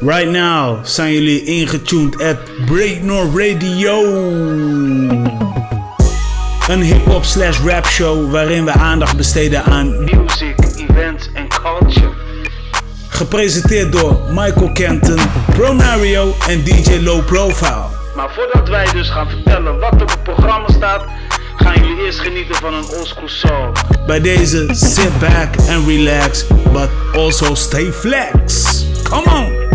[0.00, 4.02] Right now zijn jullie ingetuned at Breaknor Radio.
[6.68, 12.12] Een hip-hop slash rap show waarin we aandacht besteden aan music, events en culture.
[13.08, 15.18] Gepresenteerd door Michael Kenton,
[15.50, 17.84] Pronario en DJ Low Profile.
[18.16, 21.04] Maar voordat wij dus gaan vertellen wat er op het programma staat,
[21.56, 23.72] gaan jullie eerst genieten van een oldschool song.
[24.06, 28.64] Bij deze sit back and relax, but also stay flex.
[29.02, 29.65] Come on!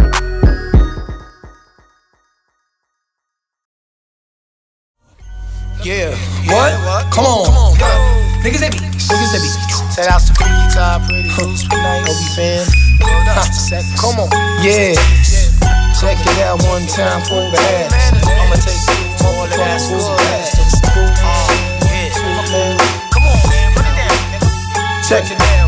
[5.83, 6.13] Yeah.
[6.45, 7.09] What?
[7.09, 7.73] Come on.
[8.45, 8.77] Niggas they be.
[8.77, 9.49] Niggas they be.
[9.89, 12.05] Set out to freaky top, pretty loose, be nice.
[12.05, 12.61] Obi fan.
[13.97, 14.29] Come on.
[14.61, 14.93] Yeah.
[15.97, 17.93] Check it out one time for the ass.
[18.21, 20.53] I'ma take you all of that for the ass.
[23.09, 23.73] Come on, man.
[23.73, 24.13] Put it down.
[25.01, 25.60] Check it down,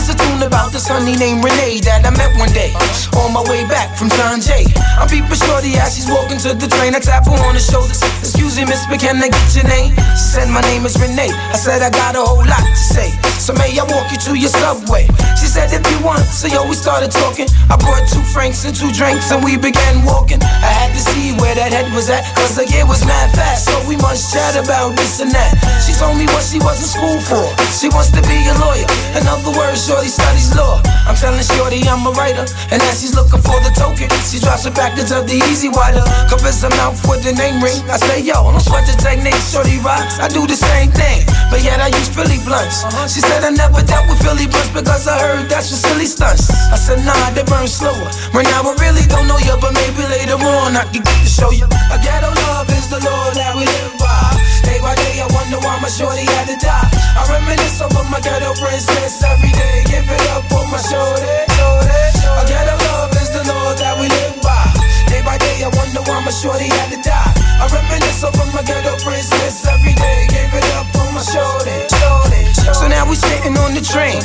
[0.00, 0.06] kid.
[0.06, 2.72] Here's a tune about this honey named Renee that I met one day
[3.20, 4.64] on my way back from John Jay.
[4.96, 6.94] I'm peeping shorty as she's walking to the train.
[6.94, 8.00] I tap her on the shoulders.
[8.24, 9.92] Excuse me, miss, but can I get your name?
[10.16, 11.32] She said, My name is Renee.
[11.52, 13.12] I said, I got a whole lot to say.
[13.40, 15.04] So may I walk you to your subway?
[15.36, 16.24] She said, If you want.
[16.24, 17.48] So yo, we started talking.
[17.68, 20.40] I brought two francs and two drinks and we began walking.
[20.40, 23.68] I had to see where that head was at, cause the year was mad fast.
[23.68, 25.52] So we must chat about this and that.
[25.84, 27.44] She told me what she was in school for.
[27.76, 28.88] She wants to be a lawyer.
[29.16, 30.78] In other words, Shorty studies law.
[31.02, 32.46] I'm telling Shorty I'm a writer.
[32.70, 36.06] And as she's looking for the token, she drops a package of the easy water.
[36.30, 37.74] Covers her mouth with the name ring.
[37.90, 40.22] I say, yo, don't sweat the technique, Shorty rocks.
[40.22, 42.86] I do the same thing, but yet I use Philly blunts.
[42.86, 43.10] Uh-huh.
[43.10, 46.54] She said I never dealt with Philly blunts because I heard that's for silly stunts.
[46.70, 48.14] I said, nah, they burn slower.
[48.30, 51.26] Right now I really don't know you, but maybe later on I can get to
[51.26, 51.66] show you.
[51.66, 54.38] A ghetto love is the law that we live by.
[54.70, 56.88] Day by day, I wonder why my shorty had to die.
[57.18, 59.82] I reminisce over my ghetto princess every day.
[59.90, 61.26] Give it up for my shorty,
[61.58, 61.98] shorty.
[62.38, 64.70] A ghetto love is the law that we live by.
[65.10, 67.34] Day by day, I wonder why my shorty had to die.
[67.58, 70.30] I reminisce over my ghetto princess every day.
[70.30, 72.29] Give it up for my shorty, shorty.
[72.54, 74.20] So now we sitting on the train.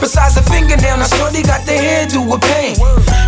[0.00, 2.76] Besides the fingernail, now shorty got the hairdo with pain.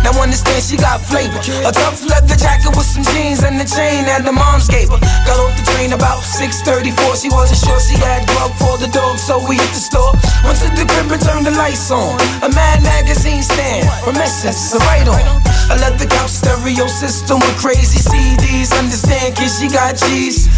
[0.03, 1.37] Now understand she got flavor.
[1.67, 4.99] A tough leather jacket with some jeans and the chain that the moms gave her.
[5.27, 7.15] Got off the train about 6:34.
[7.15, 10.13] She wasn't sure she had grub for the dog, so we hit the store.
[10.43, 12.17] Went to the crib and turned the lights on.
[12.41, 15.21] A Mad magazine stand from Essence, a right on.
[15.71, 18.73] I left the couch stereo system with crazy CDs.
[18.75, 20.49] Understand, kid, she got cheese.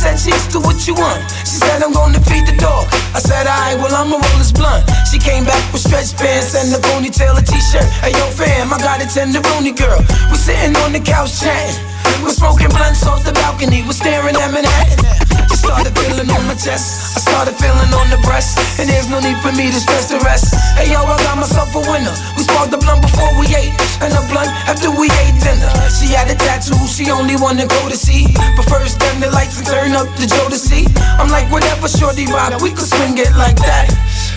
[0.00, 1.20] Said, Cheese, do what you want.
[1.44, 2.88] She said, I'm gonna feed the dog.
[3.12, 4.88] I said, Alright, well, I'ma roll this blunt.
[5.12, 7.84] She came back with stretch pants and a ponytail, a t shirt.
[8.00, 10.00] Hey, yo, fam, I got a tenderoni girl.
[10.32, 11.76] We sitting on the couch chatting.
[12.24, 13.84] We're smoking blunts off the balcony.
[13.84, 15.29] We're staring at Manhattan.
[15.36, 17.16] I started feeling on my chest.
[17.16, 18.58] I started feeling on the breast.
[18.78, 20.54] And there's no need for me to stress the rest.
[20.74, 22.14] Hey yo, I got myself a winner.
[22.36, 23.74] We sparked the blunt before we ate.
[24.02, 25.72] And a blunt after we ate dinner.
[25.92, 28.26] She had a tattoo, she only wanna go to see.
[28.56, 30.88] But first, turn the lights and turn up the Joe to see.
[31.20, 33.90] I'm like, whatever, shorty rock, we could swing it like that.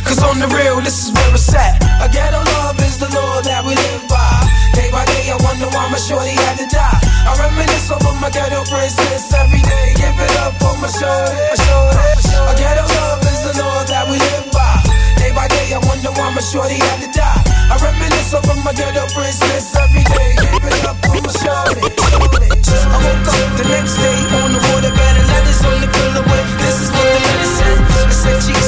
[0.03, 1.79] Cause on the real, this is where it's at.
[2.03, 4.43] A ghetto love is the law that we live by.
[4.75, 6.99] Day by day, I wonder why my shorty had to die.
[7.23, 9.95] I reminisce over my ghetto princess every day.
[9.95, 12.43] Give it up for my shorty, my shorty.
[12.43, 14.83] A ghetto love is the law that we live by.
[15.15, 17.39] Day by day, I wonder why my shorty had to die.
[17.71, 20.35] I reminisce over my ghetto princess every day.
[20.43, 22.51] Give it up my shorty, shorty.
[22.83, 26.23] I woke up the next day on the waterbed and letters on the pillow.
[26.59, 27.79] This is what the letter said.
[28.03, 28.62] It said, Jeez,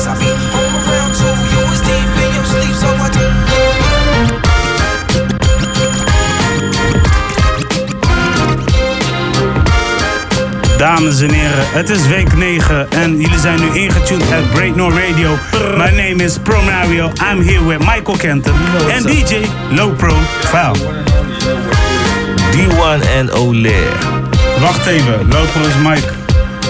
[10.96, 15.38] Dames en heren, het is week 9 en jullie zijn nu ingetuned at Breaknor Radio.
[15.78, 17.12] My name is Pronario.
[17.32, 18.54] I'm here with Michael Kenton
[18.90, 19.36] en DJ
[19.72, 20.76] Low Profile.
[22.52, 23.84] D1 en Ole.
[24.60, 26.08] Wacht even, Low Pro is Mike.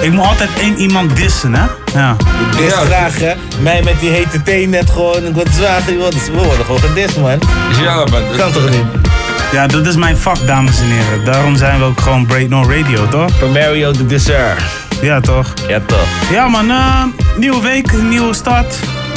[0.02, 1.66] Ik moet altijd één iemand dissen, hè?
[1.94, 2.16] Ja.
[2.58, 3.34] Dis graag, hè?
[3.60, 5.26] Mij met die hete thee net gewoon.
[5.26, 5.82] Ik word zwaar.
[5.86, 7.40] We worden gewoon gedist, man.
[7.82, 9.05] Ja, maar dat Kan toch niet?
[9.52, 11.26] Ja, dat is mijn vak, dames en heren.
[11.26, 13.30] Daarom zijn we ook gewoon Breaknor Radio, toch?
[13.40, 14.62] Van Mario de dessert.
[15.02, 15.54] Ja, toch?
[15.68, 16.08] Ja, toch.
[16.32, 16.70] Ja, man.
[16.70, 17.04] eh,
[17.38, 18.76] nieuwe week, nieuwe start.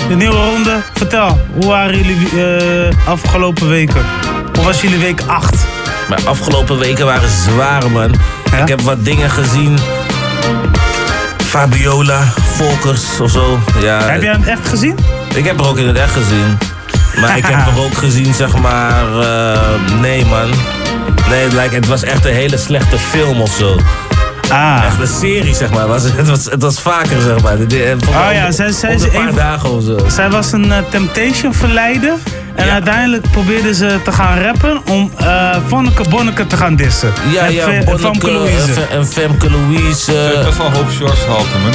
[0.09, 0.77] De nieuwe ronde.
[0.95, 4.03] Vertel, hoe waren jullie eh, afgelopen weken?
[4.55, 5.55] Hoe was jullie week 8?
[6.09, 8.15] Maar afgelopen weken waren zwaar, man.
[8.51, 8.57] Ja?
[8.57, 9.79] Ik heb wat dingen gezien.
[11.45, 12.21] Fabiola,
[12.57, 13.59] Volkers of zo.
[13.83, 14.99] Ja, Heb jij het echt gezien?
[15.35, 16.59] Ik heb er ook in het echt gezien.
[17.21, 19.21] Maar ik heb er ook gezien, zeg maar.
[19.21, 19.61] eh,
[20.01, 20.51] nee, man.
[21.29, 23.77] Nee, het, lijkt, het was echt een hele slechte film of zo.
[24.53, 24.83] Ah.
[24.87, 25.87] Echt een serie, zeg maar.
[25.87, 27.57] Was, het, was, het was vaker, zeg maar.
[27.67, 29.97] De- mij Oh ja, zij- zij is de paar een- dagen of zo.
[30.09, 32.13] Zij was een eh, Temptation verleider.
[32.59, 32.73] En Ja.
[32.73, 37.13] uiteindelijk probeerden ze te gaan rappen om eh Vonneke Bonneke te gaan dissen.
[37.33, 38.57] Ja, en ja, Fe- Bonneke, Famke Louise.
[38.63, 40.01] en Fe- en Femke Louise.
[40.05, 41.73] Ze heeft eh, best wel een hoog shorts gehalte, man.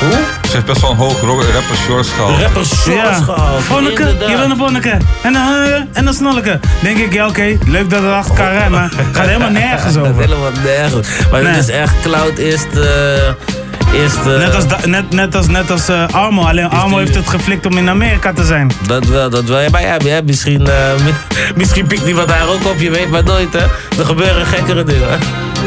[0.00, 0.18] hoe?
[0.48, 2.42] Ze heeft best wel een hoog rapper shorts gehalte.
[2.42, 3.62] Rapper shorts gehaald.
[3.62, 4.28] Vonneke, inderdaad.
[4.30, 4.96] je bent een Bonneke.
[5.22, 6.60] En dan, eh, en dan Snolleke.
[6.82, 10.06] Denk ik, ja oké, leuk dat het achter elkaar rijdt, maar gaat helemaal nergens Dat
[10.08, 10.22] over.
[10.22, 11.08] helemaal nergens.
[11.30, 11.52] Maar Nee.
[11.52, 12.66] dit is echt cloud eerst...
[12.76, 13.61] eh,
[13.92, 17.14] eerst eh, Net als, da- net, net als, net als eh, Armo, alleen Armo heeft
[17.14, 18.70] het geflikt om in Amerika te zijn.
[18.86, 19.60] Dat wel, dat wel.
[19.60, 20.74] Ja, maar ja, ja, misschien, eh,
[21.04, 21.14] mi-
[21.54, 23.58] misschien pikt iemand daar ook op, je weet maar nooit, hè.
[23.98, 25.08] Er gebeuren gekkere dingen.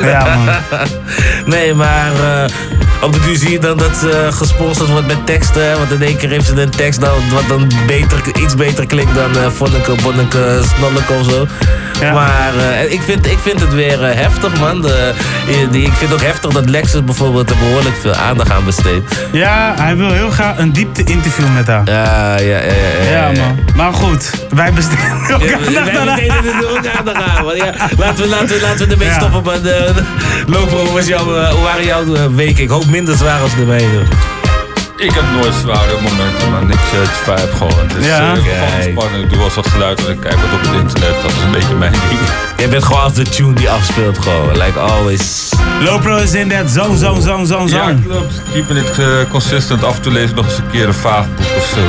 [0.04, 0.56] Ja man.
[1.54, 2.12] Nee, maar
[3.02, 5.78] op de duur zie je dan dat ze gesponsord wordt met teksten.
[5.78, 9.16] Want in één keer heeft ze een tekst dan, wat dan beter, iets beter klinkt
[9.16, 11.48] dan uh, Vonneke, Bonneke, Snolleke of zo.
[12.02, 12.14] Ja.
[12.14, 14.82] Maar eh, ik, vind, ik vind het weer eh, heftig, man.
[14.82, 15.14] De,
[15.72, 19.16] die, ik vind ook heftig dat Lexus bijvoorbeeld er behoorlijk veel aandacht aan besteedt.
[19.32, 21.82] Ja, hij wil heel graag een diepte-interview met haar.
[21.86, 23.12] Ja, ja, ja.
[23.12, 23.60] Ja, Ja man.
[23.76, 26.16] Maar goed, wij besteden ook Ja, aandacht wij aan haar.
[26.16, 27.46] besteden er ook aandacht aan.
[27.46, 27.56] man.
[27.56, 29.64] Ja, laten, we, laten, we, laten we ermee stoppen.
[29.64, 29.94] De,
[30.48, 32.64] Lopen, hoe, was jouw, eh, hoe waren jouw eh, weken?
[32.64, 34.02] Ik hoop minder zwaar als de mijne.
[34.98, 36.70] Ik heb nooit zware momenten, man.
[36.72, 37.88] Ik uh, vibe gewoon.
[37.88, 38.20] Het is Ja.
[38.20, 39.24] eh, gewoon spannend.
[39.24, 41.22] Ik doe wel eens wat geluid en ik kijk wat op het internet.
[41.22, 42.20] Dat is een beetje mijn ding.
[42.58, 44.52] Jij bent gewoon als de tune die afspeelt gewoon.
[44.58, 45.50] Like always.
[45.80, 48.02] Lopro is in that zone, zone, zone, zone, Ja, zone.
[48.08, 48.42] klopt.
[48.54, 49.84] Keeping it uh, consistent.
[49.84, 51.80] Af en toe lees ik nog eens een keer een vaag boek of zo.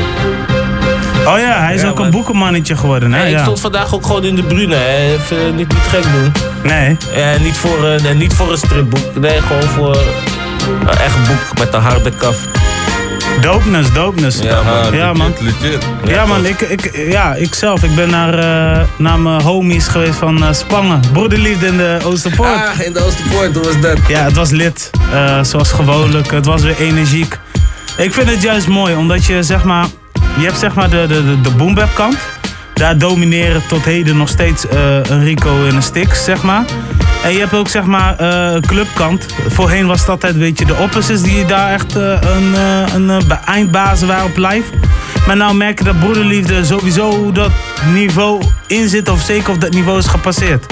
[1.31, 3.19] Oh ja, hij is Ja, ook een boekenmannetje geworden, hè?
[3.19, 3.43] Hey, ik Ja.
[3.43, 4.75] stond vandaag ook gewoon in de Brune.
[4.75, 5.13] Hè.
[5.15, 6.33] Even eh, niet, niet gek doen.
[6.63, 6.97] Nee.
[7.15, 9.15] Eh, niet, voor, een- eh, niet voor een stripboek.
[9.21, 9.97] Nee, gewoon voor
[10.81, 12.37] een echt boek met een harde kaf.
[13.41, 14.39] Dopeness, dopeness.
[14.43, 14.95] Ja, man.
[14.95, 15.33] Ja, man.
[15.41, 15.85] Legit, legit.
[16.05, 17.83] Ja, man, ik, ik, ja, ik zelf.
[17.83, 21.01] Ik ben naar, eh, naar mijn homies geweest van eh, Spangen.
[21.13, 22.49] Broederliefde in de Oosterpoort.
[22.49, 23.99] Ah, in de Oosterpoort, hoe was dat?
[24.09, 24.91] Ja, het was lid.
[25.13, 26.31] eh, zoals gewoonlijk.
[26.31, 27.39] Het was weer energiek.
[27.97, 29.87] Ik vind het juist mooi, omdat je zeg maar...
[30.39, 32.17] Je hebt zeg maar de, de, de, de boombap kant.
[32.77, 36.65] Daar domineren tot heden nog steeds eh, een Rico en een Stix, zeg maar.
[37.25, 39.27] En je hebt ook zeg maar eh, clubkant.
[39.49, 42.55] Voorheen was het altijd weet je, de opposites die daar echt eh, een,
[42.95, 44.71] een eindbazen waren op live.
[45.27, 47.51] Maar nou merk je dat broederliefde sowieso dat
[47.93, 49.09] niveau in zit.
[49.09, 50.67] Of zeker of dat niveau is gepasseerd.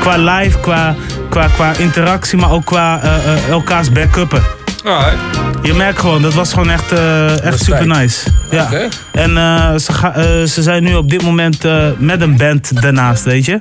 [0.00, 0.94] Qua live, qua,
[1.28, 4.61] qua, qua interactie, maar ook qua eh, eh, elkaars backuppen.
[4.84, 5.16] Alright.
[5.62, 8.28] Je merkt gewoon, dat was gewoon echt, eh, echt super nice.
[8.50, 8.62] Ja.
[8.64, 8.88] Oké.
[9.12, 12.82] En eh, ze, ga- eh, ze zijn nu op dit moment eh, met een band
[12.82, 13.60] daarnaast, weet je.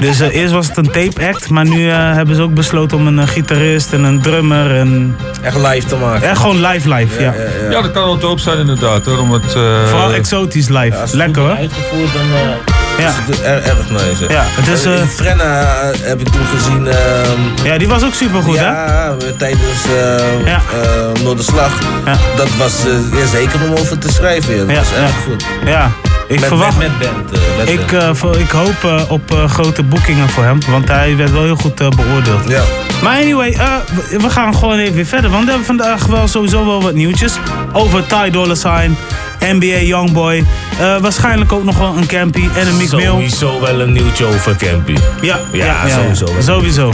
[0.00, 3.06] Dus eerst was het een tape act, maar nu eh, hebben ze ook besloten om
[3.06, 6.28] een gitarist en een drummer en Echt live te maken.
[6.28, 7.34] echt gewoon live live, ja.
[7.70, 9.18] Ja, dat kan wel dope zijn inderdaad hoor.
[9.18, 11.56] Om het, eh, Vooral exotisch live, Lekker hoor.
[11.56, 13.08] Uitgevoerd dan eh, Ja.
[13.08, 14.24] is het erg, erg nice.
[14.26, 14.32] hè.
[14.32, 16.86] Ja, het is, eh, Frenna eh, heb ik toen gezien.
[16.86, 18.64] ehm, Ja, die was ook super goed, hè?
[18.64, 20.60] ja, tijdens eh Ja.
[20.82, 21.72] eh, Noorderslag.
[22.04, 22.16] Ja.
[22.36, 24.54] Dat was eh, ja, zeker om over te schrijven.
[24.54, 24.58] Ja.
[24.64, 25.22] Dat Ja, was erg ja.
[25.30, 25.44] goed.
[25.64, 25.90] Ja,
[26.28, 26.78] ik Met, verwacht...
[26.78, 27.32] met, met band.
[27.32, 30.88] eh, met Ik, eh, voor- ik hoop eh, op eh, grote boekingen voor hem, want
[30.88, 32.48] hij werd wel heel goed eh, beoordeeld.
[32.48, 32.62] ja.
[33.02, 33.66] Maar anyway, eh,
[34.10, 35.30] we- we gaan gewoon even weer verder.
[35.30, 37.32] Want we hebben vandaag wel sowieso wel wat nieuwtjes.
[37.72, 38.96] Over Ty Dolla Sign,
[39.42, 40.44] NBA Youngboy.
[40.80, 43.06] eh waarschijnlijk ook nog wel een Campy en een Mick Mill.
[43.06, 44.96] Sowieso wel een nieuwtje over Campy.
[45.20, 46.42] Ja, Ja, sowieso wel.
[46.42, 46.92] Sowieso.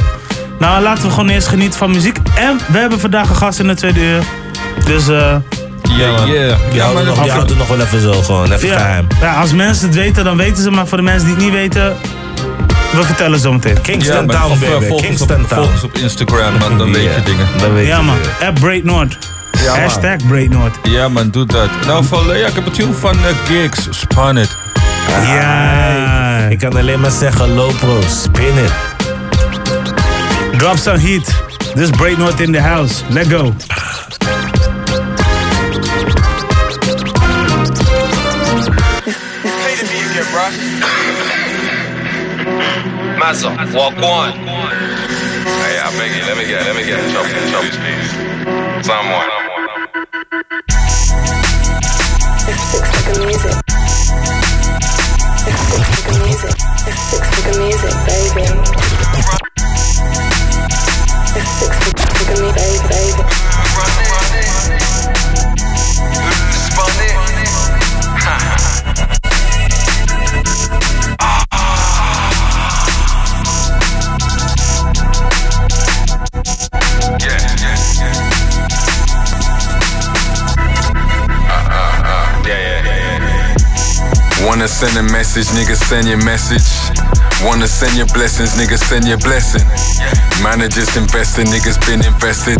[0.58, 2.18] Nou, laten we gewoon eerst genieten van muziek.
[2.34, 4.22] En we hebben vandaag een gast in de tweede uur.
[4.84, 5.36] Dus eh,
[5.96, 6.26] Yeah, yeah.
[6.26, 6.36] Die
[6.78, 8.52] Ja, houden maar nog, houden nog wel even zo gewoon.
[8.52, 9.06] Even ja, geheim.
[9.20, 10.70] ja, als mensen het weten, dan weten ze.
[10.70, 11.96] Maar voor de mensen die het niet weten,
[12.92, 13.80] we vertellen zo meteen.
[13.80, 14.36] Kingston Ja, man.
[14.36, 14.86] Town, eh, baby.
[14.86, 15.60] volg ons Kingston op, Town.
[15.62, 16.78] volg ons op Instagram, man.
[16.78, 17.46] Dan weet je Ja, dingen.
[17.58, 19.18] Dan weet Ja je man, app Break Noord.
[19.68, 19.82] Ja, man.
[19.82, 20.76] Hashtag Break Noord.
[20.82, 21.68] Ja, man, doe dat.
[21.86, 24.56] Nou, van, eh, ja, ik heb een tune van uh, Gigs, Spun It.
[25.22, 26.46] Ja.
[26.48, 28.72] Ik kan alleen maar zeggen, low pro, spin it.
[30.58, 31.34] Drop some heat.
[31.74, 33.02] This Break North in the house.
[33.08, 33.54] Let go.
[43.18, 44.32] Massa, walk one.
[45.60, 48.82] Hey, I beg you, let me get, let me get in trouble, in trouble.
[48.82, 49.37] Someone.
[53.08, 53.54] Figure music.
[55.68, 56.54] Six figure music.
[57.08, 58.44] Six figure music, baby.
[61.58, 61.72] Six
[62.18, 63.22] figure me, baby, baby.
[84.48, 86.64] Wanna send a message, nigga, send your message.
[87.44, 89.60] Wanna send your blessings, niggas send your blessing.
[90.40, 92.56] Man are just investing, niggas been invested.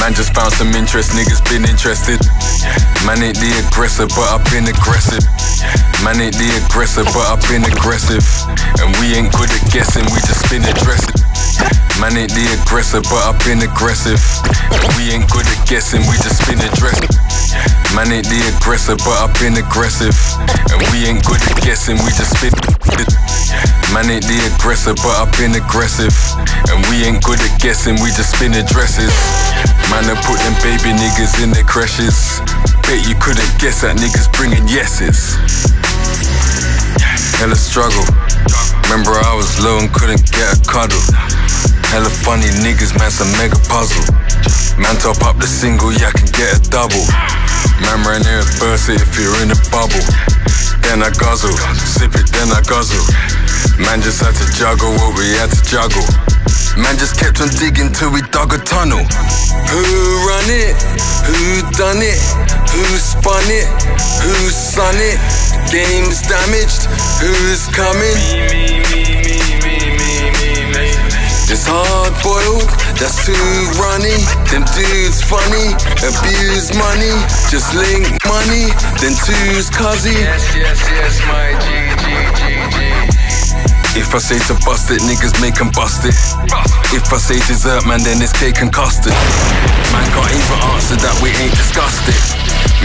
[0.00, 2.16] Man just found some interest, niggas been interested.
[3.04, 5.20] Man ain't the aggressor, but I've been aggressive.
[6.00, 8.24] Man ain't the aggressor, but I've been aggressive.
[8.80, 11.20] And we ain't good at guessing, we just been addressing.
[12.00, 14.16] Man ain't the aggressor, but I've been aggressive.
[14.48, 17.31] And we ain't good at guessing, we just been addressing.
[17.94, 20.16] Man ain't the aggressor, but I've been aggressive.
[20.72, 22.52] And we ain't good at guessing, we just been.
[23.92, 26.16] Man ain't the aggressor, but I've been aggressive.
[26.72, 29.12] And we ain't good at guessing, we just spin addresses.
[29.92, 32.40] Man, I put them baby niggas in their crashes.
[32.88, 35.36] Bet you couldn't guess that niggas bringing yeses.
[37.36, 38.08] Hella struggle.
[38.88, 41.04] Remember I was low and couldn't get a cuddle.
[41.92, 44.08] Hella funny niggas, man, some mega puzzle.
[44.80, 47.04] Man, top up the single, yeah, I can get a double.
[47.86, 50.02] Man, ran here burst it if you're in a bubble.
[50.82, 51.54] Then I guzzle,
[51.86, 53.02] sip it, then I guzzle.
[53.78, 56.04] Man just had to juggle what we had to juggle.
[56.76, 59.04] Man just kept on digging till we dug a tunnel.
[59.70, 59.82] Who
[60.28, 60.76] run it?
[61.26, 62.20] Who done it?
[62.72, 63.68] Who spun it?
[64.24, 65.18] Who sun it?
[65.70, 66.84] Game's damaged.
[67.20, 69.11] Who's coming?
[71.52, 72.64] It's hard boiled,
[72.96, 73.36] that's too
[73.76, 74.16] runny.
[74.48, 77.12] Them dudes funny, abuse money.
[77.52, 78.72] Just link money,
[79.04, 80.16] then two's cuzzy.
[80.16, 81.68] Yes, yes, yes, my G,
[82.00, 82.04] G,
[82.40, 82.51] G.
[83.94, 86.16] If I say to bust it, niggas make 'em bust it.
[86.96, 89.12] If I say dessert, man, then it's cake and custard.
[89.92, 92.16] Man can't even answer that we ain't discussed it.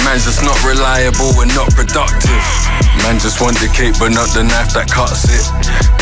[0.03, 2.43] Man's just not reliable and not productive.
[3.03, 5.47] Man just want the cake, but not the knife that cuts it.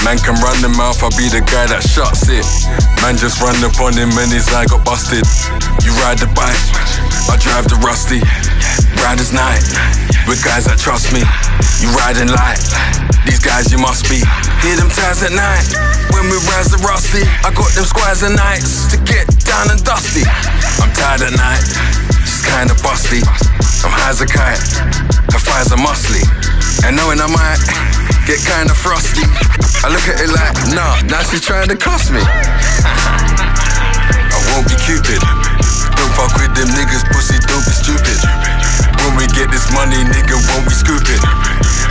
[0.03, 2.45] Man can run the mouth, I'll be the guy that shuts it.
[3.05, 5.21] Man just run upon him and his eye got busted.
[5.85, 6.65] You ride the bike,
[7.29, 8.21] I drive the rusty.
[9.05, 9.61] Riders night,
[10.25, 11.21] with guys that trust me.
[11.77, 12.57] You riding light,
[13.25, 14.25] these guys you must be.
[14.65, 15.61] Hear them ties at night,
[16.09, 17.21] when we rise the rusty.
[17.45, 20.25] I got them squares at nights to get down and dusty.
[20.81, 21.61] I'm tired at night,
[22.25, 23.21] she's kinda busty.
[23.85, 24.57] I'm high as a kite,
[25.29, 26.25] her thighs are muscly.
[26.81, 27.61] And knowing I might
[28.25, 29.21] get kinda frosty.
[29.85, 32.21] I look at it like, nah, now she's trying to cost me.
[32.25, 32.25] I
[34.49, 35.44] won't be Cupid.
[36.15, 38.15] Don't fuck with them niggas, pussy, don't stupid.
[39.03, 41.19] When we get this money, nigga, won't we scoop it?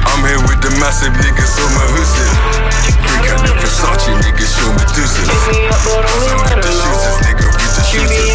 [0.08, 2.32] I'm here with the massive niggas on my hoosing.
[3.04, 5.28] Break out the Versace, niggas, show me deuces.
[5.28, 5.36] The
[6.24, 8.32] shooters, nigga, with the shooters.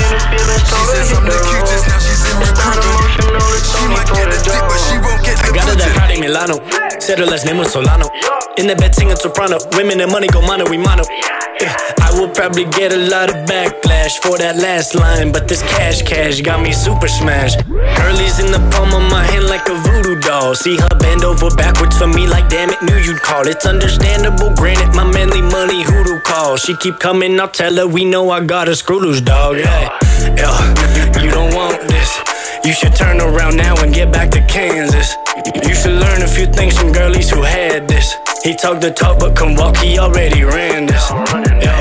[0.61, 3.09] She says I'm the cutest, now she's in recruiting.
[3.65, 5.97] She might get a dick, but she won't get the I got it that.
[5.97, 6.61] Prada Milano.
[7.01, 8.05] Said her last name was Solano.
[8.61, 9.57] In the bed singing soprano.
[9.73, 11.01] Women and money go mano, we mano.
[11.59, 15.61] Yeah, I will probably get a lot of backlash for that last line, but this
[15.79, 17.59] cash cash got me super smashed.
[17.97, 20.53] Girlie's in the palm of my hand like a voodoo doll.
[20.53, 23.47] See her bend over backwards for me like damn it, knew you'd call.
[23.47, 26.57] It's understandable, granted my manly money hoodoo call.
[26.57, 29.57] She keep coming, I'll tell her we know I got a screw loose dog.
[29.57, 29.97] Yeah,
[30.41, 32.09] yeah, you don't want this.
[32.65, 35.15] You should turn around now and get back to Kansas.
[35.67, 38.15] You should learn a few things from girlies who had this.
[38.43, 41.05] He talked the talk but can walk, he already ran this.
[41.65, 41.79] Yeah.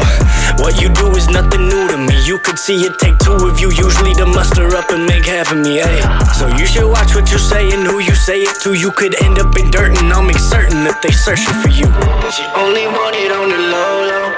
[0.62, 2.07] What you do is nothing new to me.
[2.28, 5.50] You could see it take two of you usually to muster up and make half
[5.50, 5.80] of me.
[5.80, 6.04] Hey,
[6.36, 8.74] so you should watch what you say and who you say it to.
[8.74, 11.88] You could end up in dirt, and I'll make certain that they searching for you.
[12.28, 14.28] She only wanted on the low low.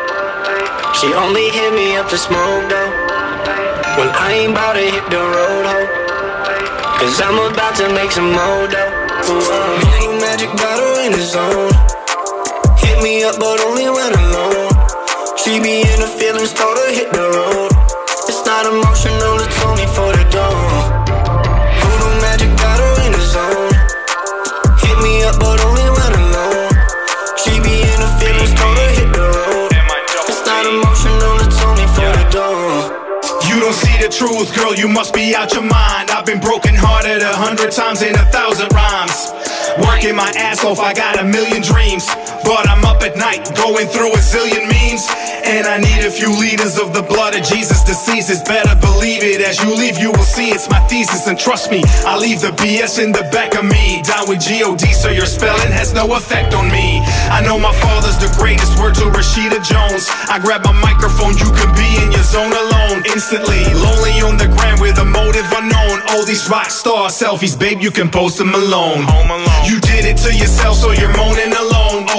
[1.02, 2.94] She only hit me up to smoke though.
[3.98, 5.80] Well, I ain't about to hit the road, ho.
[6.94, 9.34] Cause I'm about to make some more dough.
[9.34, 11.74] Ooh, magic her in the zone.
[12.86, 14.70] Hit me up, but only when alone.
[15.42, 17.59] She be in the feelings, told her hit the road.
[18.60, 20.92] Not emotional, it's only for the dawn.
[21.80, 23.72] Voodoo magic got her in the zone.
[24.84, 26.68] Hit me up, but only when alone.
[27.40, 29.72] She be in the feelings, told her hit the road.
[30.28, 32.84] It's not emotional, it's only for the dawn.
[33.48, 36.12] You don't see the truth, girl, you must be out your mind.
[36.12, 39.32] I've been broken hearted a hundred times in a thousand rhymes.
[39.88, 42.04] Working my ass off, I got a million dreams.
[42.44, 44.79] But I'm up at night, going through a zillion memes.
[44.90, 47.86] And I need a few liters of the blood of Jesus.
[47.86, 49.38] Diseases, better believe it.
[49.38, 51.28] As you leave, you will see it's my thesis.
[51.28, 54.02] And trust me, I leave the BS in the back of me.
[54.02, 56.98] Down with G-O-D, so your spelling has no effect on me.
[57.30, 60.10] I know my father's the greatest, word to Rashida Jones.
[60.26, 63.06] I grab my microphone, you can be in your zone alone.
[63.06, 66.02] Instantly, lonely on the ground with a motive unknown.
[66.10, 69.06] All these rock star selfies, babe, you can post them alone.
[69.06, 69.62] Home alone.
[69.70, 71.69] You did it to yourself, so you're moaning alone.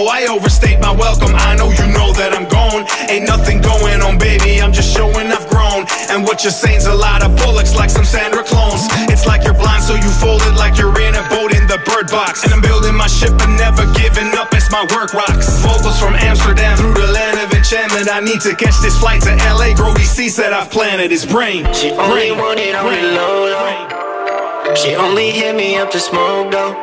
[0.01, 1.29] Oh, I overstayed my welcome.
[1.29, 2.89] I know you know that I'm gone.
[3.05, 4.57] Ain't nothing going on, baby.
[4.57, 5.85] I'm just showing I've grown.
[6.09, 8.89] And what you're saying's a lot of bullocks, like some Sandra clones.
[9.13, 11.77] It's like you're blind, so you fold it like you're in a boat in the
[11.85, 12.41] bird box.
[12.41, 14.49] And I'm building my ship and never giving up.
[14.57, 15.61] It's my work rocks.
[15.61, 18.09] Vocals from Amsterdam through the land of enchantment.
[18.09, 19.77] I need to catch this flight to LA.
[19.77, 21.13] Grow these seeds that I've planted.
[21.13, 21.69] His brain.
[21.77, 24.73] She only want it on the low low.
[24.73, 26.73] She only hit me up to smoke though.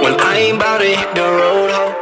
[0.00, 1.93] When I ain't about to hit the road, ho.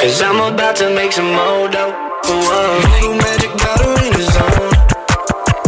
[0.00, 1.92] Cause I'm about to make some more dough.
[2.24, 4.72] Voodoo magic got her in the zone.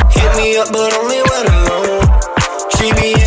[0.08, 2.00] Hit me up, but only when alone.
[2.72, 3.21] She be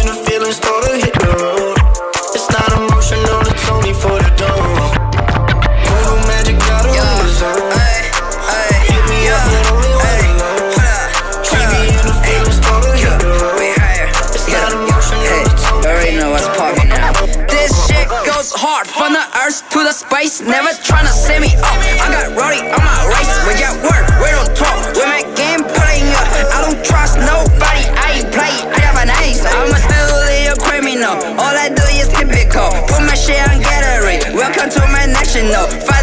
[20.15, 20.47] to.
[20.47, 21.75] Never tryna send me up.
[21.99, 23.35] I got Roddy on my race.
[23.43, 24.95] We got work, we don't talk.
[24.95, 26.27] We make game playing up.
[26.55, 27.83] I don't trust nobody.
[27.99, 28.55] I ain't play.
[28.71, 29.43] I have an ace.
[29.43, 31.19] I'm a still a criminal.
[31.35, 32.71] All I do is typical.
[32.87, 34.23] Put my shit on gallery.
[34.31, 35.67] Welcome to my national.
[35.83, 35.99] For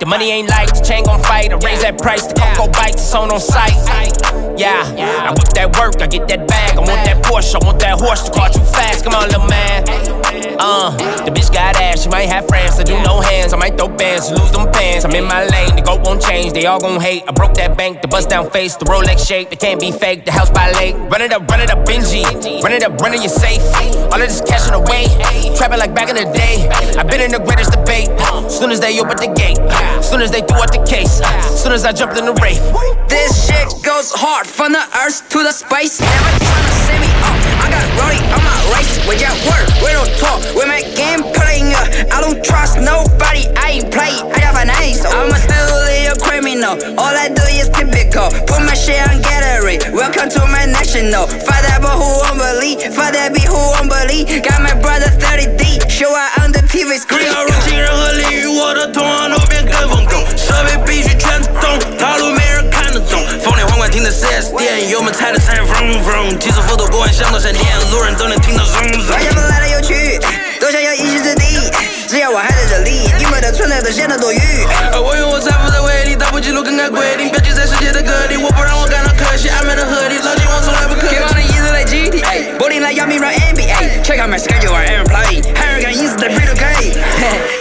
[0.00, 1.52] The money ain't like the chain gon' fight.
[1.52, 3.72] I raise that price, the cocoa bites, it's on on sight.
[4.58, 6.76] Yeah, I whip that work, I get that bag.
[6.76, 9.04] I want that Porsche, I want that horse to car too fast.
[9.04, 10.13] Come on, little man.
[10.58, 10.90] Uh,
[11.24, 13.52] the bitch got ass, she might have friends, I do no hands.
[13.52, 15.04] I might throw bands, lose them pants.
[15.04, 17.22] I'm in my lane, the goat won't change, they all gon' hate.
[17.28, 20.24] I broke that bank, the bust down face, the Rolex shape, they can't be fake.
[20.24, 22.24] The house by lake, run it up, run it up, Benji.
[22.62, 23.62] Run it up, run it, you safe.
[24.10, 25.06] All of this cash in the way,
[25.56, 26.68] trapping like back in the day.
[26.98, 28.08] i been in the greatest debate.
[28.50, 29.58] Soon as they open the gate,
[30.02, 31.22] soon as they threw out the case,
[31.62, 32.60] soon as I jumped in the race.
[33.08, 36.00] This shit goes hard from the earth to the space.
[36.00, 37.36] Never tryna see me up.
[37.62, 38.94] I got Roddy on my race.
[39.06, 40.39] We got work, we don't talk.
[40.55, 41.87] We make game playing up.
[42.11, 43.47] I don't trust nobody.
[43.55, 44.15] I ain't play.
[44.35, 45.03] I have an ace.
[45.05, 45.67] I'm a still
[46.09, 46.75] a criminal.
[46.99, 48.29] All I do is typical.
[48.47, 49.79] Put my shit on gallery.
[49.93, 51.27] Welcome to my national.
[51.27, 52.81] For that but who won't believe?
[52.93, 54.27] For that be who won't believe?
[54.43, 55.89] Got my brother 30D.
[55.89, 57.27] Show her on the TV screen.
[57.27, 62.42] 要入侵任何领域，我的同行都变跟风狗，设备必须全自动，套路没人看得懂。
[63.94, 69.12] 停在 4S 店，油门踩的踩 vroom vroom，急速辅助过弯像道闪电，路人都能听到 zoom 我 zoom。
[69.12, 70.18] 玩家们来的有趣，
[70.58, 71.70] 都想要一席之地。
[72.08, 74.40] 只要我还在这里，你们的存在都显得多余。
[74.92, 81.33] 而我用我财富在威力，打破记录更改规定，标记在世界的各地，我不让我感到可惜，安排的合理，老金我从来不客气。
[81.93, 84.03] GTA, bowling like Yami run NBA.
[84.03, 85.43] Check out my schedule, I am playing.
[85.55, 86.97] 还有人敢 ins 的 b 都可以。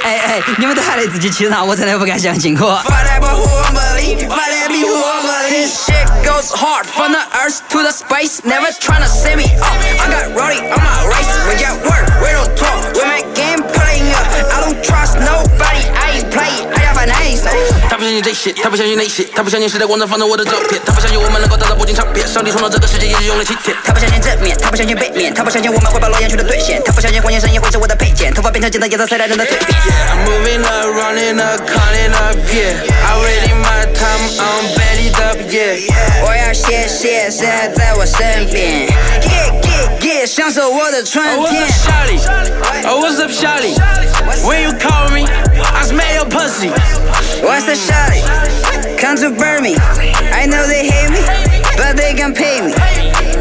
[0.03, 2.83] 哎哎，你们都还得自己去拿，我真的不敢相信我。
[2.85, 4.29] For that but who won't believe?
[4.29, 5.51] For that be who won't believe?
[5.51, 8.41] This shit goes hard from the earth to the space.
[8.45, 9.77] Never tryna see me up.
[10.01, 11.29] I got Roddy on my race.
[11.47, 12.93] We got work, we don't talk.
[12.97, 14.27] We make game playing up.
[14.53, 15.85] I don't trust nobody.
[15.95, 16.53] I ain't play.
[16.75, 16.82] I
[17.90, 22.26] 他不相信这些，他不相信那些，他不相信时代广场放着我的照片，他不相信我们能够打造不进唱片。
[22.28, 23.76] 上帝创造这个世界也只用了七天。
[23.84, 29.60] 他不相信正面，他不相信背面，他不相信我们会把诺言全都兑现，他不相信谎言声音会是我的配件，头发变成剪刀，颜色随来人的蜕变。
[29.60, 31.62] I'm moving up, running up,
[32.52, 32.74] yeah.
[33.06, 35.80] I ready my time, I'm belly up, yeah.
[36.26, 38.88] 我要谢谢谁还在我身边
[39.73, 42.19] get get，享受我的春 Oh, what's 天 up,。Shawty?
[42.89, 43.75] Oh, what's up, Shawty?
[44.47, 46.69] When you call me, I smell your pussy.
[47.43, 48.23] What's the shawty?
[48.99, 49.77] Come to burn me.
[50.33, 51.23] I know they hate me,
[51.77, 52.73] but they can pay me.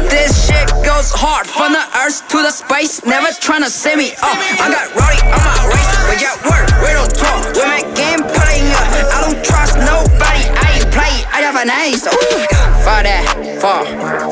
[0.08, 3.04] This shit goes hard from the earth to the space.
[3.04, 4.38] Never tryna see me up.
[4.60, 5.92] I got Roddy on my race.
[6.08, 7.44] We got work, we don't talk.
[7.54, 8.86] We make game playing up.
[9.12, 10.48] I don't trust nobody.
[10.56, 11.26] I ain't play.
[11.32, 12.06] I have an ace.
[12.06, 12.61] Ooh.
[12.83, 13.23] For that,
[13.63, 13.79] for,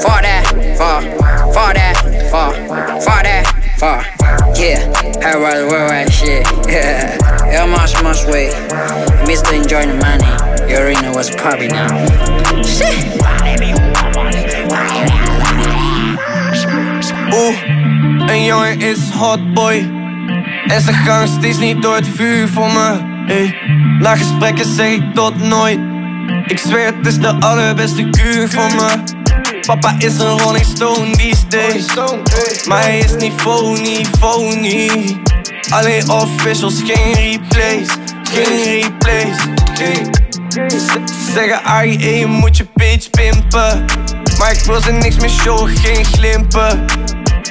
[0.03, 0.43] for that,
[0.75, 0.99] for,
[1.55, 1.95] for that,
[2.27, 2.51] for,
[2.99, 3.47] for that,
[3.79, 3.95] for.
[4.59, 4.91] Yeah,
[5.23, 6.45] I was worldwide shit.
[6.67, 8.49] Yeah, yeah, much, much way.
[9.23, 9.55] Mr.
[9.55, 10.27] Enjoying the money.
[10.69, 11.87] You already what's popping now.
[12.63, 13.07] Shit.
[17.33, 17.55] Oeh,
[18.29, 19.89] een jongen is hot boy.
[20.67, 22.99] En ze gaan steeds niet door het vuur voor me.
[23.25, 23.55] Hey,
[23.99, 25.79] na gesprekken zeg ik tot nooit.
[26.45, 29.03] Ik zweer het is de allerbeste kuur voor me.
[29.65, 31.85] Papa is een Rolling Stone these days.
[32.67, 35.19] Maar hij is niet phony, phony.
[35.69, 37.87] Alleen officials, geen replays.
[38.23, 39.37] Geen replays.
[39.73, 40.09] Hey.
[40.69, 43.85] Ze zeggen je moet je page pimpen.
[44.37, 46.85] Maar ik wil ze niks meer showen, geen glimpen.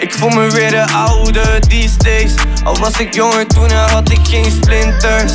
[0.01, 2.35] Ik voel me weer de oude these days.
[2.65, 5.33] Al was ik jonger toen had ik geen splinters.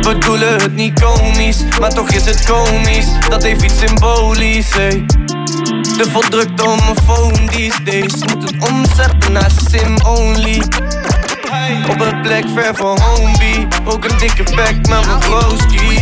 [0.00, 3.06] Bedoelen het niet komisch, maar toch is het komisch.
[3.28, 5.04] Dat heeft iets symbolisch, hey.
[5.82, 8.14] Te veel drukte op mijn phone these days.
[8.14, 10.62] Moet het omzetten naar sim only.
[11.90, 13.68] Op een plek ver van homie.
[13.84, 16.00] Ook een dikke bek met mijn broski.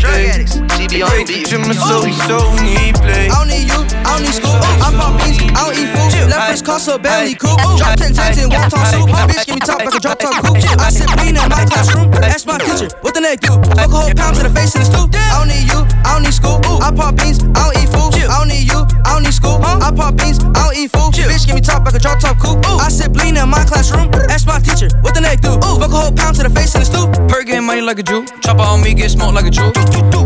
[0.93, 3.25] Ik weet dat je me sowieso niet play.
[3.25, 4.57] I don't need you, I don't need school.
[4.57, 6.29] I pop beans, I don't eat food.
[6.29, 7.63] Left wrist cost a belly coupe.
[7.77, 9.09] Drop 10 times in one time soup.
[9.29, 10.81] Bitch, give me top like a drop top coupe.
[10.81, 12.11] I sit lean in my classroom.
[12.23, 13.53] Ask my teacher, what the neck do?
[13.77, 15.15] Fuck a whole pound to the face in the stoop.
[15.15, 16.61] I don't need you, I don't need school.
[16.83, 18.15] I pop beans, I don't eat food.
[18.15, 19.59] I don't need you, I don't need school.
[19.63, 21.15] I pop beans, I don't eat food.
[21.15, 22.65] Bitch, give me top like a drop top coupe.
[22.67, 24.11] I sit lean in my classroom.
[24.29, 25.52] Ask my teacher, what the neck do?
[25.61, 27.13] Fuck a whole pound to the face in the stoop.
[27.29, 28.25] Per getting money like a Jew.
[28.41, 29.73] Chopper on me, get smoked like a Jew.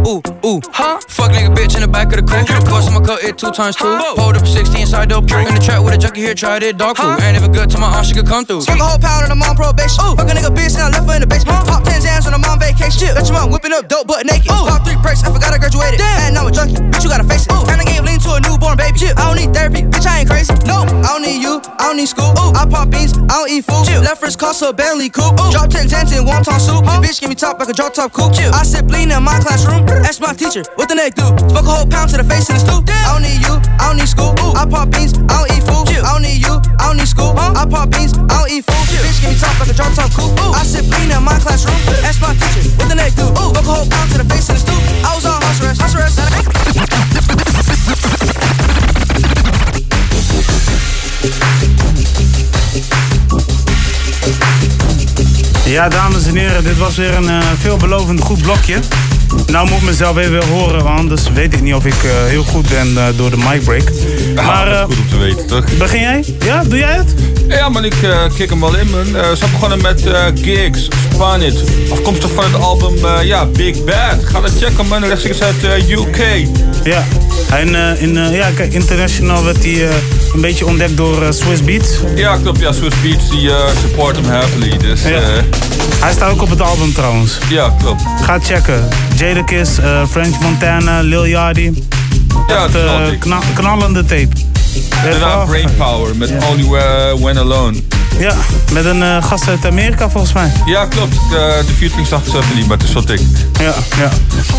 [0.06, 1.00] Ooh, ooh, huh?
[1.08, 2.46] Fuck nigga bitch in the back of the coupe.
[2.50, 3.90] Of course, I'ma cut it two times two.
[4.20, 5.26] Hold up 16 inside dope.
[5.26, 7.18] In the trap with a junkie here, tried it, dog food.
[7.22, 8.62] And if it good to my aunt, she could come through.
[8.62, 10.04] Smoke a whole pound and I'm on probation.
[10.14, 11.66] Fuck a nigga bitch, and I left her in the basement.
[11.66, 13.10] Pop 10 Zans when I'm on vacation.
[13.14, 14.52] Let your mom whipping up dope butt naked.
[14.52, 15.98] Pop three perks, I forgot I graduated.
[15.98, 17.52] And I'm a junkie, bitch, you gotta face it.
[17.52, 19.10] And I gave lean to a newborn baby.
[19.16, 20.54] I don't need therapy, bitch, I ain't crazy.
[20.70, 22.30] No, I don't need you, I don't need school.
[22.36, 23.90] I pop beans, I don't eat food.
[24.06, 25.40] Left wrist cost a Bentley coupe.
[25.50, 26.84] Drop 10 Zans in wonton soup.
[27.00, 28.36] Bitch, give me top like a drop top coupe.
[28.52, 29.88] I sit lean in my classroom.
[30.04, 31.24] Ask my teacher, what the neck do?
[31.56, 32.84] Fuck a whole pound to the face in the stoop.
[32.84, 34.36] I don't need you, I don't need school.
[34.52, 35.88] I pop beans, I don't eat food.
[36.04, 37.32] I don't need you, I don't need school.
[37.32, 38.84] I pop beans, I don't eat food.
[39.00, 40.36] Bitch, give me top like a drop top coupe.
[40.52, 41.80] I sit lean in my classroom.
[42.04, 43.24] Ask my teacher, what the neck do?
[43.32, 44.82] Fuck a whole pound to the face in the stoop.
[45.00, 46.20] I was on house arrest, house arrest.
[55.66, 58.78] Ja, dames en heren, dit was weer een eh, veelbelovend goed blokje.
[59.46, 62.42] Nou moet ik mezelf even horen, want anders weet ik niet of ik eh, heel
[62.44, 63.82] goed ben eh, door de mic break.
[64.34, 65.64] Maar eh, Goed om te weten, toch?
[65.78, 66.24] begin jij?
[66.44, 67.14] Ja, doe jij het?
[67.48, 67.94] Ja, maar ik
[68.36, 69.36] kick hem wel in, man.
[69.36, 70.02] Ze begonnen met
[70.34, 71.64] Gigs, Spanit.
[71.90, 74.16] Afkomstig van het album ja, Big Bad.
[74.24, 75.04] Ga dat checken, man.
[75.04, 76.46] Rechtstreeks uit UK.
[76.84, 77.04] Ja.
[77.50, 79.88] En in, ja, kijk, international werd hij
[80.34, 81.88] een beetje ontdekt door Swiss Beats.
[82.14, 82.60] Ja, klopt.
[82.60, 84.76] Ja, Swiss Beats die eh, support hem heavily.
[84.76, 85.20] Dus, Ja.
[86.00, 87.38] Hij staat ook op het album trouwens.
[87.48, 88.02] ja, klopt.
[88.22, 88.88] Ga checken.
[89.16, 91.72] Jadakiss, eh French Montana, Lil Yachty.
[92.48, 94.28] Ja, Echt eh, kna- knallende tape.
[95.04, 97.76] Daarna Brainpower met Only uh, When Alone.
[98.18, 98.34] Ja,
[98.72, 100.52] met een eh, gast uit Amerika volgens mij.
[100.66, 101.12] Ja, klopt.
[101.30, 103.20] De, de featuring zag ik zelf niet, maar het is wel dik.
[103.60, 104.10] Ja, ja.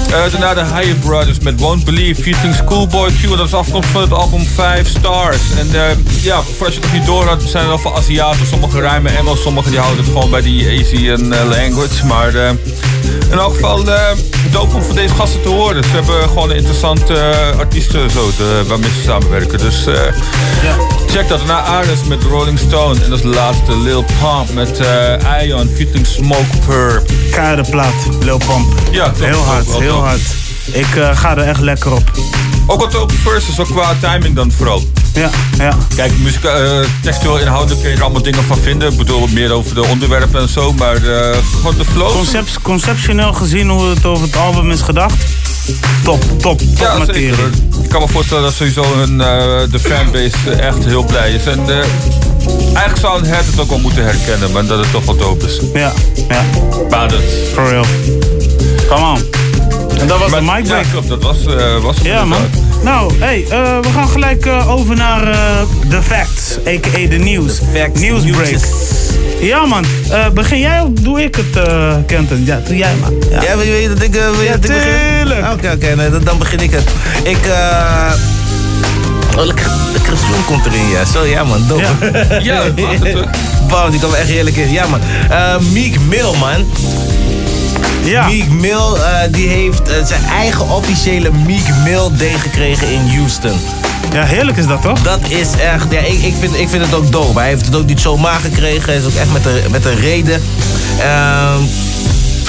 [0.09, 3.37] Daarna de Hyatt Brothers met Won't Believe featuring Schoolboy Q.
[3.37, 5.37] Dat is afkomst van het album 5 Stars.
[5.59, 5.67] En
[6.21, 8.47] ja, voor als je het nog niet door had, zijn er al veel Aziaten.
[8.47, 12.05] Sommigen rijmen Engels, sommigen die houden het gewoon bij die Asian language.
[12.05, 12.31] Maar
[13.31, 13.95] in elk geval uh,
[14.51, 15.83] dope om voor deze gasten te horen.
[15.83, 19.59] Ze hebben gewoon een interessante eh, artiesten zo te, waarmee ze samenwerken.
[19.59, 19.93] Dus eh,
[21.07, 21.37] check dat.
[21.37, 23.03] Daarna Ares met Rolling Stone.
[23.03, 27.09] En als laatste Lil Pump met eh, Ion featuring Smoke Purp.
[27.31, 28.79] Keiharde plaat, Lil Pump.
[28.91, 30.21] Ja, heel hard, heel hard.
[30.71, 32.11] Ik eh, ga er echt lekker op.
[32.69, 34.83] Ook wat op de verses, ook qua timing dan vooral.
[35.13, 35.77] Ja, ja.
[35.95, 38.91] Kijk, muziek, eh, textueel inhoudelijk kun je er allemaal dingen van vinden.
[38.91, 40.73] Ik bedoel, meer over de onderwerpen en zo.
[40.73, 42.11] Maar eh, gewoon de flow.
[42.11, 45.15] Concept, conceptioneel gezien hoe het over het album is gedacht.
[46.03, 47.29] Top, top, top Ja, materie.
[47.35, 47.49] zeker.
[47.83, 49.27] Ik kan me voorstellen dat sowieso hun, eh,
[49.71, 51.45] de fanbase echt heel blij is.
[51.45, 51.69] En
[52.63, 55.45] eigenlijk zou een Head het ook wel moeten herkennen, maar dat het toch wel dope
[55.45, 55.59] is.
[55.73, 55.93] Ja,
[56.29, 56.45] ja.
[57.07, 57.13] Dat...
[57.53, 57.85] For real.
[58.89, 59.46] Come on.
[59.99, 60.83] En dat was Maar- de mic break.
[60.83, 61.07] Ja, klopt.
[61.07, 62.41] Dat was, eh was het Ja, man.
[62.83, 65.37] Nou, hey, eh, we gaan gelijk eh, over naar eh
[65.89, 67.07] The Facts, a.k.a.
[67.09, 67.53] de nieuws.
[67.93, 68.57] Nieuwsbreak.
[69.41, 69.83] Ja, man.
[70.09, 72.43] Eh, begin jij of doe ik het, eh Kenton?
[72.45, 73.13] Ja, doe jij, man.
[73.31, 74.91] Ja, Ja, wil je weten dat ik, wil je Ja, dat ik begin?
[75.17, 75.41] tuurlijk.
[75.45, 76.83] Ah, Oké, oké, nee, dan, dan begin ik het.
[77.23, 78.11] Ik, eh...
[79.37, 80.13] Oh, lekker, lekker
[80.45, 81.05] komt erin, ja.
[81.05, 82.27] Zo, ja, man, dope.
[82.41, 82.61] Ja,
[83.13, 83.29] toch?
[83.67, 84.71] Bam, die kwam echt heerlijk in.
[84.71, 84.99] Ja, man.
[85.29, 86.65] Eh Meek Mill, man.
[88.03, 88.27] Ja.
[88.27, 93.59] Meek Mill, eh, die heeft eh, zijn eigen officiële Meek Mill Day gekregen in Houston.
[94.13, 95.01] Ja, heerlijk is dat toch?
[95.01, 97.39] Dat is echt, ja, ik, ik, vind, ik vind het ook dope.
[97.39, 98.83] Hij heeft het ook niet zomaar gekregen.
[98.85, 100.41] Hij is ook echt met een, met een reden.
[100.99, 101.59] Ehm,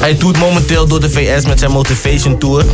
[0.00, 2.64] hij toert momenteel door de VS met zijn Motivation Tour.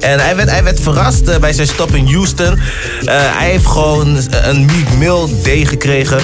[0.00, 2.58] En hij werd, hij werd verrast eh, bij zijn stop in Houston.
[3.04, 6.18] Hij heeft gewoon een Meek Mill Day gekregen.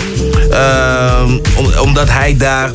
[0.50, 2.70] Ehm, om- omdat hij daar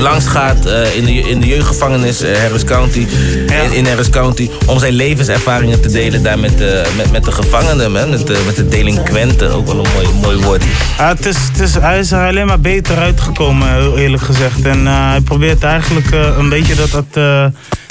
[0.00, 3.06] langs gaat eh, in, de, in de jeugdgevangenis eh, Harris County,
[3.46, 7.32] in, in Harris County, om zijn levenservaringen te delen daar met, de met, met de
[7.32, 9.52] gevangenen, man, met, de, met de delinquenten.
[9.52, 10.62] Ook wel een mooi, mooi woord.
[10.98, 14.62] Ja, het is, het is, hij is er alleen maar beter uitgekomen, heel eerlijk gezegd.
[14.62, 17.46] En eh, hij probeert eigenlijk eh, een beetje dat, dat, eh,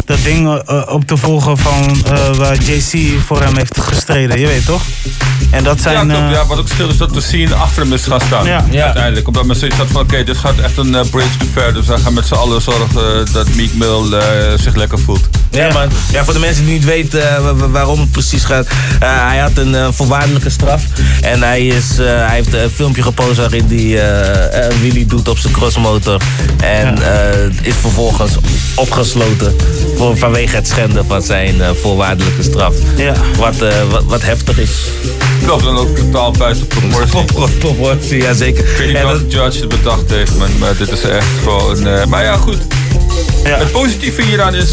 [0.08, 4.40] dat ding eh, op te volgen van eh, waar JC voor hem heeft gestreden.
[4.40, 4.82] Je weet toch?
[5.52, 5.96] En dat zijn...
[5.96, 8.22] ja, klopt, eh, ja, wat ook stil is dat de scene achter hem is gaan
[8.22, 8.46] staan.
[8.46, 8.66] Ja.
[8.72, 8.84] Ja.
[8.86, 9.28] Uiteindelijk.
[9.28, 11.74] Omdat men zoiets had van, oké, dit gaat echt een eh, bridge te ver.
[11.74, 14.24] Dus wij gaan met z'n allen zorgen eh, dat Meek Mill eh,
[14.60, 15.30] zich lekker voelt.
[15.52, 15.90] Ja, man.
[16.12, 18.68] Ja, voor de mensen die niet weten eh, wa- wa- waarom het precies gaat.
[19.00, 20.84] eh, hij had een eh, voorwaardelijke straf.
[21.22, 25.28] En hij, is, eh, hij heeft een filmpje gepost waarin hij eh, eh, wheelie doet
[25.28, 26.22] op zijn crossmotor.
[26.64, 28.32] En eh, is vervolgens
[28.76, 29.56] opgesloten
[29.98, 32.74] voor, vanwege het schenden van zijn eh, voorwaardelijke straf.
[32.96, 33.14] Ja.
[33.38, 34.72] Wat, eh, wat, wat heftig is.
[35.44, 37.24] Klopt, en ook totaal buiten proportie.
[37.60, 38.64] Proportie, ja zeker.
[38.72, 41.02] Ik weet niet En wat dat- de judge het bedacht heeft, maar, maar dit is
[41.02, 41.88] echt gewoon...
[41.88, 42.58] eh, maar ja, goed.
[43.44, 44.70] Het positieve hieraan is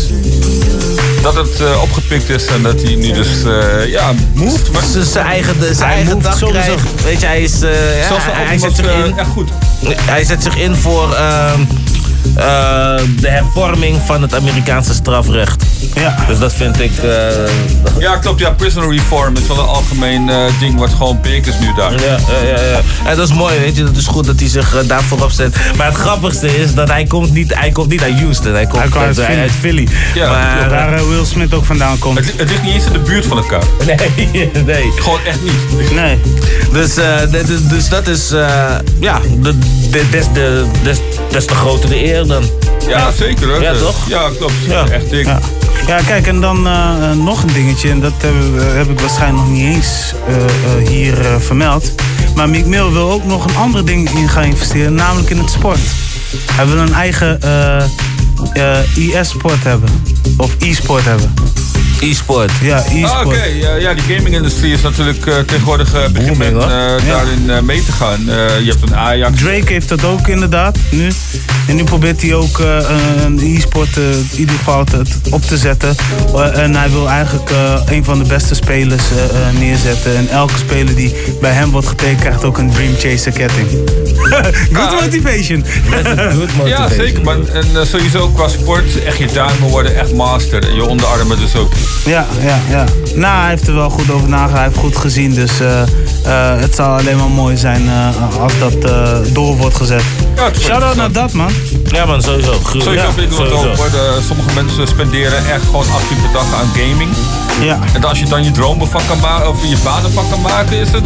[1.22, 4.72] dat het eh, opgepikt is en dat hij nu dus, eh, ja, moved.
[4.72, 4.82] Maar...
[5.02, 6.82] Zijn eigen, de- zijn eigen dag krijgt.
[7.04, 7.60] Weet je, hij is...
[7.60, 9.18] eh, ja, hij, hij zet was, zich in.
[9.18, 9.48] echt goed.
[10.00, 11.16] Hij zet zich in voor
[12.36, 12.44] eh,
[13.20, 15.62] de hervorming van het Amerikaanse strafrecht.
[15.94, 16.14] Ja.
[16.28, 16.92] Dus dat vind ik.
[16.98, 17.28] eh,
[17.98, 18.40] Ja, klopt.
[18.40, 21.92] Ja, prisoner reform is wel een algemeen eh, ding wat gewoon big is nu daar.
[21.92, 22.80] Ja, ja, ja, ja.
[23.10, 23.84] En dat is mooi, weet je.
[23.84, 25.56] Dat is goed dat hij zich eh, daarvoor opzet.
[25.76, 28.52] Maar het grappigste is dat hij komt niet, hij komt niet uit Houston.
[28.52, 29.40] Hij komt Hij komt uit, uit Philly.
[29.40, 29.88] uit Philly.
[30.14, 30.68] Ja, maar.
[30.70, 32.18] Waar Will Smith ook vandaan komt.
[32.18, 33.62] Het, het ligt niet eens in de buurt van elkaar.
[33.86, 34.92] Nee, nee.
[34.96, 35.92] Gewoon echt niet.
[35.94, 36.18] Nee.
[36.72, 38.46] Dus, eh, dit is- dus dat is, eh,
[39.00, 39.58] ja, de,
[39.90, 40.98] de, des, de, des,
[41.30, 42.44] des te groter de dan.
[42.88, 43.62] Ja, zeker hoor.
[43.62, 44.08] Ja, toch?
[44.08, 44.52] Ja, klopt.
[44.68, 44.86] Ja.
[44.88, 45.26] Echt dik.
[45.26, 45.38] Ja.
[45.86, 47.90] Ja, kijk, en dan eh, eh, nog een dingetje.
[47.90, 48.12] En dat
[48.74, 51.92] heb ik waarschijnlijk nog niet eens eh, eh, hier eh, vermeld.
[52.34, 55.50] Maar Meek Mill wil ook nog een ander ding in gaan investeren, namelijk in het
[55.50, 55.78] sport.
[56.52, 57.82] Hij wil een eigen eh,
[58.52, 59.88] eh, e-sport hebben.
[60.36, 61.34] Of e-sport hebben.
[62.00, 62.50] E-sport.
[62.62, 63.26] Ja, Ah, e-sport.
[63.26, 66.58] Oké, ja, ja, die gaming-industrie is natuurlijk eh, tegenwoordig begint eh,
[67.08, 68.28] daarin mee te gaan.
[68.28, 69.38] Eh, je hebt een Ajax.
[69.40, 71.12] Drake heeft dat ook inderdaad, nu.
[71.68, 72.76] En nu probeert hij ook eh,
[73.24, 75.94] een e-sport eh, in ieder geval te- op te zetten.
[76.34, 79.02] Eh, en hij wil eigenlijk eh, een van de beste spelers
[79.58, 80.16] neerzetten.
[80.16, 83.68] En elke speler die bij hem wordt getekend krijgt ook een Dream Chaser ketting.
[84.72, 85.64] Good motivation.
[86.64, 87.22] Ja, zeker.
[87.24, 90.68] Maar, en sowieso qua sport, echt je duimen worden echt master.
[90.68, 91.72] En je onderarmen dus ook.
[92.04, 92.84] Ja, ja, ja.
[93.14, 94.52] Nou, hij heeft er wel goed over nagedacht.
[94.54, 95.34] Hij heeft goed gezien.
[95.34, 99.76] Dus eh, eh, het zal alleen maar mooi zijn eh, als dat eh, door wordt
[99.76, 100.02] gezet.
[100.36, 101.50] Ja, Shout-out naar dat, man.
[101.84, 102.52] Ja man, sowieso.
[102.52, 102.82] Gruwelijk.
[102.84, 103.70] Sowieso Ja, vind ik het sowieso.
[103.70, 103.76] ook.
[103.76, 103.90] hoor.
[103.90, 107.10] De- Sommige mensen spenderen echt gewoon 18 per dag aan gaming.
[107.60, 107.78] Ja.
[107.94, 110.76] En als je dan je dromen van kan maken, of je banen van kan maken,
[110.76, 111.04] is het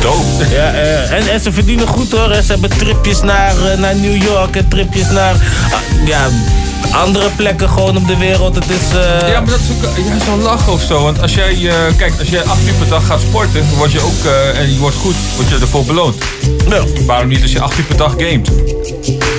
[0.00, 0.48] dope.
[0.50, 2.34] Ja, en, en ze verdienen goed hoor.
[2.34, 6.28] Ze hebben tripjes naar, eh, naar New York en tripjes naar ah, ja,
[6.92, 8.54] andere plekken gewoon op de wereld.
[8.54, 8.96] Het is.
[8.98, 11.02] eh, Ja, maar dat is ook eh, juist wel lachen of zo.
[11.02, 14.32] Want als jij, kijk, als jij 8 uur per dag gaat sporten, word je ook,
[14.54, 16.16] en je wordt goed, word je ervoor beloond.
[17.06, 18.50] Waarom niet als je 8 uur per dag gamet?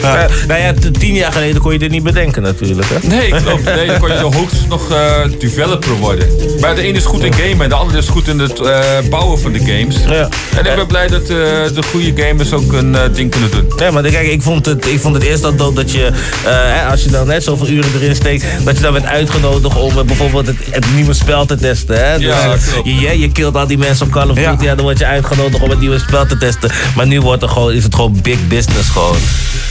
[0.01, 2.87] Eh, nou ja, tien jaar geleden kon je dit niet bedenken natuurlijk.
[2.89, 3.07] Hè?
[3.07, 3.63] Nee, klopt.
[3.63, 6.27] Nee, dan kon je hoogstens nog eh, developer worden.
[6.59, 8.79] Maar de ene is goed in gamen en de andere is goed in het eh,
[9.09, 9.95] bouwen van de games.
[10.07, 10.29] Ja.
[10.57, 13.65] En ik ben blij dat de goede gamers ook een ding kunnen doen.
[13.77, 16.09] Ja, maar kijk, ik vond het, ik vond het eerst al dood dat je,
[16.43, 20.05] hè, als je dan net zoveel uren erin steekt, dat je dan werd uitgenodigd om
[20.05, 21.97] bijvoorbeeld het, het nieuwe spel te testen.
[21.97, 22.15] Hè?
[22.15, 22.87] Ja, Dus, klopt.
[22.87, 24.75] je, je, je killt al die mensen op Call of Duty, ja.
[24.75, 26.71] dan word je uitgenodigd om het nieuwe spel te testen.
[26.95, 29.17] Maar nu wordt er gewoon, is het gewoon big business gewoon.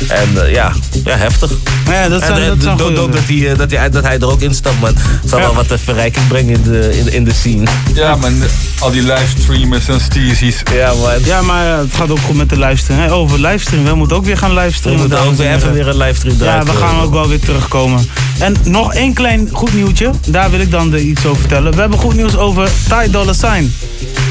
[0.09, 0.73] En eh, ja,
[1.05, 1.51] ja, heftig.
[1.91, 4.41] Ja, dat en eh, dat dood dat hij, eh, dat, hij, dat hij er ook
[4.41, 4.93] instapt, man.
[4.97, 5.45] Het zal Ja.
[5.45, 7.67] wel wat eh, verrijking brengen in de, in, in de scene.
[7.95, 8.31] Ja, maar
[8.79, 10.63] al die livestreamers en steezies.
[10.75, 11.25] Ja, man.
[11.25, 13.01] Ja, maar het gaat ook goed met de livestream.
[13.01, 13.85] Hè, over livestream.
[13.85, 15.01] We moeten ook weer gaan We livestreamen.
[15.01, 16.65] moeten ook weer even weer een livestream Ja, draaien.
[16.67, 18.09] we gaan ook wel weer terugkomen.
[18.39, 20.11] En nog één klein goed nieuwtje.
[20.27, 21.73] Daar wil ik dan de iets over vertellen.
[21.75, 23.75] We hebben goed nieuws over Ty Dolla Sign.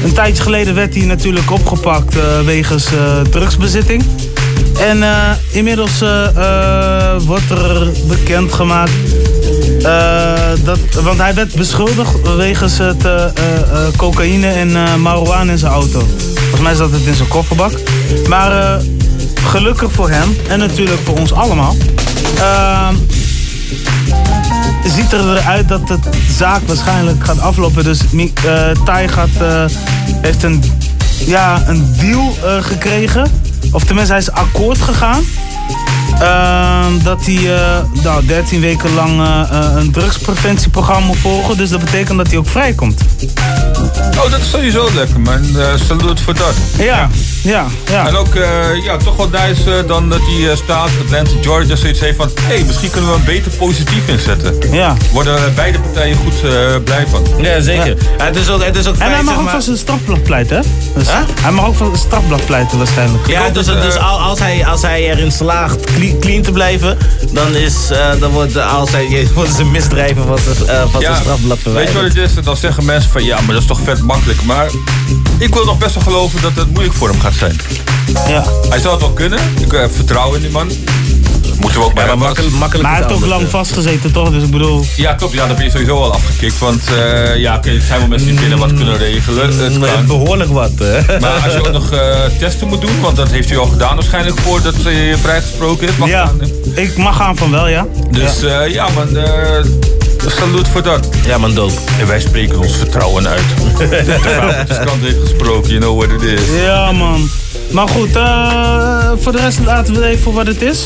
[0.04, 4.04] Een tijdje geleden werd hij natuurlijk opgepakt eh, wegens eh, drugsbezitting.
[4.80, 8.90] En eh, inmiddels eh, eh, wordt er bekendgemaakt
[10.64, 13.08] dat, want hij werd beschuldigd wegens het
[13.96, 16.02] cocaïne en marihuana in zijn auto.
[16.34, 17.72] Volgens mij zat het in zijn kofferbak.
[18.28, 18.80] Maar
[19.44, 21.76] gelukkig voor hem en natuurlijk voor ons allemaal.
[24.84, 25.98] ziet er eruit dat de
[26.30, 27.84] zaak waarschijnlijk gaat aflopen.
[27.84, 28.00] Dus
[28.44, 29.70] eh Thai gaat,
[30.22, 30.62] heeft een,
[31.18, 33.30] ja, een deal eh, gekregen.
[33.72, 35.22] Of tenminste, hij is akkoord gegaan.
[36.20, 41.56] Ehm, dat hij eh, nou, 13 weken lang eh, eh, een drugspreventieprogramma moet volgen.
[41.56, 43.02] Dus dat betekent dat hij ook vrijkomt.
[44.24, 45.44] Oh, dat is sowieso lekker, man.
[45.56, 46.54] Uh, salute voor dat.
[46.78, 47.08] Ja,
[47.42, 48.06] ja, ja.
[48.06, 51.76] En ook uh, ja, toch wel nice uh, dan dat die uh, staat, Atlanta, Georgia,
[51.76, 52.30] zoiets heeft van...
[52.34, 54.72] hé, hey, misschien kunnen we hem beter positief inzetten.
[54.72, 54.96] Ja.
[55.12, 56.50] Worden beide partijen goed uh,
[56.84, 57.22] blij van.
[57.42, 57.96] Ja, zeker.
[58.18, 58.24] Ja.
[58.24, 59.52] het, is ook, het is ook en fijn, hij mag zeg ook maar...
[59.52, 60.62] van zijn strafblad pleiten, hè?
[60.94, 61.06] Dus
[61.40, 63.26] Hij mag ook van zijn strafblad pleiten waarschijnlijk.
[63.26, 66.98] Ja, dus, dus als, als, hij, als hij erin slaagt clean cle- clean te blijven,
[67.32, 70.38] dan, is, eh, dan wordt, hij, worden ze misdrijven van
[70.68, 72.14] eh, van zijn strafblad weet je wat verwijderd.
[72.14, 72.44] het is?
[72.44, 74.42] Dan zeggen mensen van ja, maar dat is toch vet makkelijk.
[74.42, 74.70] Maar
[75.38, 77.56] ik wil nog best wel geloven dat het moeilijk voor hem gaat zijn.
[78.28, 78.44] Ja.
[78.68, 79.38] Hij zal het wel kunnen.
[79.60, 80.68] Ik heb vertrouwen in die man.
[81.60, 84.30] Moeten we ook bij hem makkelijk, makkelijk Maar hij heeft ook lang vastgezeten, toch?
[84.30, 84.84] Dus ik bedoel...
[84.96, 85.32] Ja, klopt.
[85.32, 86.58] Ja, dan ben je sowieso al afgekikt.
[86.58, 89.58] Want eh, ja, oké, het zijn wel mensen die binnen wat kunnen regelen.
[89.58, 90.06] Het kan.
[90.06, 90.70] Behoorlijk wat.
[90.78, 91.20] hè.
[91.20, 93.94] Maar als je ook nog eh, testen moet doen, want dat heeft u al gedaan
[93.94, 95.96] waarschijnlijk voordat hij vrijgesproken is.
[95.96, 96.32] Mag Ja,
[96.74, 97.86] ik mag aan van wel, ja.
[98.10, 99.64] Dus ja, ja man, eh
[100.30, 101.08] salut voor dat.
[101.26, 101.72] Ja man, dope.
[102.00, 103.44] En wij spreken ons vertrouwen uit.
[103.78, 106.62] de vuilniskant heeft gesproken, you know what it is.
[106.62, 107.28] Ja, man.
[107.70, 110.84] Maar goed, eh, voor de rest laten we even voor wat het is.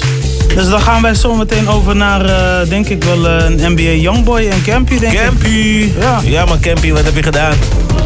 [0.54, 3.82] Dus dan gaan wij zo meteen over naar, eh, denk ik wel, eh, een NBA
[3.82, 5.20] Youngboy en Campy, denk ik.
[5.24, 5.90] Campy!
[6.00, 6.20] Ja.
[6.24, 7.52] Ja man, Campy, wat heb je gedaan?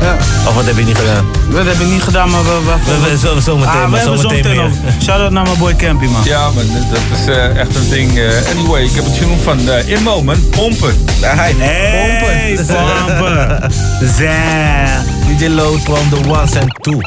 [0.00, 0.12] Ja.
[0.48, 1.24] Of wat heb je niet gedaan?
[1.50, 2.50] Dat heb ik niet gedaan, maar we...
[2.64, 4.70] we, We- we- zo- zo meteen, Ah, we maar zo meteen meer.
[5.02, 6.20] Shout-out naar mijn boy Campy, man.
[6.24, 8.18] Ja, man, dat is eh, echt een ding.
[8.18, 8.24] eh.
[8.58, 11.04] anyway, ik heb het genoemd van uh, In Moment, Pompen.
[11.20, 13.70] Hey, Hey, pompen.
[14.18, 15.38] Zah.
[15.38, 16.98] DJ Load from the ones and two.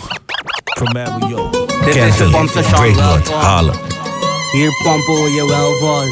[0.78, 0.98] From
[1.30, 1.50] yo.
[1.86, 3.74] Dit is de Halen.
[4.58, 6.04] Hier pompen we je wel vol.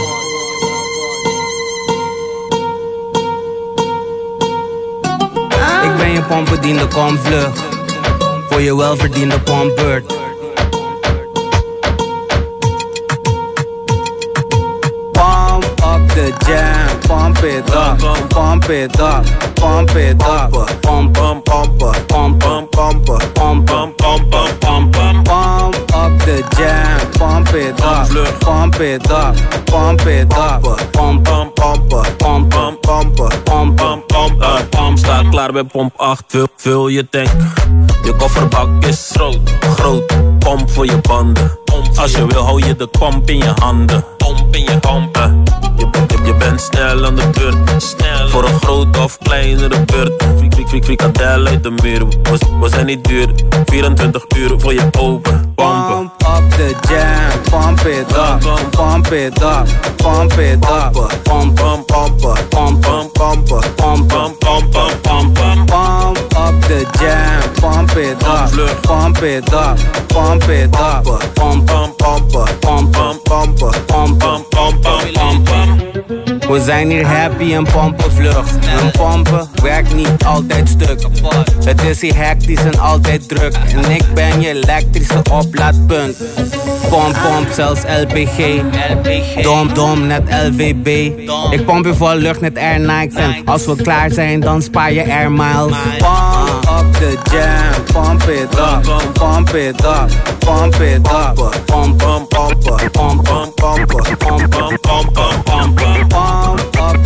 [5.84, 7.50] Ik ben je pompbediende, kom vlug.
[8.50, 10.06] Voor je welverdiende pompbeurt.
[15.12, 21.44] Pump up the jam, pump it up, pump it up, pump it up, pump pump
[21.46, 25.15] pump pump pump pump pump
[26.36, 30.62] the jam, pump it up, pump it up, pump it up.
[30.92, 31.84] Pump, pump, pom,
[32.20, 34.70] pump, pump, pumpen, pump, pump, pumpen.
[34.70, 37.30] Pump staat klaar bij pomp 8, vul, vul je tank.
[38.04, 41.60] Je kofferbak is groot, groot, pomp voor je banden.
[41.96, 44.04] Als je wil hou je de pomp in je handen.
[44.18, 45.44] Pomp in je pompen
[46.26, 47.84] je, bent snel aan de beurt.
[47.84, 48.28] Snel.
[48.30, 50.24] Voor een grote of kleinere beurt.
[50.38, 52.08] Frik, frik, frik, frikadel uit de muur.
[52.08, 53.30] We, we zijn niet duur.
[53.66, 55.54] 24 uur voor je open.
[55.56, 56.12] Pompen.
[56.18, 57.42] Up the jam.
[57.50, 58.70] Pump it up.
[58.72, 59.68] Pump it up.
[59.96, 61.22] Pump it up.
[61.24, 61.86] Pump, pump.
[61.86, 62.16] Pump,
[62.50, 63.14] pump, pump.
[63.76, 64.12] Pump,
[65.02, 65.85] pump, pump.
[66.68, 68.52] The jam, pump it up,
[68.84, 69.78] pump it up,
[70.10, 76.90] pump it up, pump pump pump pump pump pump pump pump pump pump We zijn
[76.90, 78.48] hier happy en pompen vlug.
[78.80, 81.08] En pompen werkt niet altijd stuk.
[81.66, 83.56] Het is hier hectisch en altijd druk.
[83.76, 86.18] En ik ben je elektrische oplaadpunt.
[86.90, 88.62] Pomp, pomp, zelfs LPG.
[89.42, 90.88] Dom, dom, net LVB.
[91.52, 93.16] Ik pomp je vol lucht, net Air Nikes.
[93.16, 95.76] En als we klaar zijn, dan spaar je Air Miles.
[96.78, 102.60] Up the jam, pump it up, pump it up, pump it up, pump, pump, pump,
[102.60, 106.45] pump, pump, pump, pump, pump up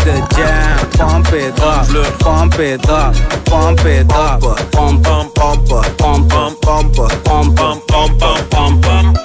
[0.10, 1.88] the jam, pump it up,
[2.20, 3.14] pump it up,
[3.46, 4.42] pump it up,
[4.72, 9.18] pump, pump, pump, pump, pump, pump, pump, pump, pump, pump, pump.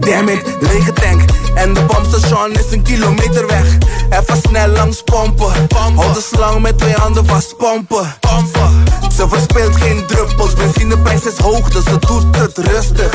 [0.00, 1.20] Damn it, lege tank.
[1.54, 3.78] En de pompstation is een kilometer weg.
[4.10, 5.52] Even snel langs pompen.
[5.94, 8.14] Houd de slang met twee handen vast, pompen.
[8.20, 8.84] pompen.
[9.16, 10.54] Ze verspeelt geen druppels.
[10.54, 13.12] Benzineprijs is hoog, dus ze doet het rustig.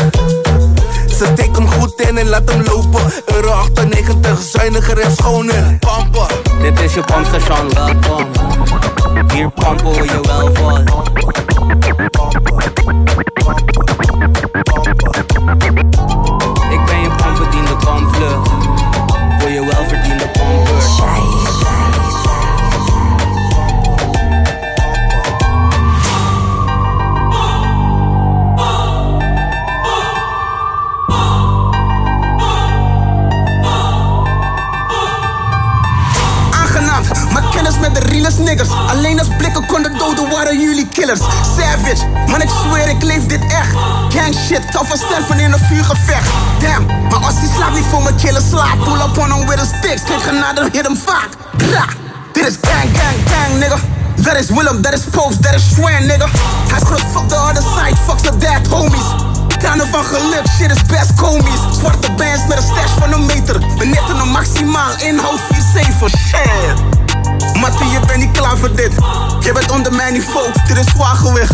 [1.18, 3.02] Ze steekt hem goed in en laat hem lopen.
[3.26, 5.78] Euro 98, zuiniger en schoner.
[5.80, 6.28] Pompen.
[6.62, 8.28] Dit is je pompstation, welkom.
[9.34, 10.52] Hier pompen we je wel
[15.74, 15.95] ben
[50.04, 51.30] genade, hit hem vaak.
[52.32, 53.78] Dit is gang, gang, gang, nigga.
[54.16, 56.28] Dat is Willem, dat is Post, dat is Swan, nigga.
[56.68, 59.08] Hij groot, fuck the other side, fuck the dead homies.
[59.60, 61.60] Tranen van geluk, shit is best komisch.
[61.80, 63.60] Zwarte bands met een stash van een meter.
[63.78, 65.46] Benetten een maximaal inhoud 4-7,
[66.18, 66.96] shit.
[67.60, 68.92] Mattie, je bent niet klaar voor dit.
[69.40, 71.54] Je bent onder mijn niveau, dit is zwaargewicht.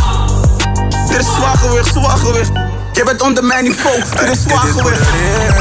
[1.07, 2.51] Dit is zwaargewicht, zwaargewicht.
[2.93, 5.07] Je bent onder mijn niveau, dit is zwaargewicht.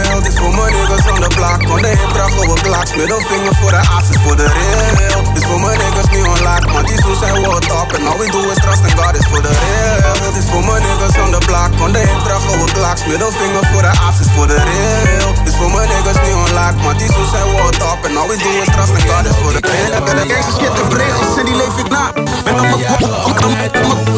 [0.03, 2.95] real, dit is voor mijn niggas on the block Van de hip dragen we klaks
[2.95, 5.23] Middelvinger voor de aas is voor de real.
[5.23, 8.07] Dit is voor mijn niggas niet on lock Want die zo zijn on top En
[8.07, 10.15] all we do is trust in God is voor de real.
[10.25, 13.65] Dit is voor mijn niggas on the block Van de hip dragen we klaks Middelvinger
[13.73, 15.33] voor de aas is voor de real.
[15.39, 16.97] Dit is voor mijn niggas niet on lock, man.
[17.01, 18.01] Die zo zijn what up.
[18.09, 20.29] En all we do is trust in God is voor de pain.
[20.29, 22.05] Deze shit heb regels en die leef ik na.
[22.45, 22.81] Ben op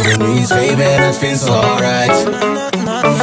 [0.04, 2.71] mijn nu iets geven en dat vindt ze alright.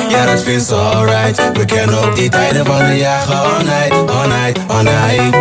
[0.10, 1.52] Ja, dat vindt ze alright.
[1.54, 5.38] We kennen ook die tijden van de jagen all night, all night, night.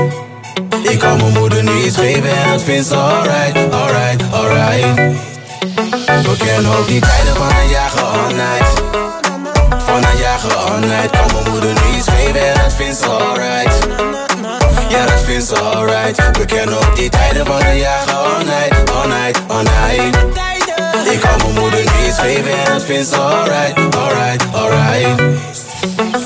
[0.90, 4.96] Ik kan mijn moeder nu iets geven en dat vindt ze alright, alright, alright.
[6.06, 8.82] We kennen ook die tijden van de jagen all night.
[9.84, 11.10] Van een jagen all night.
[11.10, 13.86] Kan mijn moeder nu iets geven en dat vindt ze alright.
[14.88, 16.38] Ja, dat vindt ze alright.
[16.38, 20.57] We kennen ook die tijden van de jagen all night, all night, night.
[21.12, 25.22] Ik kan mijn moeder nu iets geven en dat vindt ze alright, alright, alright.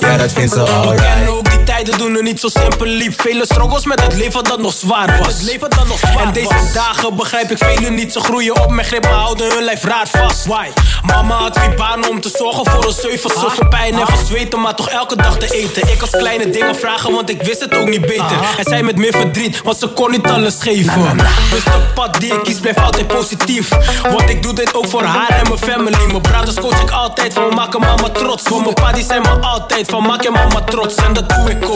[0.00, 1.51] Ja, dat vindt alright.
[1.84, 3.16] Tijden doen er niet zo simpel lief.
[3.16, 5.26] Vele struggles met het leven dat nog zwaar was.
[5.26, 8.12] Het leven dat nog zwaar en deze dagen begrijp ik velen niet.
[8.12, 10.46] Ze groeien op met grip, maar houden hun lijf raar vast.
[10.46, 10.68] Why?
[11.02, 13.30] Mama had vier banen om te zorgen voor een zeven.
[13.30, 15.92] Zoveel pijn en verzweten, maar toch elke dag te eten.
[15.92, 18.36] Ik als kleine dingen vragen, want ik wist het ook niet beter.
[18.56, 21.16] En zij met meer verdriet, want ze kon niet alles geven.
[21.50, 23.68] Dus de pad die ik kies blijft altijd positief.
[24.02, 26.06] Want ik doe dit ook voor haar en mijn family.
[26.06, 28.42] Mijn brothers coach ik altijd van maken mama trots.
[28.42, 30.94] Voor mijn pa die zijn me altijd van maak je mama trots.
[30.94, 31.71] En dat doe ik ook.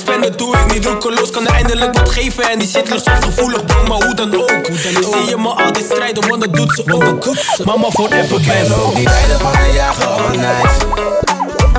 [0.00, 2.50] Spenden doe ik niet roekeloos, kan eindelijk wat geven.
[2.50, 4.66] En die zit soms gevoelig, bro, maar hoe dan ook.
[5.00, 7.26] Zie je me altijd strijden, want dat doet ze ook.
[7.64, 8.94] Mama forever ben ook.
[8.94, 10.86] Die tijden van een jagen all night.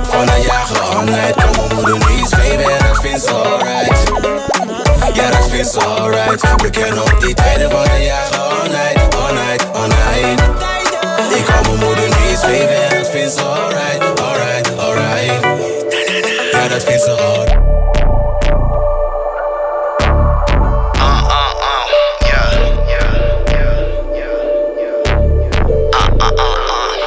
[0.10, 1.36] Van een jagen all night.
[1.36, 4.12] Kan mijn moeder nu iets geven en dat vindt ze alright.
[5.14, 6.62] Ja, dat vindt ze alright.
[6.62, 9.16] We kennen ook die tijden van een jagen all night.
[9.16, 10.42] All night, all night.
[11.38, 13.89] Ik kan mijn moeder nu iets geven en dat vindt ze alright.
[16.80, 17.58] Ja, dat vindt ze alright.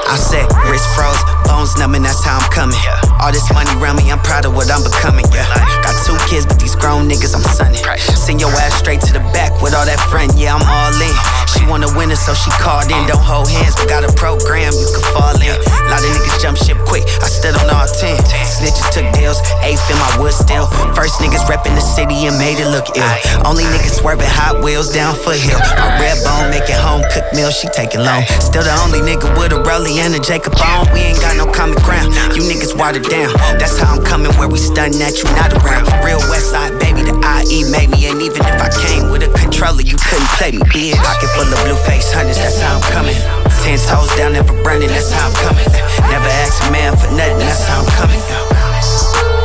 [0.09, 3.12] I said, wrist froze, bones numbing, that's how I'm coming.
[3.23, 5.23] All this money around me, I'm proud of what I'm becoming.
[5.31, 5.47] Yeah.
[5.87, 7.79] Got two kids, but these grown niggas, I'm sunning.
[8.19, 11.15] Send your ass straight to the back with all that front, yeah, I'm all in.
[11.47, 12.99] She want a winner, so she called in.
[13.07, 15.55] Don't hold hands, but got a program you can fall in.
[15.87, 18.19] lot of niggas jump ship quick, I stood on all 10.
[18.43, 20.67] Snitches took deals, eighth in my wood still.
[20.99, 23.07] First niggas reppin' the city and made it look ill.
[23.47, 25.63] Only niggas swervin' Hot Wheels down foothill.
[25.79, 28.27] My red bone making home cooked meal, she taking long.
[28.43, 30.91] Still the only nigga with a rollie and a Jacob on.
[30.91, 32.11] We ain't got no common ground.
[32.35, 33.33] You niggas watered down.
[33.61, 35.85] That's how I'm coming where we stunning at you, not around.
[36.01, 38.09] Real West Side, baby, the IE made me.
[38.09, 40.97] And even if I came with a controller, you couldn't play me, bitch.
[40.97, 43.17] Pocket full of blue face hunters, that's how I'm coming.
[43.61, 45.69] Ten toes down, never burning, that's how I'm coming.
[46.09, 48.23] Never ask a man for nothing, that's how I'm coming.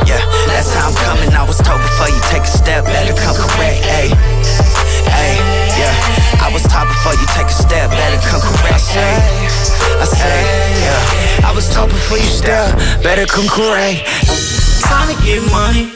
[0.08, 1.28] Yeah, that's how I'm coming.
[1.36, 4.16] I was told before you take a step, better come correct, ayy.
[5.12, 5.38] Ayy,
[5.76, 6.40] yeah.
[6.40, 9.67] I was taught before you take a step, better come correct, ayy.
[9.96, 10.40] I say,
[10.84, 11.48] yeah.
[11.48, 14.04] I was told before you step, better come correct.
[14.84, 15.90] Time to get money.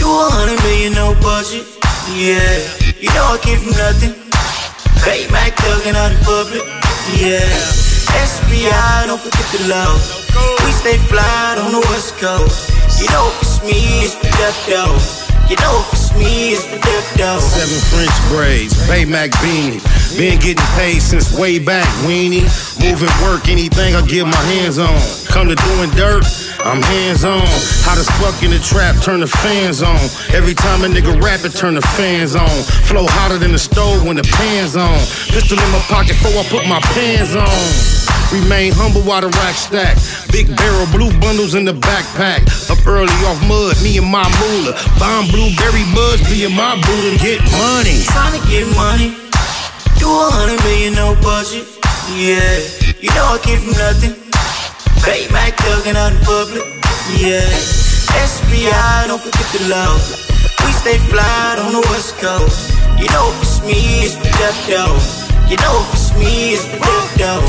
[0.00, 1.68] Do a hundred million, no budget.
[2.10, 2.42] Yeah,
[2.98, 4.14] you know I came from nothing.
[5.06, 6.66] Bay Mac thugging out in public.
[7.14, 7.46] Yeah,
[8.26, 10.02] SBI, don't forget the love.
[10.66, 12.70] We stay fly on the west coast.
[12.98, 14.98] You know if it's me, it's the death though.
[15.50, 16.82] You know if it's me, it's the
[17.16, 17.38] though.
[17.38, 19.80] Seven French braids, Baymac beanie.
[20.16, 22.44] Been getting paid since way back, weenie.
[22.82, 24.98] Moving work, anything I get my hands on.
[25.28, 26.24] Come to doing dirt,
[26.64, 27.46] I'm hands on.
[27.86, 29.98] Hot as fuck in the trap, turn the fans on.
[30.34, 32.50] Every time a nigga rap it, turn the fans on.
[32.90, 34.98] Flow hotter than the stove when the pan's on.
[35.32, 38.02] Pistol in my pocket before I put my pants on.
[38.32, 40.00] Remain humble while the rack stack.
[40.32, 42.48] Big barrel, blue bundles in the backpack.
[42.72, 44.72] Up early off mud, me and my moolah.
[44.96, 48.02] Bomb blueberry buds, be in my boot and get money.
[48.10, 49.14] Trying to get money.
[50.00, 51.62] Do a hundred million, no budget.
[52.18, 52.42] Yeah,
[52.98, 54.18] you know I came from nothing.
[55.06, 56.66] Bay Mac thugging out in public.
[57.22, 57.46] Yeah,
[58.26, 60.02] SBI, don't forget the love.
[60.66, 62.74] We stay fly on the west coast.
[62.98, 64.98] You know if it's me, it's the death though.
[65.50, 67.42] You know if it's me, it's the death though.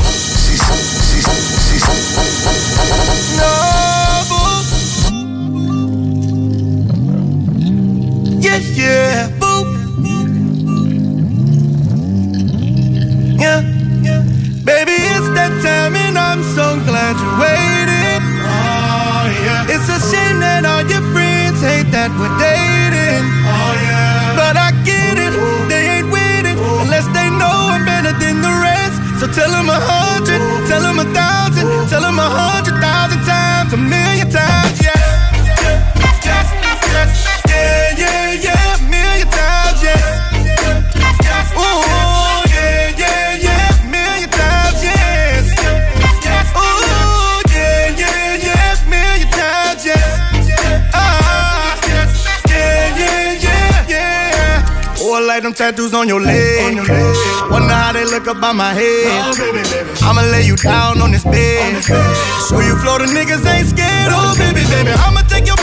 [8.44, 9.64] Yeah, yeah, boop.
[13.40, 13.64] Yeah,
[14.04, 14.20] yeah.
[14.68, 18.20] Baby, it's that time, and I'm so glad you waited.
[18.44, 19.72] Oh, yeah.
[19.72, 23.24] It's a shame that all your friends hate that we're dating.
[23.48, 24.36] Oh, yeah.
[24.36, 25.32] But I get it,
[25.72, 29.24] they ain't it unless they know I'm better than the rest.
[29.24, 33.72] So tell them a hundred, tell them a thousand, tell them a hundred thousand times
[33.72, 34.73] I'm like
[55.44, 56.76] them tattoos on your leg.
[57.50, 59.36] Wonder how they look up by my head.
[60.02, 61.84] I'ma lay you down on this bed.
[62.48, 64.08] Show you Florida niggas ain't scared.
[64.10, 65.60] Oh, baby, baby, I'ma take your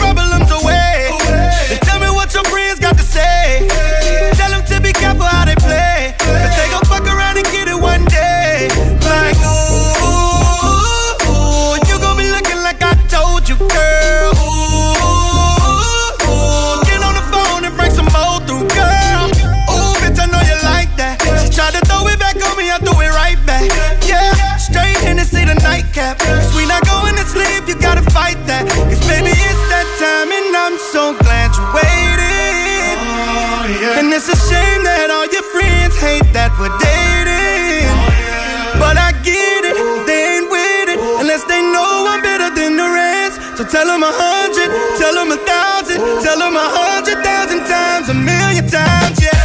[26.01, 26.17] the nightcap.
[26.19, 28.65] Cause we not going to sleep, you gotta fight that.
[28.67, 32.97] Cause baby, it's that time and I'm so glad you waited.
[33.01, 37.87] Oh, and it's a shame that all your friends hate that we're dating.
[37.87, 39.77] Oh, but I get it,
[40.07, 43.57] they ain't with it unless they know I'm better than the rest.
[43.57, 48.09] So tell them a hundred, tell them a thousand, tell them a hundred thousand times,
[48.09, 49.37] a million times, yeah.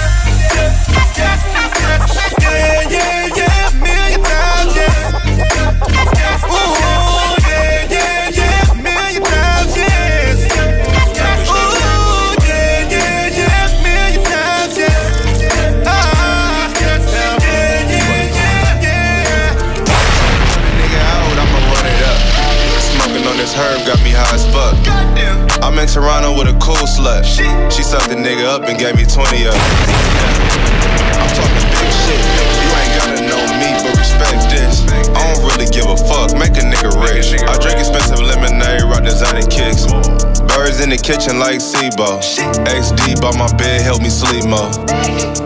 [0.56, 1.85] Yeah,
[41.06, 42.18] kitchen like SIBO.
[42.66, 44.66] XD by my bed, help me sleep more.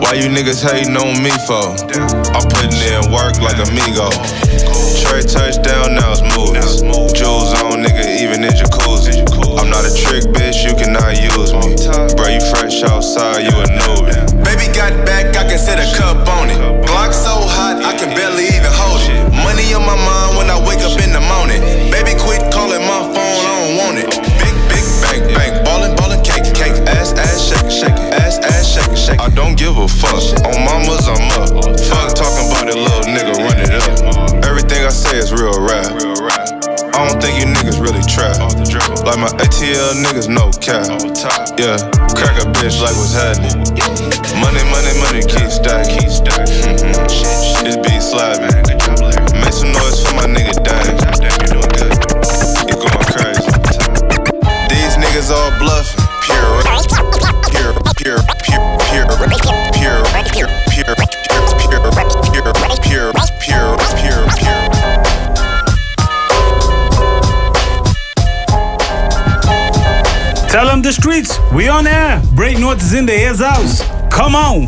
[0.01, 1.77] Why you niggas hating on me for?
[2.33, 4.09] I'm putting in work like amigo.
[4.97, 6.81] Trey touchdown, now it's movies.
[7.13, 9.21] Jewels on, nigga, even in jacuzzi.
[9.61, 11.77] I'm not a trick bitch, you cannot use me.
[12.17, 14.17] Bro, you fresh outside, you a newbie.
[14.41, 16.57] Baby got back, I can set a cup on it.
[16.89, 19.29] Glock so hot, I can barely even hold it.
[19.45, 21.40] Money on my mind when I wake up in the morning.
[29.99, 30.21] Fuck.
[30.47, 31.51] On mamas, I'm up.
[31.89, 34.45] Fuck talking about it, little nigga, run it up.
[34.45, 35.91] Everything I say is real rap.
[36.93, 38.37] I don't think you niggas really trap.
[39.05, 40.85] Like my ATL niggas, no cap.
[41.57, 41.77] Yeah,
[42.13, 43.57] crack a bitch like what's happening.
[44.39, 46.07] Money, money, money, keep stacking.
[46.07, 47.63] Mhm.
[47.63, 48.53] This beat slapping.
[49.41, 50.60] Make some noise for my nigga
[71.11, 72.21] streets, we on air.
[72.35, 73.81] Break North is in the his house.
[74.09, 74.67] Come on.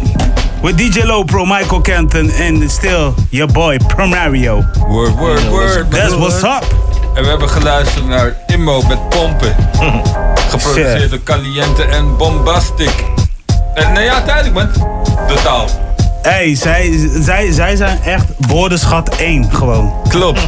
[0.61, 4.63] With DJ Low Pro, Michael Kenton and still your boy Primario.
[4.89, 5.91] Word, word, word.
[5.91, 6.63] That's what's up.
[7.15, 9.55] En we hebben geluisterd naar Immo met Pompen.
[10.49, 13.05] Geproduceerd door Caliente en Bombastic.
[13.73, 14.69] En nou ja, duidelijk man.
[15.27, 15.67] Totaal.
[16.21, 19.93] Hey, zij, zij, zij zijn echt woordenschat 1 gewoon.
[20.09, 20.41] Klopt.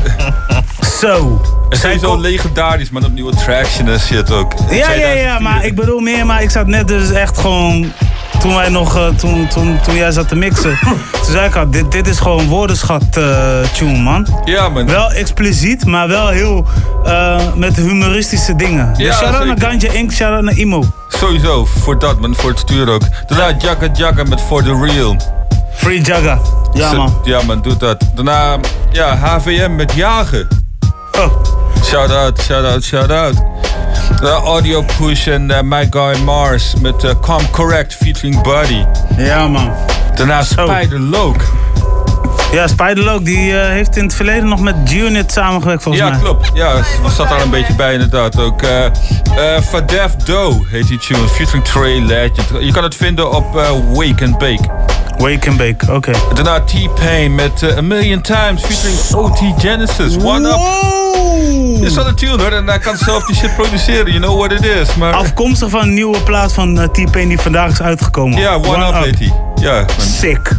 [0.99, 1.41] Zo.
[1.69, 4.53] En zijn zo legendarisch, maar op nieuwe traction en shit ook.
[4.69, 7.91] Ja, ja, ja, maar ik bedoel meer, maar ik zat net dus echt gewoon.
[8.39, 10.79] Toen wij nog, eh, toen, toen, toen jij zat te mixen,
[11.23, 14.27] toen zei ik al, dit, dit is gewoon woordenschat eh, tune, man.
[14.45, 14.87] Ja, man.
[14.87, 16.65] Wel expliciet, maar wel heel
[17.05, 18.93] eh, met humoristische dingen.
[18.97, 19.59] Ja, dus shout-out naar.
[19.59, 20.83] Ganja Inc., shout-out naar Imo.
[21.09, 23.01] Sowieso, voor dat man, voor het stuur ook.
[23.27, 25.15] Daarna Jagga Jagga met For The Real.
[25.75, 26.39] Free Jagga.
[26.73, 27.17] Ja, man.
[27.23, 28.03] Ja man, doe dat.
[28.15, 28.57] Daarna,
[28.91, 30.47] ja, HVM met Jagen.
[31.17, 31.54] Oh.
[31.85, 33.35] Shout out, shout out, shout out.
[34.21, 38.83] De Audio Push en eh, My Guy Mars met Come Correct featuring Buddy.
[39.17, 39.71] Ja, man.
[40.15, 41.43] Daarna Spider Loke.
[42.51, 46.19] Ja, Spiderlock die eh, heeft in het verleden nog met G-Unit samengewerkt volgens Ja, mij.
[46.19, 46.51] klopt.
[46.53, 46.73] Ja,
[47.15, 48.61] zat daar een beetje bij inderdaad ook.
[48.61, 48.91] eh eh
[49.63, 52.47] Fadef Do heet die tune, featuring Trey Legend.
[52.59, 53.53] Je kan het vinden op
[53.93, 54.63] Wake and Bake.
[55.17, 56.11] Wake and Bake, oké.
[56.33, 60.15] Daarna T-Pain met A Million Times featuring OT Genesis.
[60.23, 60.59] One Up.
[61.83, 64.05] Is wel een tune hoor, en hij kan zelf die shit produceren.
[64.05, 64.95] You know what it is.
[64.95, 65.13] Maar...
[65.13, 68.39] Afkomstig van een nieuwe plaat van eh, T-Pain die vandaag is uitgekomen.
[68.39, 69.33] Ja, One, Up heet hij.
[69.55, 69.85] Ja.
[69.97, 70.57] Sick.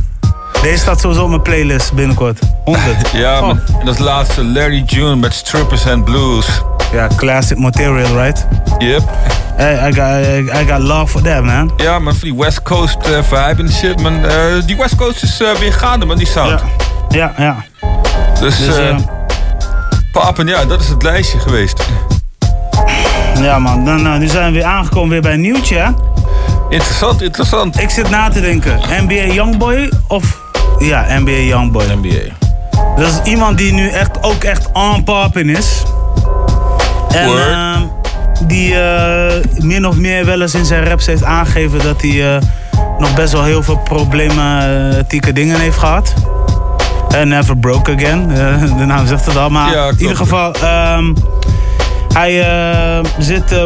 [0.63, 2.39] Deze staat sowieso op mijn playlist binnenkort.
[2.65, 3.11] 100.
[3.13, 3.61] Ja, man.
[3.81, 6.47] En als laatste Larry June met Strippers and Blues.
[6.93, 8.47] Ja, classic material, right?
[8.79, 9.03] Yep.
[9.57, 11.73] Hey, I got, I, got love for that, man.
[11.77, 14.25] Ja, man, voor die West Coast eh, vibe en shit, man.
[14.25, 14.33] Eh,
[14.67, 16.61] die West Coast is weer gaande, man, die sound.
[17.09, 17.57] Ja, ja.
[18.41, 18.77] Dus, Dus,
[20.17, 21.87] eh eh, pap, en ja, dat is het lijstje geweest.
[23.41, 23.85] Ja, man.
[23.85, 25.91] Dan, nou, nu zijn we weer aangekomen weer bij een nieuwtje, hè?
[26.69, 27.81] Interessant, interessant.
[27.81, 28.81] Ik zit na te denken.
[29.03, 30.41] NBA Youngboy of...
[30.79, 31.85] Ja, NBA Youngboy.
[31.85, 32.35] NBA.
[32.97, 35.83] Dat is iemand die nu echt, ook echt on popping is.
[37.09, 37.83] En ehm,
[38.47, 42.43] die eh, min of meer wel eens in zijn raps heeft aangegeven dat hij eh,
[42.99, 46.15] nog best wel heel veel problematieke dingen heeft gehad.
[47.11, 48.31] En never broke again.
[48.31, 49.49] Eh, de naam zegt het al.
[49.51, 51.15] Maar Ja, in ieder geval, ehm,
[52.13, 53.63] hij eh, zit eh,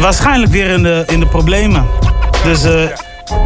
[0.00, 1.84] waarschijnlijk weer in de, in de problemen.
[2.44, 2.72] Dus eh,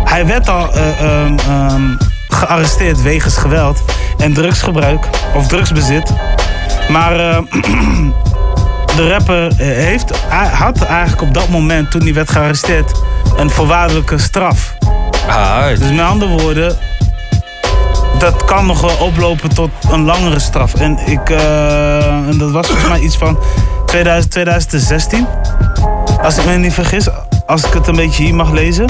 [0.04, 1.82] hij werd al eh, ehm, ehm,
[2.28, 3.82] gearresteerd wegens geweld
[4.18, 6.12] en drugsgebruik of drugsbezit.
[6.88, 7.38] Maar eh,
[8.96, 12.92] de rapper eh, heeft, hij had eigenlijk op dat moment, toen hij werd gearresteerd,
[13.36, 14.74] een voorwaardelijke straf.
[15.78, 16.76] Dus met andere woorden,
[18.24, 20.74] dat kan nog wel oplopen tot een langere straf.
[20.74, 23.38] En, ik, eh, en dat was volgens mij iets van
[23.86, 25.26] 2000, 2016.
[26.22, 27.08] Als ik me niet vergis,
[27.46, 28.88] als ik het een beetje hier mag lezen.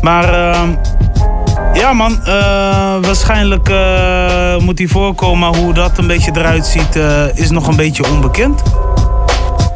[0.00, 0.68] Maar ehm,
[1.72, 2.34] ja man, eh,
[3.00, 5.38] waarschijnlijk eh, moet hij voorkomen.
[5.38, 8.62] Maar hoe dat een beetje eruit ziet, eh, is nog een beetje onbekend.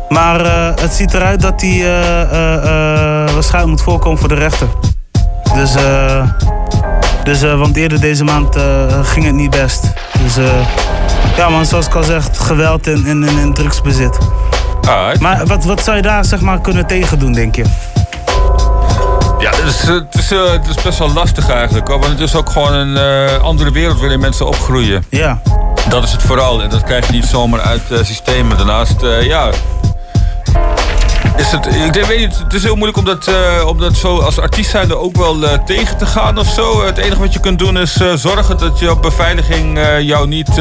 [0.09, 4.35] Maar eh, het ziet eruit dat hij eh, eh, eh, waarschijnlijk moet voorkomen voor de
[4.35, 4.69] rechter.
[5.55, 6.29] Dus, eh,
[7.25, 8.63] dus eh, want eerder deze maand eh,
[9.03, 9.83] ging het niet best.
[10.23, 10.45] Dus eh,
[11.37, 14.19] ja man, zoals ik al zeg, geweld en, en, en, drugsbezit.
[15.21, 17.65] Maar wat, wat zou je daar zeg maar kunnen tegen doen, denk je?
[19.39, 21.89] Ja, het is, het, is, het is best wel lastig eigenlijk.
[21.89, 25.05] Hoor, want het is ook gewoon een andere wereld waarin mensen opgroeien.
[25.09, 25.41] Ja.
[25.89, 26.63] Dat is het vooral.
[26.63, 28.57] En dat krijg je niet zomaar uit eh, systemen.
[28.57, 29.51] Daarnaast, ja...
[31.37, 34.19] Is het, ik weet niet, het is heel moeilijk om dat, eh, om dat zo
[34.19, 36.85] als artiest zijnde ook wel eh, tegen te gaan of zo.
[36.85, 40.57] Het enige wat je kunt doen is eh, zorgen dat je beveiliging jou niet...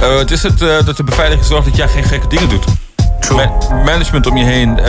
[0.00, 2.64] het is het, dat de beveiliging zorgt dat jij geen gekke dingen doet.
[3.34, 3.52] Ma-
[3.84, 4.80] management om je heen.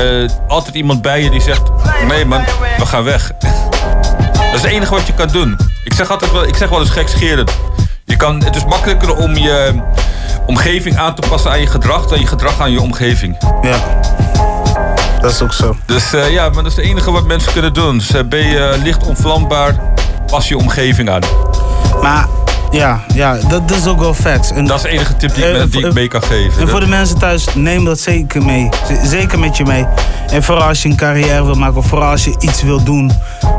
[0.48, 1.62] altijd iemand bij je die zegt:
[2.08, 2.44] Nee man,
[2.78, 3.32] we gaan weg.
[4.52, 5.58] Dat is het enige wat je kan doen.
[5.84, 7.52] Ik zeg altijd wel, ik zeg wel eens gekscherend.
[8.14, 9.74] Je kan, het is makkelijker om je
[10.46, 13.38] omgeving aan te passen aan je gedrag dan je gedrag aan je omgeving.
[13.62, 13.78] Ja.
[15.22, 15.76] Dat is ook zo.
[15.86, 17.98] Dus eh, ja, maar dat is het enige wat mensen kunnen doen.
[17.98, 19.76] Dus, eh, ben je eh, licht onvlambaar,
[20.26, 21.22] pas je omgeving aan.
[22.02, 22.28] Maar
[22.72, 24.52] ja, ja dat, dat is ook wel facts.
[24.52, 26.62] En, dat is de enige tip die ik, me- die ik voor- mee kan geven.
[26.62, 28.70] En voor de mensen thuis, neem dat zeker mee.
[29.04, 29.86] Zeker met je mee.
[30.32, 33.12] En vooral als je een carrière wil maken, of vooral als je iets wil doen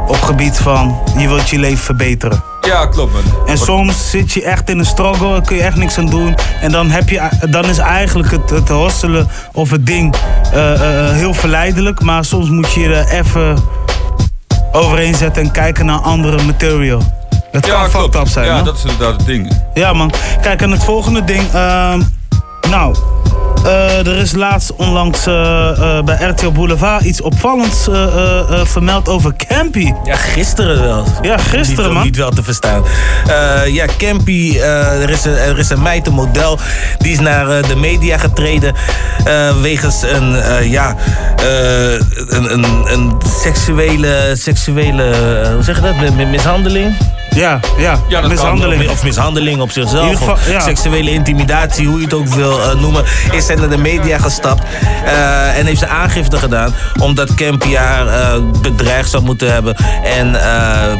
[0.06, 2.42] op gebied van je wilt je leven verbeteren.
[2.64, 3.22] Ja, klopt man.
[3.46, 6.34] En soms zit je echt in een struggle, kun je echt niks aan doen.
[6.60, 10.14] En dan, heb je, dan is eigenlijk het, het hosselen of het ding
[10.52, 12.00] eh, eh, heel verleidelijk.
[12.02, 13.56] Maar soms moet je er even
[14.72, 17.02] overheen zetten en kijken naar andere material.
[17.50, 18.46] Het kan fucked up zijn.
[18.46, 19.60] Ja, dat is inderdaad het ding.
[19.74, 20.12] Ja, man.
[20.40, 21.52] Kijk, en het volgende ding.
[21.52, 22.00] ehm,
[22.70, 22.96] nou,
[23.64, 27.88] eh, er is laatst onlangs eh, eh, bij RTL Boulevard iets opvallends
[28.64, 29.92] vermeld over Campy.
[30.04, 31.06] Ja, gisteren wel.
[31.22, 32.02] Ja, gisteren, niet, man.
[32.02, 32.82] Niet wel te verstaan.
[33.66, 36.58] Ja, Campy, er, is een, er is een meid, een model,
[36.98, 38.74] die is naar de media getreden.
[39.60, 40.36] wegens een,
[40.70, 40.96] ja,
[42.28, 43.12] een, een, een
[43.42, 45.14] seksuele, seksuele,
[45.54, 46.96] hoe zeg je dat, Mi- mi- mishandeling?
[47.34, 48.82] Ja, ja, ja mishandeling.
[48.82, 50.28] Kan, of, mishandeling op zichzelf.
[50.28, 53.04] of seksuele intimidatie, hoe je het ook wil noemen.
[53.30, 54.62] Is zij naar de media gestapt
[55.04, 56.74] eh, en heeft ze aangifte gedaan.
[57.00, 59.76] Omdat Campy haar eh, bedreigd zou moeten hebben.
[60.04, 60.92] En eh,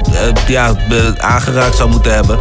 [0.46, 0.74] ja,
[1.16, 2.38] aangeraakt zou moeten hebben.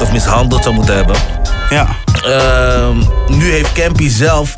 [0.00, 1.16] Of mishandeld zou moeten hebben.
[1.70, 1.86] Ja.
[3.28, 4.54] nu heeft Campy zelf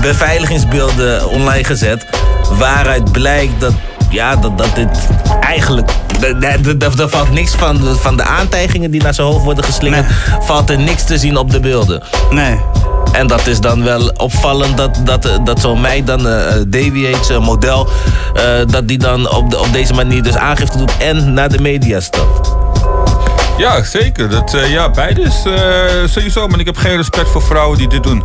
[0.00, 2.06] beveiligingsbeelden online gezet.
[2.58, 3.72] Waaruit blijkt dat,
[4.10, 4.88] ja, dat, dat dit
[5.40, 5.90] eigenlijk.
[6.98, 10.06] Er valt niks van, de- van de aantijgingen die naar zijn hoofd worden geslingerd.
[10.40, 12.02] Valt er niks te zien op de beelden.
[12.30, 12.60] Nee.
[13.12, 17.26] En dat is dan wel opvallend dat, dat, dat zo'n meid dan, eh Davy heet
[17.26, 17.88] ze, model,
[18.34, 21.60] eh, dat die dan op, de, op deze manier dus aangifte doet en naar de
[21.60, 22.54] media stapt.
[23.58, 24.30] Ja, zeker.
[24.30, 25.62] Dat, eh, ja, beide is eh,
[26.08, 26.48] sowieso.
[26.48, 28.22] Maar ik heb geen respect voor vrouwen die dit doen.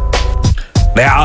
[0.94, 1.16] Nou ja,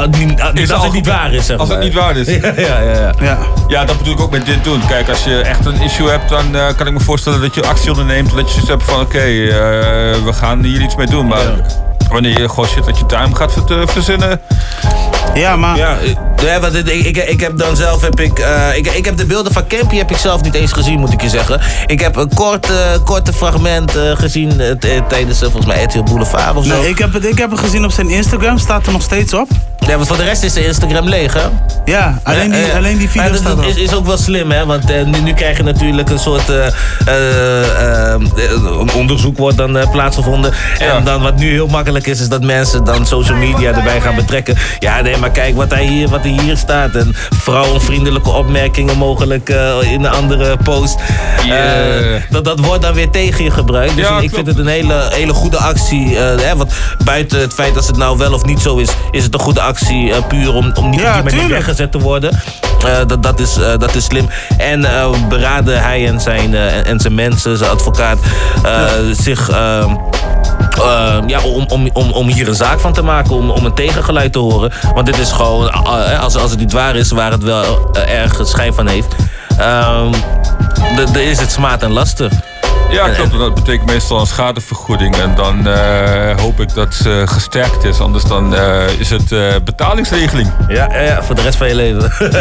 [0.75, 2.27] als het niet waar is, zeg Als het niet waar is.
[2.37, 3.13] Ja, ja, ja.
[3.21, 3.39] Ja.
[3.69, 4.87] Ja, dat bedoel ik ook met dit doen.
[4.87, 7.67] Kijk, als je echt een issue hebt, dan eh, kan ik me voorstellen dat je
[7.67, 8.31] actie onderneemt.
[8.35, 9.55] Dat je zoiets hebt van, oké, eh,
[10.25, 11.27] we gaan hier iets mee doen.
[11.27, 11.47] Maar
[12.11, 14.41] wanneer je gewoon shit uit je tuin gaat ver- verzinnen...
[15.35, 15.77] Ja, maar...
[15.77, 19.05] Ja, eh, ja want ik, ik, ik heb dan zelf, heb ik, eh, ik, ik
[19.05, 21.61] heb de beelden van Campy heb ik zelf niet eens gezien, moet ik je zeggen.
[21.87, 24.71] Ik heb een kort, eh, korte fragment eh, gezien eh,
[25.09, 26.81] tijdens, eh, volgens mij, RTL Boulevard of zo.
[26.81, 29.35] Nee, ik heb, het, ik heb het gezien op zijn Instagram, staat er nog steeds
[29.35, 29.49] op.
[29.87, 31.43] Ja, want voor de rest is zijn Instagram leeg, hè?
[31.85, 33.65] Ja, alleen die, Eh, eh, alleen die video staat erop.
[33.65, 34.67] is, is ook wel slim, hè?
[34.67, 36.67] Want eh, nu, nu krijg je natuurlijk een soort eh,
[37.07, 38.21] eh, eh,
[38.81, 40.53] een onderzoek wordt dan eh, plaatsgevonden.
[40.79, 44.15] En dan wat nu heel makkelijk is, is dat mensen dan social media erbij gaan
[44.15, 44.57] betrekken.
[44.79, 46.95] Ja, nee, maar kijk wat hij hier, wat, hij hier staat.
[46.95, 50.97] En vrouwenvriendelijke opmerkingen mogelijk eh, in een andere post.
[51.51, 53.97] Eh, dat, dat wordt dan weer tegen je gebruikt.
[53.97, 54.35] Dus Ja, ik klopt.
[54.35, 56.19] vind het een hele, hele goede actie.
[56.19, 56.73] eh, hè, want
[57.05, 59.61] buiten het feit dat het nou wel of niet zo is, is het een goede
[59.61, 62.41] actie puur om, om niet op die manier weggezet te worden.
[63.07, 64.29] Dat, dat, is, dat is slim.
[64.59, 64.87] En
[65.29, 68.19] beraden hij en zijn, en zijn mensen, zijn advocaat,
[69.13, 69.51] zich.
[70.71, 73.65] Ehm, eh, ja, om, om, om, om hier een zaak van te maken, om, om
[73.65, 74.73] een tegengeluid te horen.
[74.95, 78.21] Want dit is gewoon, eh, als, als het niet waar is, waar het wel eh,
[78.21, 79.15] erg schijn van heeft.
[79.59, 80.11] Ehm,
[80.97, 82.31] d- d- is het smaad en laster.
[82.91, 83.39] Ja, klopt.
[83.39, 85.17] Dat betekent meestal een schadevergoeding.
[85.17, 88.01] En dan eh, hoop ik dat ze gesterkt is.
[88.01, 90.51] Anders dan eh, is het eh, betalingsregeling.
[90.69, 92.13] Ja, ja, ja, voor de rest van je leven.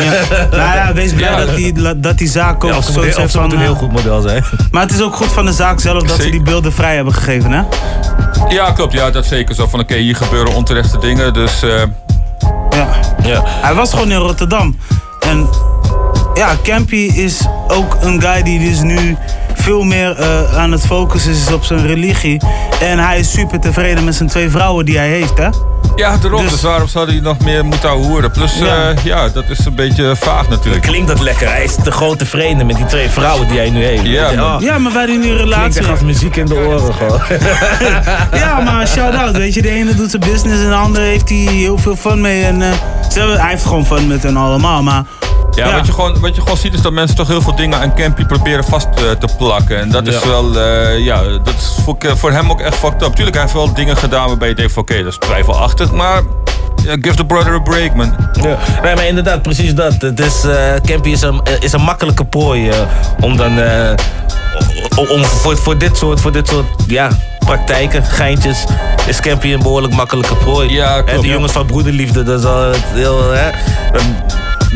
[0.52, 3.52] Nou ja, wees blij dat, die, dat die zaak ook Ja, of moet, of van...
[3.52, 4.44] een heel goed model zijn.
[4.72, 7.14] Maar het is ook goed van de zaak zelf dat ze die beelden vrij hebben
[7.14, 7.62] gegeven, hè?
[8.50, 8.94] Ja, klopt.
[8.94, 9.68] Ja, dat is zeker zo.
[9.68, 11.34] Van oké, hier gebeuren onterechte dingen.
[11.34, 11.70] Dus eh,
[12.70, 12.88] Ja.
[13.24, 13.42] ja.
[13.46, 14.78] Hij was gewoon in Rotterdam.
[15.20, 15.50] En
[16.36, 19.18] ja, Campy is ook een guy die dus nu
[19.54, 22.42] veel meer eh, aan het focussen is op zijn religie.
[22.82, 25.48] En hij is super tevreden met zijn twee vrouwen die hij heeft, hè?
[25.96, 26.48] ja, daarom.
[26.48, 28.32] Dus, waarom zou hij nog meer moeten horen?
[28.32, 28.66] Plus, Ja.
[28.66, 28.94] ja.
[29.04, 30.84] ja, dat is een beetje vaag natuurlijk.
[30.84, 31.48] Klinkt dat lekker?
[31.48, 34.06] Hij is te groot tevreden met die twee vrouwen die hij nu heeft.
[34.06, 35.80] Ja, je, oh, Ja, maar wij doen nu een Klinkt relatie.
[35.82, 37.20] echt als muziek in de oren gewoon.
[38.42, 39.38] Ja, maar shout-out.
[39.38, 42.22] Weet je, de ene doet zijn business en de andere heeft hij heel veel fun
[42.22, 42.44] mee.
[42.44, 42.72] En eh,
[43.12, 44.84] ze hebben, hij heeft gewoon fun met hen allemaal.
[44.84, 45.04] Maar
[45.52, 47.80] Ja, Wat, je gewoon, wat je gewoon ziet is dat mensen toch heel veel dingen
[47.80, 49.80] aan Campy proberen vast eh, te plakken.
[49.80, 50.28] En dat is Ja.
[50.28, 53.14] wel, eh, ja, dat is voor, voor hem ook echt fucked up.
[53.14, 55.92] Tuurlijk, hij heeft wel dingen gedaan waarbij je denkt van oké, dat is twijfelachtig.
[55.92, 56.22] Maar
[57.02, 58.16] give the brother a break, man.
[58.34, 58.58] Ja.
[58.84, 60.02] Nee, maar inderdaad, precies dat.
[60.02, 62.72] Het is, eh Campy is een, is een makkelijke prooi
[63.20, 63.60] om dan...
[64.96, 67.10] om, voor, voor, dit soort, voor dit soort ja,
[67.40, 68.66] praktijken, geintjes,
[69.08, 70.70] is Campy een behoorlijk makkelijke prooi.
[70.74, 73.32] Ja, En de jongens van Broederliefde, dat is al heel...
[73.32, 73.50] Hè,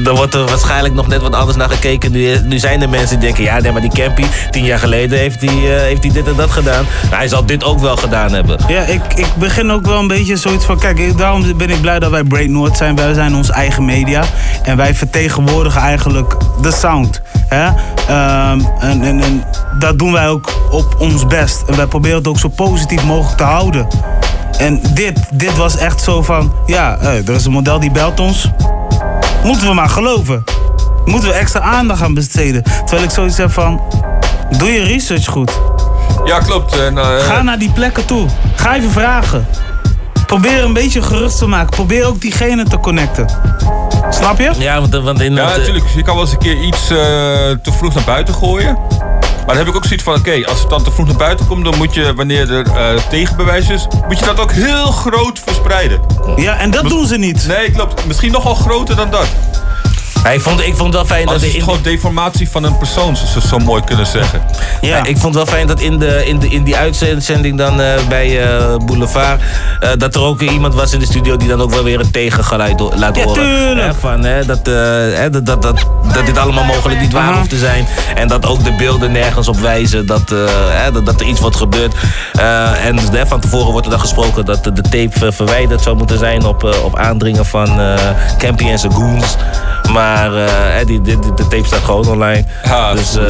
[0.04, 2.12] dan wordt er waarschijnlijk nog net wat anders naar gekeken.
[2.12, 5.20] Nu, nu zijn er mensen die denken, ja, nee, maar die Campy, tien jaar geleden
[5.20, 6.86] heeft hij eh, heeft hij dit en dat gedaan.
[7.04, 8.60] Nou, hij zal dit ook wel gedaan hebben.
[8.68, 10.80] Ja, ik, ik begin ook wel een beetje zoiets van...
[10.80, 12.96] Kijk, daarom ben ik blij dat wij Break Noord zijn.
[12.96, 14.24] Wij zijn ons eigen media.
[14.64, 17.22] En wij vertegenwoordigen eigenlijk de sound.
[17.48, 17.66] Hè?
[18.08, 19.44] Ehm, en, en, en
[19.80, 21.64] dat doen wij ook op ons best.
[21.68, 23.88] En wij proberen het ook zo positief mogelijk te houden.
[24.58, 26.54] En dit, dit was echt zo van...
[26.66, 28.50] Ja, er is een model die belt ons.
[29.44, 30.44] Moeten we maar geloven.
[31.06, 32.64] Moeten we extra aandacht aan besteden.
[32.64, 33.82] Terwijl ik zoiets heb van...
[34.58, 35.60] Doe je research goed.
[36.26, 36.80] Ja, klopt.
[36.80, 38.28] En, eh, Ga naar die plekken toe.
[38.56, 39.48] Ga even vragen.
[40.26, 41.70] Probeer een beetje gerust te maken.
[41.70, 43.26] Probeer ook diegene te connecten.
[44.10, 44.52] Snap je?
[44.58, 45.86] Ja, want, want in Ja, eh, natuurlijk.
[45.96, 46.98] Je kan wel eens een keer iets eh,
[47.62, 48.78] te vroeg naar buiten gooien.
[49.50, 51.48] Maar dan heb ik ook zoiets van, oké, als het dan te vroeg naar buiten
[51.48, 51.64] komt...
[51.64, 53.88] dan moet je, wanneer er eh, tegenbewijs is...
[54.08, 56.02] moet je dat ook heel groot verspreiden.
[56.36, 57.48] Ja, en dat doen ze niet.
[57.48, 58.06] Nee, klopt.
[58.06, 59.28] Misschien nog wel groter dan dat.
[60.34, 61.36] Ik, vond, ik vond het wel fijn dat...
[61.36, 64.42] is het in- gewoon deformatie van een persoon, zoals ze zo mooi kunnen zeggen.
[64.82, 64.98] Ja.
[64.98, 67.94] ik vond het wel fijn dat in, de, in, de, in die uitzending dan eh,
[68.10, 69.42] bij eh, Boulevard...
[69.80, 72.12] eh, dat er ook iemand was in de studio die dan ook wel weer een
[72.12, 73.44] tegengeluid laat Ja, horen.
[73.44, 73.86] tuurlijk.
[73.88, 74.74] Hè, van, hè, dat, eh,
[75.20, 77.88] hè, dat, dat, dat, dat dit allemaal mogelijk niet waar hoeft te zijn.
[78.16, 80.38] En dat ook de beelden nergens op wijzen dat, eh,
[80.70, 81.94] hè, dat, dat er iets wordt gebeurd.
[82.34, 86.18] Eh, en hè, van tevoren wordt er dan gesproken dat de tape verwijderd zou moeten
[86.18, 86.46] zijn...
[86.46, 87.94] op, op aandringen van eh
[88.38, 89.36] Campy en zijn goons.
[89.92, 92.46] Maar eh, hè, die, die, die- de tape staat gewoon online.
[92.64, 93.26] Ja, dus eh,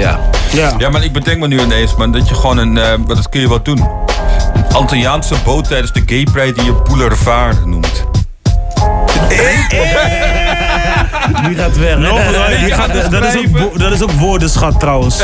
[0.00, 0.18] ja.
[0.52, 0.72] Ja.
[0.78, 2.78] Ja, maar ik bedenk me nu ineens, man, dat je gewoon een...
[2.78, 3.78] eh, wat dat kun je wel doen.
[4.54, 8.04] Een Antilliaanse boot tijdens de Gay Pride die je Boulevard noemt.
[11.48, 11.96] Nu gaat het weg.
[11.96, 12.20] Nog,
[12.64, 15.22] die gaat- dat, is ook, dat is ook woordenschat trouwens.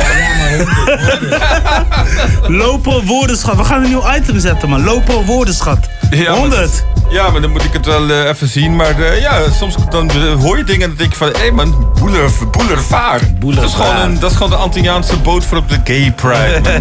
[2.46, 3.56] Lopen woordenschat.
[3.56, 4.84] We gaan een nieuw item zetten, man.
[4.84, 5.78] Lopen woordenschat.
[6.10, 6.60] Ja, maar 100.
[6.60, 8.76] dat- Ja, maar dan moet ik het wel eh, even zien.
[8.76, 11.28] Maar eh, ja, soms dan eh, hoor je dingen en dan denk je van...
[11.28, 12.50] Hé hey man, Boulevard.
[12.50, 13.40] Boulevard.
[13.54, 16.80] Dat, is gewoon een, dat is gewoon de Antilliaanse boot voor op de Gay Pride,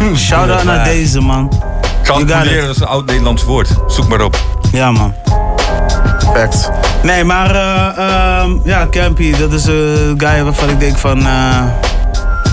[0.00, 0.16] man.
[0.26, 1.52] Shout-out naar deze, man.
[2.18, 2.28] It.
[2.28, 3.68] dat is een oud Nederlands woord.
[3.86, 4.38] Zoek maar op.
[4.72, 5.14] Ja, man.
[7.02, 11.26] Nee, maar eh, ehm, ja, Campy, dat is een guy waarvan ik denk van...
[11.26, 11.62] eh,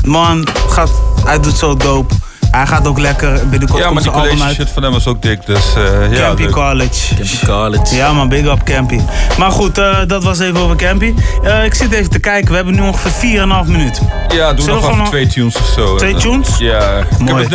[0.04, 0.92] man, gaat,
[1.26, 2.14] hij doet zo dope.
[2.58, 4.56] Hij gaat ook lekker binnenkort Ja, maar komt die zijn album college uit.
[4.56, 5.46] shit van hem was ook dik.
[5.46, 6.52] Dus eh ja, Campy leuk.
[6.52, 7.16] College.
[7.16, 7.96] Campy College.
[7.96, 9.00] Ja man, big up Campy.
[9.38, 11.14] Maar goed, eh, dat was even over Campy.
[11.44, 14.02] Eh, ik zit even te kijken, we hebben nu ongeveer 4,5 minuut.
[14.28, 15.96] Ja, doe Zullen nog even twee tunes of zo.
[15.96, 16.58] Twee tunes?
[16.58, 16.98] Ja.
[16.98, 17.48] Ik Mooi.
[17.50, 17.52] heb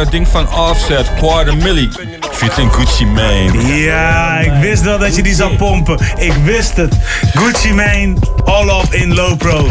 [0.00, 1.88] het ding van Offset, Quarter Millie.
[2.32, 3.66] Featuring Gucci Mane.
[3.66, 5.98] Ja, ik wist wel dat je die zou pompen.
[6.16, 6.94] Ik wist het.
[7.34, 9.68] Gucci Mane, all up in low pro.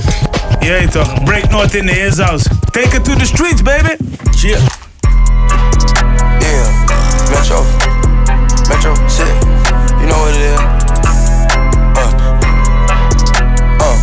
[0.60, 2.46] Je weet toch, break north in the his house.
[2.72, 3.96] Take it to the streets, baby.
[4.36, 4.60] Cheer.
[6.42, 6.66] Yeah,
[7.32, 7.62] Metro,
[8.70, 9.36] Metro shit,
[10.00, 10.60] you know what it is.
[11.96, 12.12] Uh,
[13.82, 13.98] uh,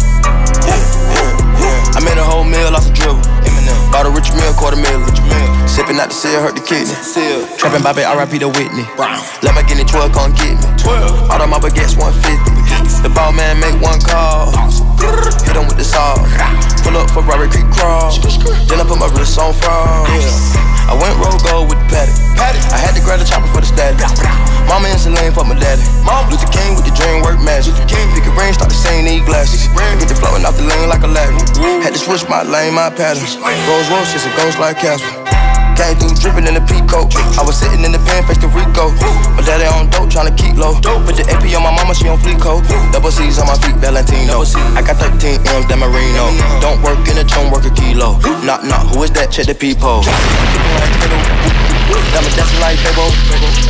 [0.66, 0.82] yeah,
[1.14, 1.30] yeah,
[1.60, 1.96] yeah.
[1.96, 3.41] I made a whole meal off a dribble
[6.64, 6.94] kidney.
[7.58, 8.84] Trapping Bobby, RIP to Whitney.
[9.44, 10.68] Lamborghini 12, come get me.
[11.28, 13.02] All of my baguettes 150.
[13.02, 14.50] The ball man make one call.
[15.44, 16.16] Hit him with the saw.
[16.82, 18.10] Pull up for Robert Creek Crawl.
[18.66, 20.08] Then I put my wrist on fraud.
[20.90, 22.16] I went roll gold with the paddock.
[22.74, 24.02] I had to grab the chopper for the static.
[24.66, 25.82] Mama in Celine for my daddy.
[26.30, 27.74] Luther King with the dream work magic.
[28.14, 29.68] Pick a range, start the same, need glasses.
[29.98, 31.34] Get the floating off the lane like a ladder.
[31.82, 33.26] Had to switch my lane, my pattern.
[33.68, 35.22] Rolls Royce a ghost like Casper.
[35.78, 37.08] Came through dripping in the peacoat.
[37.38, 38.92] I was sitting in the pen, face to Rico.
[39.32, 40.76] My daddy on dope, tryna keep low.
[41.06, 42.60] Put the AP on my mama, she on fleek coat.
[42.92, 44.44] Double C's on my feet, Valentino.
[44.76, 46.28] I got 13 M's, that Marino.
[46.60, 48.20] Don't work in a tone, work a kilo.
[48.44, 49.32] Knock, knock, who is that?
[49.32, 50.04] Check the peephole.
[52.22, 53.08] Me dancing like Fabo.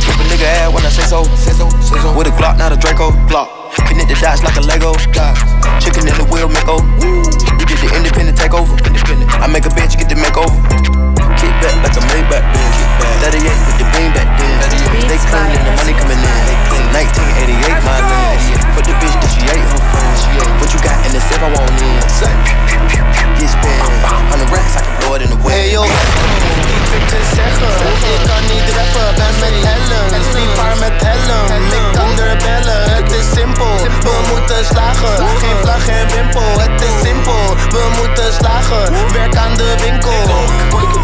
[0.03, 1.23] Keep a nigga ass when I say so.
[2.13, 3.15] With a Glock, not a Draco.
[3.31, 3.47] Glock.
[3.87, 4.93] Connect the dots like a Lego.
[5.79, 6.83] Chicken in the wheel, make over.
[6.83, 8.71] You get the independent takeover.
[9.43, 10.55] I make a bitch get the makeover.
[11.35, 12.71] Kick back like a Maybach then.
[13.19, 14.55] 38 with the beam back then.
[15.11, 16.43] They clean and the money coming in.
[16.95, 18.45] 1988, my lens.
[18.75, 20.12] Put the bitch that she ate her friends.
[20.59, 21.99] What you got in the safe, I want in.
[23.37, 23.81] Get spent.
[24.03, 25.53] 100 racks, I can blow it in the wind.
[25.53, 27.69] Hey yo, ik te zeggen
[28.13, 31.45] Ik kan niet rappen, ben met Helen Sleep haar met Helen
[31.79, 33.73] Ik kan er bellen, het is simpel.
[34.07, 38.83] We moeten slagen, geen vlag en wimpel Het is simpel, we moeten slagen.
[39.13, 40.21] Werk aan de winkel.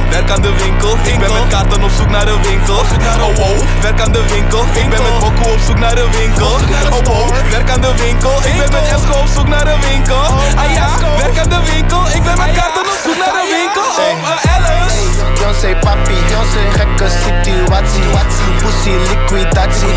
[0.09, 2.75] Werk aan de winkel, ik ben met kaarten op zoek naar de winkel.
[2.75, 6.47] Oh wow, werk aan de winkel, ik ben met Bokko op zoek naar de winkel.
[6.47, 10.21] Oh wow, werk aan de winkel, ik ben met Esco op zoek naar de winkel.
[10.55, 13.87] Ah ja, werk aan de winkel, ik ben met kaarten op zoek naar de winkel.
[14.05, 15.19] Oh, uh, Alice.
[15.35, 18.03] Beyoncé papi, Beyoncé gekke situatie
[18.61, 19.93] Pussy liquidatie,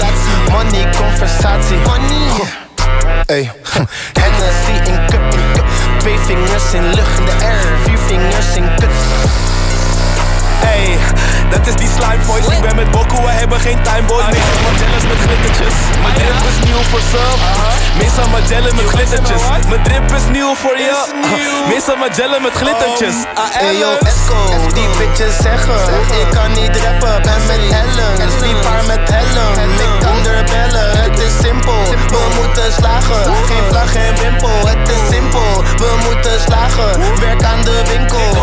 [0.50, 1.76] money conversatie.
[1.76, 2.22] Money.
[3.26, 3.50] Ey,
[4.20, 5.66] Hennessy in cup, in cup.
[5.98, 8.90] Twee vingers in lucht in de air, vier vingers in kut.
[10.64, 10.98] Hey,
[11.52, 12.52] dat is die slime voice.
[12.52, 14.22] Ik ben met Bokko, we hebben geen time boy.
[14.30, 15.74] Meestal Magellan's met glittertjes.
[16.02, 17.38] Mijn drip is nieuw voor sub.
[17.98, 19.42] Meestal Magellan met glittertjes.
[19.68, 20.94] Mijn drip is nieuw voor je.
[21.68, 23.16] Meestal Magellan met glittertjes.
[23.62, 24.40] Hey yo, Esco,
[24.74, 25.78] die bitches zeggen
[26.20, 29.52] Ik kan niet rappen, ben met Helen Sleep haar met Helen,
[29.86, 34.88] ik kan er bellen Het is simpel, we moeten slagen Geen vlag, geen wimpel, het
[34.88, 38.36] is simpel We moeten slagen, werk aan de winkel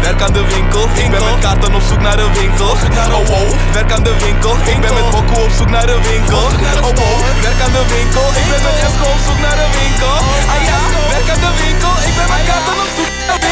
[0.00, 2.70] Werk aan de winkel, ik ben met kaarten op zoek naar de winkel.
[3.18, 6.38] Oh wow, werk aan de winkel, ik ben met Bokko op zoek naar de winkel.
[6.38, 10.14] Oh wow, werk aan de winkel, ik ben met Esco op zoek naar de winkel.
[10.54, 10.78] Ah ja,
[11.12, 13.50] werk aan de winkel, ik ben met kaarten op zoek naar de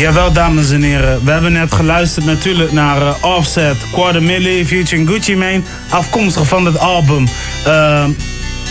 [0.00, 1.24] Jawel, dames en heren.
[1.24, 5.62] We hebben net geluisterd natuurlijk naar eh, Offset, Quarter Milli, featuring Gucci Mane.
[5.88, 7.28] Afkomstig van het album
[7.66, 8.04] uh,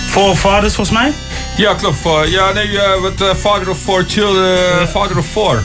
[0.09, 1.11] Four volgens mij.
[1.59, 2.29] Ja, klopt.
[2.29, 4.87] Ja, nee, eh, wat eh, Father of Four Children.
[4.87, 5.63] Father of Four.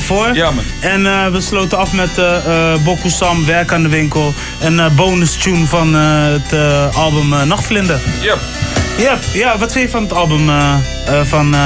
[0.00, 0.34] Four.
[0.34, 0.64] Ja, man.
[0.80, 4.34] En eh, we sloten af met uh, Werk aan de Winkel.
[4.60, 6.52] Een bonus tune van het
[6.94, 8.00] album Nachtvlinder.
[8.20, 8.38] Yep.
[8.96, 9.18] Yep.
[9.32, 10.50] Ja, wat vind je van het album
[11.24, 11.56] van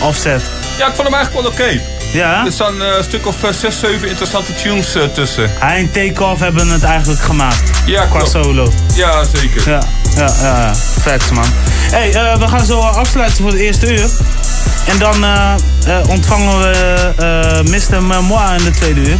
[0.00, 0.42] Offset?
[0.78, 1.80] Ja, ik vond hem eigenlijk wel oké.
[2.12, 2.44] Ja?
[2.44, 5.50] Er staan een stuk of 6, 7 interessante tunes tussen.
[5.58, 7.70] Hij en Takeoff hebben het eigenlijk gemaakt.
[7.86, 8.30] Ja, Qua klopt.
[8.30, 8.72] solo.
[8.94, 9.70] Ja, zeker.
[9.70, 9.80] Ja,
[10.16, 10.58] ja, ja.
[10.60, 10.74] ja.
[10.74, 11.44] Facts, man.
[11.90, 14.10] hey, we gaan zo afsluiten voor het eerste uur.
[14.88, 15.24] En dan
[16.08, 17.07] ontvangen we
[17.64, 18.00] Mr.
[18.02, 19.18] Memoir in de tweede uur.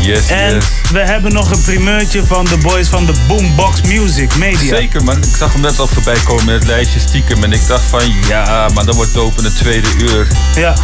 [0.00, 0.64] Yes, en yes.
[0.92, 4.76] we hebben nog een primeurtje van de boys van de Boombox Music Media.
[4.76, 7.44] Zeker man, ik zag hem net al voorbij komen met het lijstje stiekem.
[7.44, 10.26] En ik dacht van ja, maar dat wordt dope in het tweede uur.
[10.54, 10.74] Ja,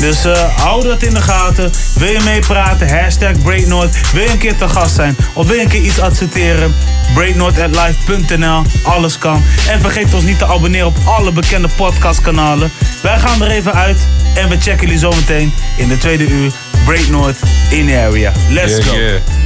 [0.00, 1.70] dus uh, hou dat in de gaten.
[1.94, 2.98] Wil je meepraten?
[2.98, 4.12] Hashtag BreakNoord.
[4.12, 5.16] Wil je een keer te gast zijn?
[5.32, 6.74] Of wil je een keer iets adverteren?
[7.14, 9.42] BreakNoord.live.nl Alles kan.
[9.68, 12.72] En vergeet ons niet te abonneren op alle bekende podcastkanalen.
[13.02, 14.06] Wij gaan er even uit.
[14.34, 16.52] En we checken jullie zometeen in de tweede uur.
[16.84, 18.32] Break North in area.
[18.50, 18.92] Let's yeah, go.
[18.98, 19.42] Yeah.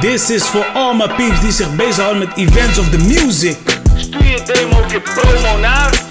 [0.00, 3.56] This is for all my peeps die zich bezighouden met events of the music.
[3.96, 6.02] Stuur je demo of je promo naar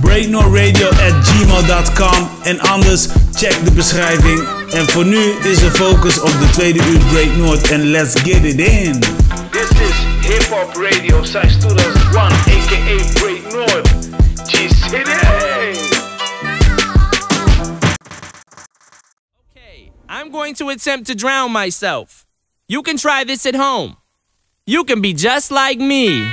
[0.00, 4.48] breaknorradio at gmail.com en anders check de beschrijving.
[4.70, 8.44] En voor nu is de focus op de tweede uur Break North en let's get
[8.44, 9.00] it in.
[9.50, 9.94] This is
[10.28, 14.08] Hip Hop Radio since 2001 aka Break North.
[14.46, 15.37] G-City!
[20.18, 22.26] I'm going to attempt to drown myself.
[22.66, 23.98] You can try this at home.
[24.66, 26.28] You can be just like me.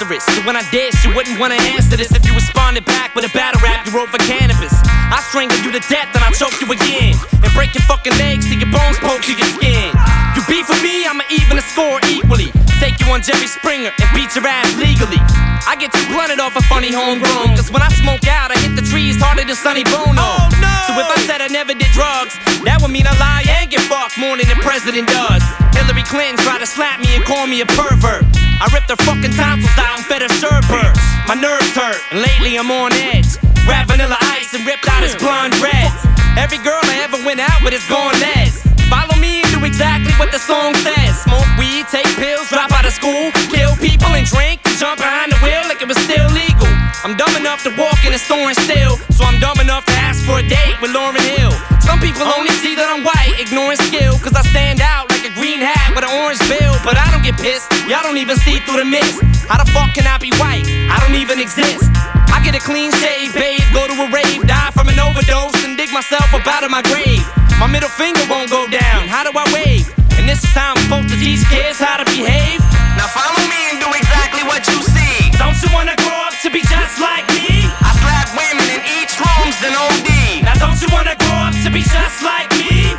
[0.00, 0.24] Cancerous.
[0.34, 3.32] So when I dish, you wouldn't wanna answer this if you responded back with a
[3.36, 4.72] battle rap you wrote for cannabis.
[4.84, 7.14] I strangle you to death and I choke you again.
[7.42, 9.92] And break your fucking legs till your bones poke through your skin.
[10.36, 12.52] You beef for me, I'ma even the score equally.
[12.80, 15.20] Take you on Jerry Springer and beat your ass legally.
[15.68, 17.56] I get too blunted off a funny homegrown.
[17.56, 20.16] Cause when I smoke out, I hit the trees harder than Sonny Bono.
[20.16, 20.72] Oh, no.
[20.88, 23.84] So if I said I never did drugs, that would mean I lie and get
[23.84, 25.44] fucked more than the president does.
[25.76, 28.24] Hillary Clinton tried to slap me and call me a pervert.
[28.60, 30.92] I ripped her fucking tonsils out and fed her sherbert.
[31.24, 33.40] My nerves hurt, and lately I'm on edge.
[33.64, 36.04] Grab vanilla ice and ripped out his blonde dreads.
[36.36, 38.60] Every girl I ever went out with is gone les.
[38.92, 41.24] Follow me and do exactly what the song says.
[41.24, 45.40] Smoke weed, take pills, drop out of school, kill people and drink, jump behind the
[45.40, 46.68] wheel like it was still legal.
[47.00, 49.96] I'm dumb enough to walk in a store and steal, so I'm dumb enough to
[50.04, 51.48] ask for a date with Lauren Hill.
[51.80, 55.64] Some people only see that I'm white, ignoring skill, cause I stand out like green
[55.64, 56.76] hat with an orange bill.
[56.84, 59.24] But I don't get pissed, y'all don't even see through the mist.
[59.48, 60.68] How the fuck can I be white?
[60.92, 61.88] I don't even exist.
[62.28, 65.80] I get a clean shave, babe, go to a rave, die from an overdose, and
[65.80, 67.24] dig myself up out of my grave.
[67.56, 69.88] My middle finger won't go down, how do I wave?
[70.20, 72.60] And this is how I'm supposed to teach kids how to behave.
[73.00, 75.32] Now follow me and do exactly what you see.
[75.40, 77.64] Don't you wanna grow up to be just like me?
[77.80, 80.44] I slap women in each room's an OD.
[80.44, 82.92] Now don't you wanna grow up to be just like me?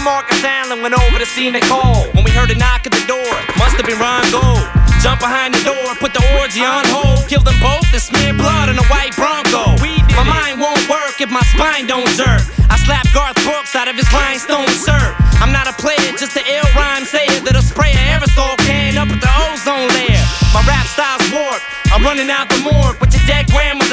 [0.00, 3.04] And Marcus Allen went over to see Nicole when we heard a knock at the
[3.04, 3.36] door.
[3.60, 4.64] Must have been Ron Gold.
[5.04, 8.72] Jump behind the door, put the orgy on hold, kill them both, and smear blood
[8.72, 9.76] on a white Bronco.
[10.16, 12.40] My mind won't work if my spine don't jerk.
[12.72, 15.12] I slap Garth Brooks out of his rhinestone shirt.
[15.36, 19.12] I'm not a player, just an ill rhyme sayer that'll spray an aerosol can up
[19.12, 20.24] at the ozone layer.
[20.56, 21.60] My rap style's warped.
[21.92, 23.89] I'm running out the morgue with your dead to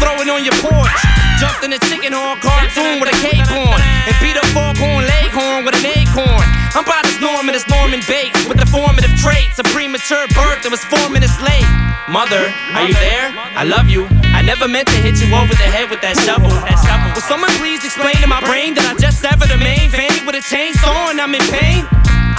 [0.00, 1.00] throw it on your porch.
[1.36, 3.76] Jumped in a chicken horn cartoon with a cape on
[4.08, 6.44] and beat a foghorn leghorn with an acorn.
[6.72, 9.60] I'm about Norman as Norman Bates with the formative traits.
[9.60, 11.68] of premature birth that was four minutes late.
[12.08, 13.28] Mother, are you there?
[13.54, 14.08] I love you.
[14.32, 16.48] I never meant to hit you over the head with that shovel.
[16.48, 17.12] That shovel.
[17.12, 20.34] Will someone please explain to my brain that I just severed a main vein with
[20.34, 21.84] a chainsaw and I'm in pain?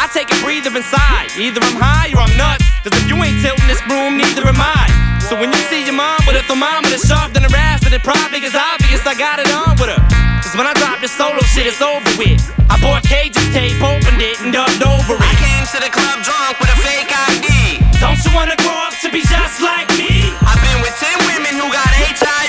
[0.01, 1.29] I take a breather inside.
[1.37, 2.65] Either I'm high or I'm nuts.
[2.81, 4.89] Cause if you ain't tilting this broom, neither am I.
[5.29, 8.03] So when you see your mom with a thermometer sharp than a ass, then it
[8.03, 10.01] probably is obvious I got it on with her.
[10.41, 12.41] Cause when I drop this solo shit, it's over with.
[12.67, 15.21] I bought Cage's tape, opened it, and dubbed over it.
[15.21, 17.83] I came to the club drunk with a fake ID.
[17.99, 20.31] Don't you wanna grow up to be just like me?
[20.41, 22.40] I've been with 10 women who got HIV.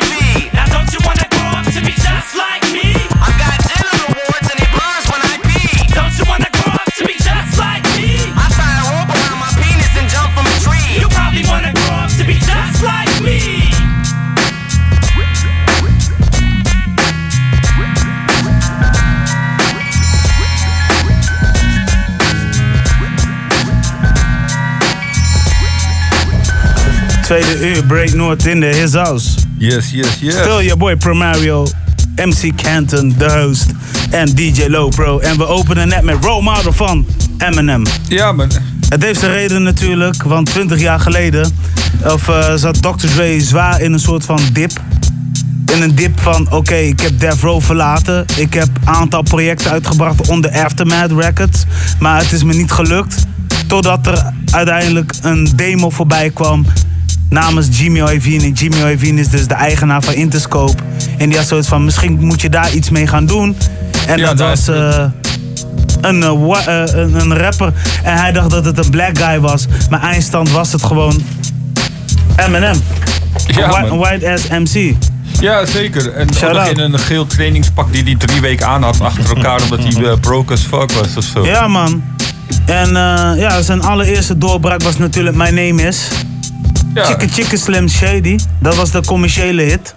[27.33, 29.35] Tweede uur, Break North in the his house.
[29.59, 30.35] Yes, yes, yes.
[30.35, 31.67] Still your boy Primario,
[32.17, 33.67] MC Canton, the host
[34.11, 35.19] en DJ Low Pro.
[35.19, 37.07] En we openen net met Role Model van
[37.39, 37.83] Eminem.
[38.09, 38.51] Ja, man.
[38.89, 41.51] Het heeft zijn reden natuurlijk, want 20 jaar geleden
[42.05, 43.07] of, eh, zat Dr.
[43.07, 44.71] Dre zwaar in een soort van dip.
[45.75, 48.25] In een dip van, oké, ik heb Death Row verlaten.
[48.37, 51.65] Ik heb een aantal projecten uitgebracht onder Aftermath Records.
[51.99, 53.27] Maar het is me niet gelukt.
[53.67, 56.67] Totdat er uiteindelijk een demo voorbij kwam
[57.33, 58.01] namens Jimmy.
[58.01, 60.83] En Jimmy Iovine is dus de eigenaar van Interscope.
[61.19, 63.57] En die had zoiets van, misschien moet je daar iets mee gaan doen.
[64.07, 65.05] En dat was eh,
[66.01, 67.73] een, eh, eh, een, een rapper.
[68.03, 69.67] En hij dacht dat het een black guy was.
[69.91, 71.23] Maar eindstand was het gewoon
[72.37, 72.77] Eminem.
[73.47, 74.95] Ja, een, white, ass MC.
[75.41, 76.13] Ja, zeker.
[76.13, 79.79] En ook in een geel trainingspak die hij drie weken aan had achter elkaar, omdat
[79.79, 81.45] hij broke as fuck was of zo.
[81.45, 82.03] Ja, man.
[82.67, 82.89] En
[83.37, 86.09] ja, zijn allereerste doorbraak was natuurlijk My Name Is.
[86.95, 87.05] Ja.
[87.05, 88.39] Chicken Chicken Slim Shady.
[88.61, 89.95] Dat was de commerciële hit.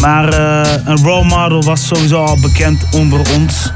[0.00, 3.70] Maar eh, een role model was sowieso al bekend onder ons.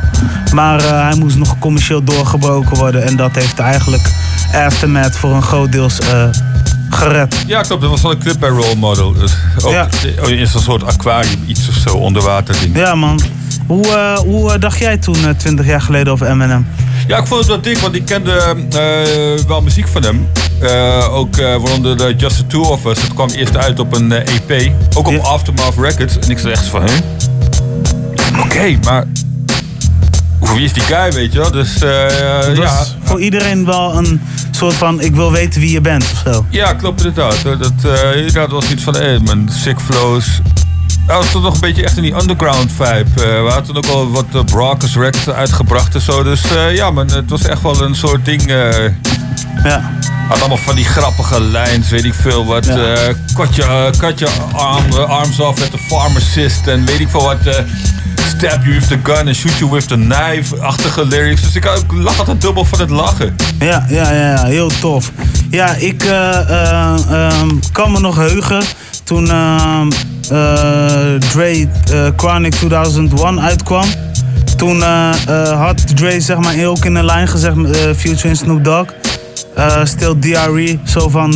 [0.55, 3.03] Maar eh, hij moest nog commercieel doorgebroken worden.
[3.05, 4.03] En dat heeft eigenlijk
[4.53, 6.25] Aftermath voor een groot deels eh,
[6.91, 7.37] gered.
[7.47, 7.81] Ja, klopt.
[7.83, 9.13] Dat was wel een clip bij Role Model.
[9.13, 9.33] Dus
[9.65, 9.89] ook Ja.
[10.27, 12.77] in zo'n soort aquarium, iets of zo, onderwater ding.
[12.77, 13.21] Ja, man.
[13.69, 16.67] Hoe, eh, hoe eh, dacht jij toen, eh, 20 jaar geleden, over Eminem?
[17.07, 18.33] Ja, ik vond het wel dik, want ik kende
[18.71, 20.29] eh, wel muziek van hem.
[20.61, 23.01] Eh, ook eh waaronder de Just the Two of Us.
[23.01, 24.73] Dat kwam eerst uit op een eh, EP.
[24.95, 26.19] Ook op Aftermath Records.
[26.19, 26.93] En ik zei echt van, hè?
[28.41, 29.05] Oké, maar...
[30.55, 31.51] Wie is die guy, weet je wel?
[31.51, 32.85] Dus eh, ja...
[33.03, 36.45] voor iedereen wel een soort van, ik wil weten wie je bent of zo.
[36.51, 37.43] Ja, klopt inderdaad.
[37.43, 40.41] Dat, eh inderdaad was iets van, hé man, sick flows.
[41.09, 43.05] Hij was toch nog een beetje echt in die underground vibe.
[43.17, 46.23] Eh, we hadden ook al wat uh, Brockers records uitgebracht en zo.
[46.23, 48.43] Dus eh, ja man, het was echt wel een soort ding.
[49.65, 49.93] Ja.
[50.29, 52.65] Had allemaal van die grappige lijns, weet ik veel wat.
[52.65, 52.75] Ja.
[53.35, 57.23] cut je, eh, cut je arm, arms off at the pharmacist en weet ik veel
[57.23, 57.65] wat.
[58.37, 61.43] stab you with the gun and shoot you with the knife-achtige lyrics.
[61.43, 63.37] Dus ik, ik lach altijd dubbel van het lachen.
[63.59, 65.13] Ja, ja, ja, heel tof.
[65.51, 68.63] Ja, ik eh, eh, ehm, kan me nog heugen
[69.09, 69.91] toen ehm,
[70.31, 73.85] eh, Dre eh, Chronic 2001 uitkwam.
[74.57, 75.11] Toen eh,
[75.61, 78.93] had Dre zeg maar ook in een lijn gezegd, eh Future en Snoop Dogg.
[79.55, 81.31] eh Still DRE, zo van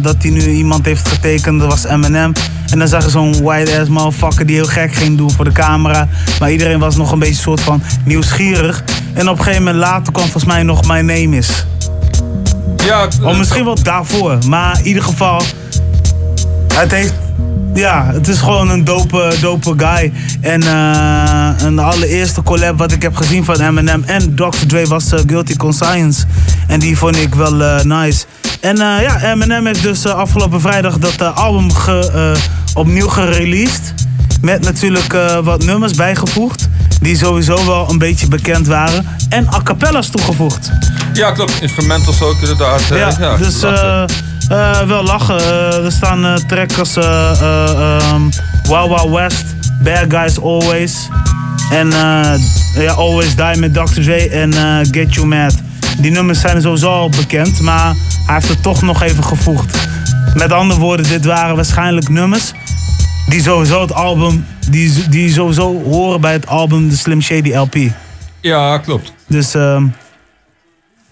[0.00, 2.32] dat hij nu iemand heeft getekend, dat was Eminem.
[2.70, 5.52] En dan zag je zo'n white ass motherfucker die heel gek ging doen voor de
[5.52, 6.08] camera.
[6.40, 8.84] Maar iedereen was nog een beetje soort van nieuwsgierig.
[9.14, 11.66] En op een gegeven moment later kwam volgens mij nog My Name Is.
[12.84, 14.38] Ja, of misschien wel daarvoor.
[14.48, 15.42] Maar in ieder geval,
[16.80, 17.14] het heeft.
[17.74, 20.12] Ja, het is gewoon een dope, dope guy.
[20.40, 24.66] En eh, een allereerste collab wat ik heb gezien van Eminem en Dr.
[24.66, 26.24] Dre was eh, Guilty Conscience.
[26.66, 28.24] En die vond ik wel eh, nice.
[28.60, 32.36] En ja, Eminem heeft dus afgelopen vrijdag dat album ge,
[32.74, 33.94] opnieuw gereleased.
[34.40, 36.68] Met natuurlijk wat nummers bijgevoegd.
[37.00, 39.06] Die sowieso wel een beetje bekend waren.
[39.28, 40.70] En a cappella's toegevoegd.
[41.12, 41.52] Ja, klopt.
[41.60, 42.82] Instrumentals ook inderdaad.
[42.88, 43.64] Ja, ja, dus
[44.48, 45.38] eh, wel lachen.
[45.38, 46.94] Eh, er staan eh tracks als
[48.64, 49.44] Wow Wow West,
[49.82, 51.08] Bad Guys Always.
[51.70, 51.90] En
[52.74, 54.00] ja, Always Die met Dr.
[54.00, 54.52] Dre en
[54.90, 55.54] Get You Mad.
[55.98, 57.94] Die nummers zijn sowieso al bekend, maar
[58.26, 59.88] hij heeft het toch nog even gevoegd.
[60.34, 62.52] Met andere woorden, dit waren waarschijnlijk nummers
[63.28, 67.76] die sowieso het album, die, die sowieso horen bij het album The Slim Shady LP.
[68.40, 69.12] Ja, klopt.
[69.26, 69.86] Dus ehm,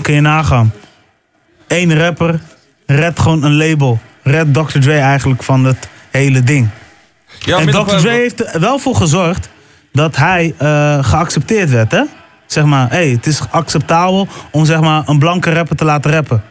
[0.02, 0.72] kun je nagaan.
[1.66, 2.40] Eén rapper
[2.86, 3.98] redt gewoon een label.
[4.22, 4.78] Red Dr.
[4.78, 6.68] Dre eigenlijk van het hele ding.
[7.38, 7.96] Ja, en Dr.
[7.96, 9.48] Dre heeft er wel voor gezorgd
[9.92, 12.02] dat hij eh, geaccepteerd werd, hè?
[12.46, 16.42] Zeg maar, hey, het is acceptabel om zeg maar, een blanke rapper te laten rappen.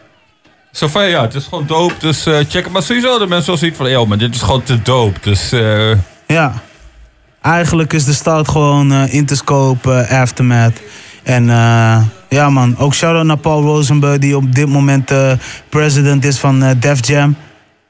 [0.71, 2.71] Zo van ja, het is gewoon dope, dus eh, check het.
[2.71, 5.19] Maar sowieso de mensen wel zoiets van, yo, maar dit is gewoon te dope.
[5.21, 5.91] Dus eh,
[6.27, 6.53] Ja.
[7.41, 10.79] Eigenlijk is de start gewoon Interscope, Aftermath.
[11.25, 11.97] En eh,
[12.29, 14.17] ja man, ook shout-out naar Paul Rosenberg...
[14.17, 15.31] die op dit moment eh,
[15.69, 17.35] president is van eh, Def Jam.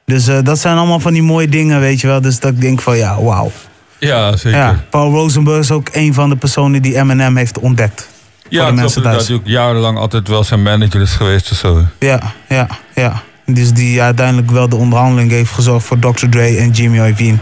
[0.04, 2.20] Dus dat zijn allemaal van die mooie dingen, weet je wel.
[2.20, 3.52] Dus dat ik denk van ja, wauw.
[3.98, 4.58] ja, zeker.
[4.58, 8.08] Ja, Paul Rosenberg is ook een van de personen die Eminem heeft ontdekt.
[8.48, 9.26] Ja, thuis.
[9.26, 11.82] Die ook jarenlang altijd wel zijn manager is geweest of zo.
[11.98, 13.22] Ja, ja, ja.
[13.44, 16.28] Dus die uiteindelijk wel de onderhandeling heeft gezorgd voor Dr.
[16.28, 17.36] Dre en Jimmy Iovine.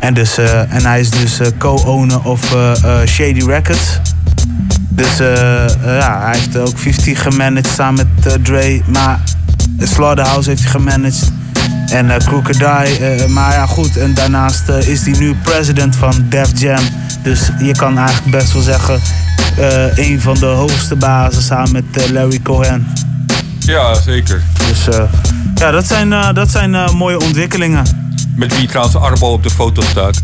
[0.00, 2.56] En, dus, en hij is dus co-owner of
[3.06, 4.00] Shady Records.
[4.94, 8.82] Dus eh, eh, ja, hij heeft ook 50 gemanaged samen met eh, Dre.
[8.86, 9.20] Maar
[9.78, 11.32] Slaughterhouse heeft hij gemanaged.
[11.86, 13.96] En uh, eh, maar ja, goed.
[13.96, 16.84] En daarnaast is hij nu president van Def Jam.
[17.22, 19.00] Dus je kan eigenlijk best wel zeggen...
[19.94, 22.86] een van de hoogste bazen samen met Larry Cohen.
[23.58, 24.42] Ja, zeker.
[24.68, 24.86] Dus
[25.54, 27.84] ja, dat zijn, dat zijn mooie ontwikkelingen.
[28.36, 30.22] Met wie trouwens Arbo op de foto staat.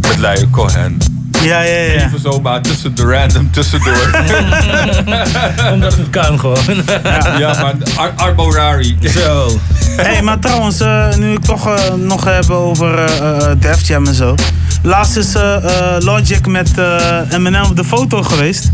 [0.00, 0.98] Met Leio Cohen.
[1.44, 2.04] Ja, ja, ja.
[2.04, 4.10] Even zo maar tussen de random tussendoor.
[5.72, 6.82] Omdat het kan gewoon.
[7.38, 8.96] ja, maar Ar Arbo Rari.
[9.00, 9.58] Zo.
[9.96, 13.18] hey, maar trouwens, eh, nu ik toch eh, nog heb over eh,
[13.50, 14.34] eh, Def Jam en zo.
[14.82, 15.34] Laatst is
[15.98, 18.70] Logic met eh, Eminem op de foto geweest.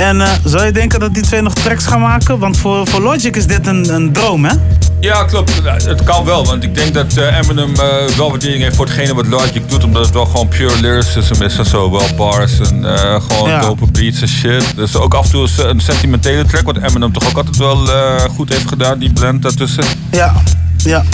[0.00, 2.38] En eh, zou je denken dat die twee nog tracks gaan maken?
[2.38, 4.52] Want voor, voor Logic is dit een, een droom, hè?
[5.00, 5.60] Ja, klopt.
[5.64, 9.14] Het kan wel, want ik denk dat eh, Eminem eh, wel waardering heeft voor hetgene
[9.14, 9.84] wat Logic doet.
[9.84, 11.90] Omdat het wel gewoon pure lyricism is en zo.
[11.90, 12.84] Wel bars en
[13.22, 13.60] gewoon Ja.
[13.60, 14.76] dope beats en shit.
[14.76, 17.88] Dus ook af en toe is, een sentimentele track, wat Eminem toch ook altijd wel
[18.34, 18.98] goed heeft gedaan.
[18.98, 19.84] Die blend daartussen.
[20.10, 20.32] Ja,
[20.76, 21.04] ja.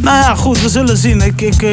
[0.00, 1.20] Nou ja, goed, we zullen zien.
[1.20, 1.66] Ik, ik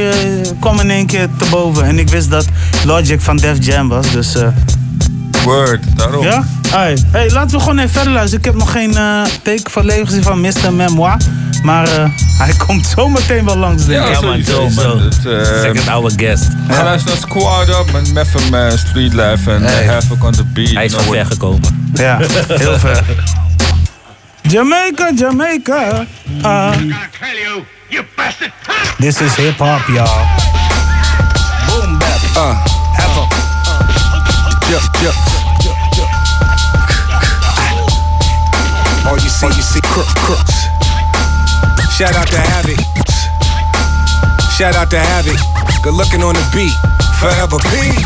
[0.59, 2.45] kwam in één keer te boven en ik wist dat
[2.85, 4.35] Logic van Def Jam was, dus...
[5.43, 6.23] Word, daarom.
[6.23, 6.43] Ja?
[6.69, 8.39] Hey, hey, laten we gewoon even verder luisteren.
[8.39, 10.73] Ik heb nog geen eh, teken van leven gezien van Mr.
[10.73, 11.17] Memoir.
[11.63, 12.05] Maar eh,
[12.37, 14.09] hij komt zo meteen wel langs, denk ik.
[14.09, 15.01] Ja, sowieso, man.
[15.01, 16.47] Het, eh, Second hour guest.
[16.67, 19.85] We gaan luisteren naar Squad Up met Method Man, Street Life en Hey.
[19.87, 20.69] Havoc on the Beat.
[20.73, 21.89] Hij is Nou, van ver gekomen.
[21.93, 22.17] Ja,
[22.47, 23.03] heel ver.
[24.41, 26.05] Jamaica, Jamaica.
[26.41, 26.71] Uh,
[28.99, 30.25] this is hip hop, y'all.
[31.67, 32.19] Boom bap.
[32.35, 32.65] Uh,
[32.97, 33.48] Havoc.
[34.69, 34.77] All
[39.17, 40.69] you see, you see crook, crooks.
[41.97, 42.77] Shout out to Havoc.
[44.53, 45.39] Shout out to Havoc.
[45.81, 46.75] Good looking on the beat.
[47.17, 48.05] Forever peace.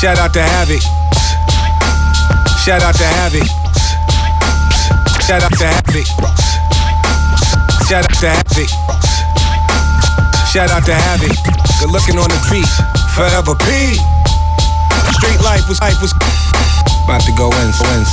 [0.00, 0.82] Shout out to Havoc.
[2.58, 3.46] Shout out to Havoc.
[5.22, 6.06] Shout out to Havoc.
[7.86, 8.68] Shout out to Havoc.
[10.50, 11.36] Shout out to Havoc.
[11.78, 12.66] Good looking on the beat.
[13.14, 14.02] Forever peace.
[15.16, 16.12] Street life was life was
[17.04, 17.72] about to go in.
[17.72, 18.04] So in.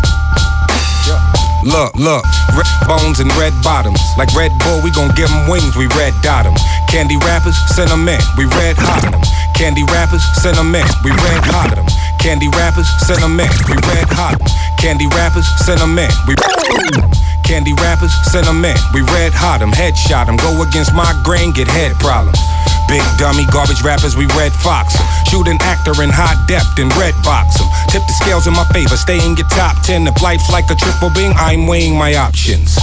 [1.64, 2.24] Look, look,
[2.56, 4.00] red bones and red bottoms.
[4.18, 6.56] Like Red Bull, we gon' give 'em wings, we red dot 'em.
[6.88, 9.22] Candy rappers, send 'em in, we red hot 'em.
[9.54, 11.86] Candy rappers, send 'em in, we red hot 'em.
[12.20, 14.48] Candy rappers, send 'em in, we red hot 'em.
[14.78, 16.36] Candy rappers, send 'em in, we
[17.44, 19.72] Candy rappers, send 'em in, we red hot 'em.
[19.72, 22.38] Headshot 'em, go against my grain, get head problems.
[22.88, 25.06] Big dummy garbage rappers, we red fox 'em.
[25.30, 27.68] Shoot an actor in high depth and red box 'em.
[27.90, 30.08] Tip the scales in my favor, stay in your top 10.
[30.08, 32.78] If life's like a triple bing, I'm weighing my options.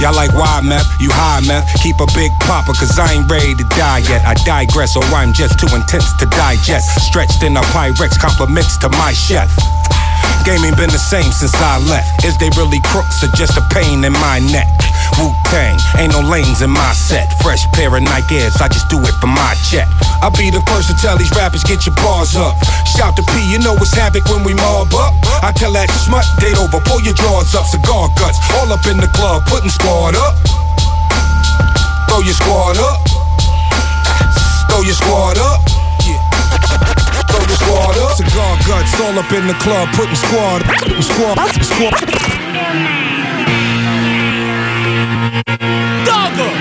[0.00, 1.64] Y'all like wide meth, you high meth.
[1.82, 4.22] Keep a big popper, cause I ain't ready to die yet.
[4.26, 6.86] I digress, or I'm just too intense to digest.
[7.00, 9.48] Stretched in a Pyrex, compliments to my chef.
[10.44, 12.24] Game ain't been the same since I left.
[12.24, 14.68] Is they really crooks or just a pain in my neck?
[15.16, 17.32] Wu Tang, ain't no lanes in my set.
[17.40, 19.88] Fresh pair of Nike Airs, I just do it for my check.
[20.20, 22.56] I'll be the first to tell these rappers, get your bars up.
[22.84, 25.14] Shout to P, you know it's havoc when we mob up.
[25.42, 28.98] I tell that smut, date over, pull your drawers up, cigar guts, all up in
[28.98, 30.34] the club, putting squad up.
[32.08, 33.00] Throw your squad up.
[34.70, 35.73] Throw your squad up.
[37.34, 38.14] Throw your squad up.
[38.14, 40.62] Cigar guts, all up in the club, putting squad,
[41.02, 41.34] squad,
[41.66, 41.94] squad.
[46.06, 46.52] Dogger!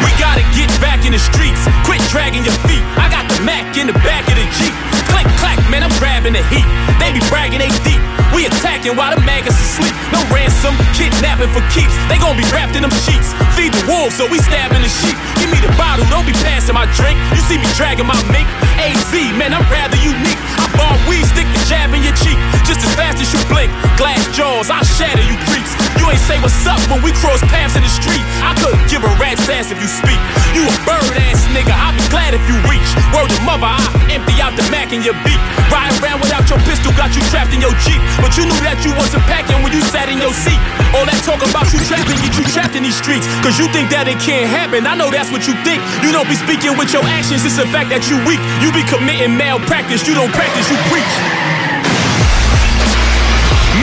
[0.00, 1.60] We gotta get back in the streets.
[1.84, 2.82] Quit dragging your feet.
[2.96, 4.72] I got the Mac in the back of the Jeep.
[5.12, 6.64] Click, clack, man, I'm grabbing the heat.
[6.98, 8.01] They be bragging they deep.
[8.42, 9.94] Attacking while the maggots asleep.
[10.10, 11.94] No ransom, kidnapping for keeps.
[12.10, 13.30] They gon' be wrapped in them sheets.
[13.54, 15.14] Feed the wolves, so we stabbing the sheep.
[15.38, 17.14] Give me the bottle, don't be passing my drink.
[17.30, 18.50] You see me dragging my mink.
[18.82, 20.42] AZ, man, I'm rather unique.
[20.58, 22.34] I bar weed, stick the jab in your cheek.
[22.66, 23.70] Just as fast as you blink.
[23.94, 25.70] Glass jaws, I'll shatter you creeps.
[26.02, 28.22] You ain't say what's up when we cross paths in the street.
[28.42, 30.18] I couldn't give a rat's ass if you speak.
[30.50, 32.88] You a bird ass nigga, I'll be glad if you reach.
[33.14, 33.78] Word to mother, I
[34.10, 35.38] empty out the Mac in your beak.
[35.70, 38.00] Ride around without your pistol, got you trapped in your Jeep.
[38.18, 40.56] But you knew that you wasn't packing when you sat in your seat.
[40.96, 43.28] All that talk about you trapping, get you trapped in these streets.
[43.44, 44.88] Cause you think that it can't happen.
[44.88, 45.84] I know that's what you think.
[46.00, 48.40] You don't be speaking with your actions, it's the fact that you weak.
[48.64, 51.12] You be committing malpractice, you don't practice, you preach.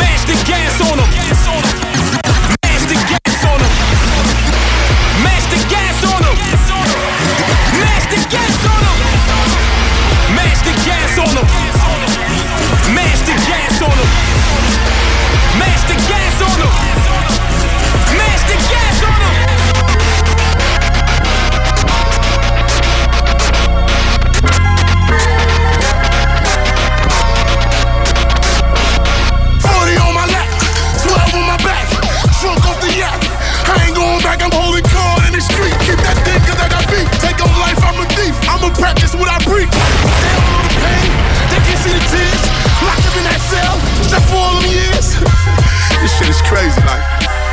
[0.02, 1.10] Mash the gas on them.
[2.66, 3.74] Mash the gas on them.
[5.22, 6.36] Mash the gas on them.
[7.78, 8.79] Mash the gas on them.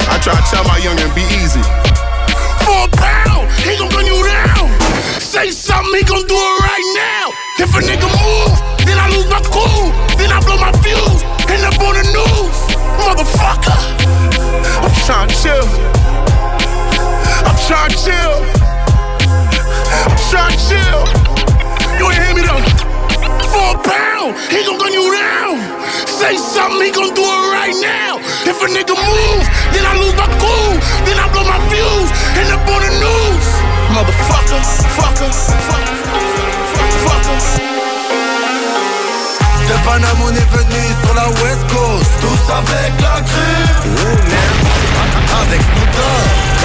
[0.09, 1.63] I try to tell my youngin' be easy.
[2.65, 4.71] For a pound, he gon' gun you down.
[5.21, 7.27] Say something, he gon' do it right now.
[7.59, 8.55] If a nigga move,
[8.87, 9.91] then I lose my cool.
[10.17, 12.57] Then I blow my fuse, end up on the news.
[13.03, 13.77] Motherfucker,
[14.83, 15.67] I'm trying to chill.
[17.45, 18.37] I'm trying to chill.
[20.07, 21.03] I'm trying to chill.
[21.99, 22.63] You ain't hear me though.
[23.53, 25.76] For a pound, he gon' gun you down.
[26.17, 28.17] Say something, he gon' do it right now.
[28.49, 29.45] If a nigga move,
[29.77, 30.73] then I lose my cool.
[31.05, 32.11] Then I blow my fuse,
[32.41, 33.47] end up on the news.
[33.93, 34.63] Motherfucker,
[34.97, 35.29] fucker,
[35.69, 35.97] fucker,
[37.05, 37.37] fucker.
[39.69, 43.67] De Paname on est venu sur la West Coast Tous avec la crue
[45.43, 45.97] Avec Snoop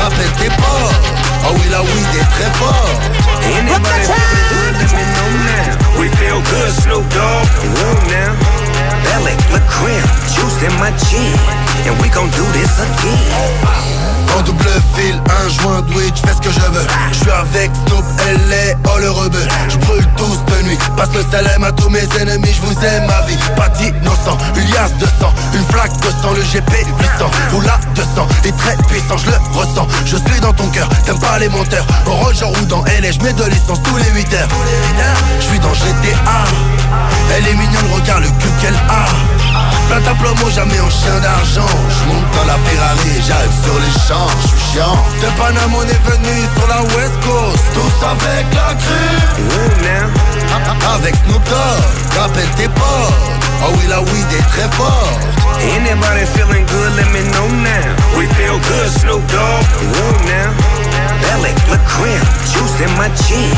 [0.01, 0.93] Rappelle tes ports
[1.43, 3.01] Oh ah oui la weed est très fort
[3.57, 5.99] Anybody feeling good, let me know now.
[5.99, 7.47] We feel good, Snoop Dogg.
[7.63, 8.50] Room now.
[14.37, 16.85] En double fil, un joint weed, j'fais ce que je veux.
[17.11, 18.05] Je suis avec Snoop,
[18.47, 22.07] LA, oh le rebeu Je brûle tous de nuit, passe le salem à tous mes
[22.19, 26.11] ennemis Je vous aime ma vie, pas d'innocent Une liasse de sang, une flaque de
[26.21, 26.71] sang Le GP
[27.17, 29.87] 800, ou la 200 Est très puissant, je le ressens.
[30.05, 33.11] Je suis dans ton cœur, t'aimes pas les monteurs Au roll, je roule dans LA,
[33.11, 34.49] je mets de l'essence tous les 8 heures.
[35.39, 36.43] Je suis dans GTA
[37.35, 39.40] Elle est mignonne, regarde le cul qu'elle a
[39.87, 41.71] Plein ta plomo, jamais en chien d'argent.
[41.89, 44.97] Je monte dans la Ferrari, j'arrive sur les champs Je suis chiant.
[45.21, 47.63] De Paname, on est venu sur la West Coast.
[47.73, 49.11] Tous avec la crue.
[50.95, 53.31] Avec Snoop Dogg, rappelle tes potes
[53.63, 55.21] Oh oui, la weed est très forte.
[55.61, 58.17] Anybody feeling good, let me know now.
[58.17, 59.65] We feel good, Snoop Dogg.
[59.93, 60.80] Room now.
[62.01, 63.51] Crib, juice in my chin.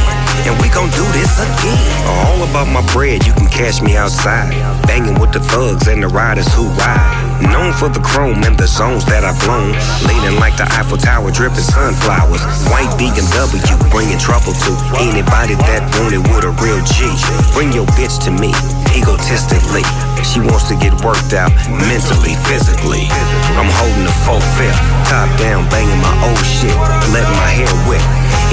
[0.46, 2.08] And we gon' do this again.
[2.08, 4.52] All about my bread, you can catch me outside.
[4.88, 7.33] Banging with the thugs and the riders who ride.
[7.52, 9.76] Known for the chrome and the zones that I've blown.
[10.08, 12.44] Leaning like the Eiffel Tower, dripping sunflowers.
[12.72, 14.72] White BMW, bringing trouble to
[15.04, 17.10] anybody that wanted with a real G.
[17.52, 18.56] Bring your bitch to me,
[18.96, 19.84] egotistically.
[20.24, 23.12] She wants to get worked out mentally, physically.
[23.60, 24.80] I'm holding the full fifth,
[25.12, 26.74] top down, banging my old shit,
[27.12, 28.02] letting my hair whip.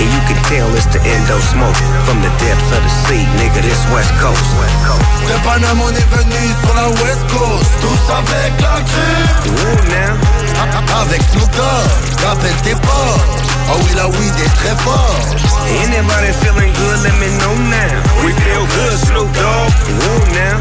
[0.01, 1.77] And you can tell it's the endo smoke
[2.09, 3.63] from the depths of the sea, nigga.
[3.63, 4.41] This West Coast.
[5.29, 9.31] De Panama on est venu sur la West Coast, tous avec la crème.
[9.47, 10.17] Ooh, now.
[11.01, 13.41] Avec Snoop Dogg, rappelle tes potes.
[13.73, 15.17] Oh oui, la weed est très fort.
[15.85, 17.95] Anybody feeling good, let me know now.
[18.25, 19.71] We feel good, Snoop Dogg.
[19.89, 20.59] Ooh, now.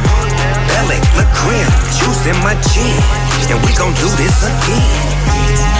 [0.70, 2.96] Belly, look grim, juice in my chin.
[3.52, 5.30] And we gon' do this again.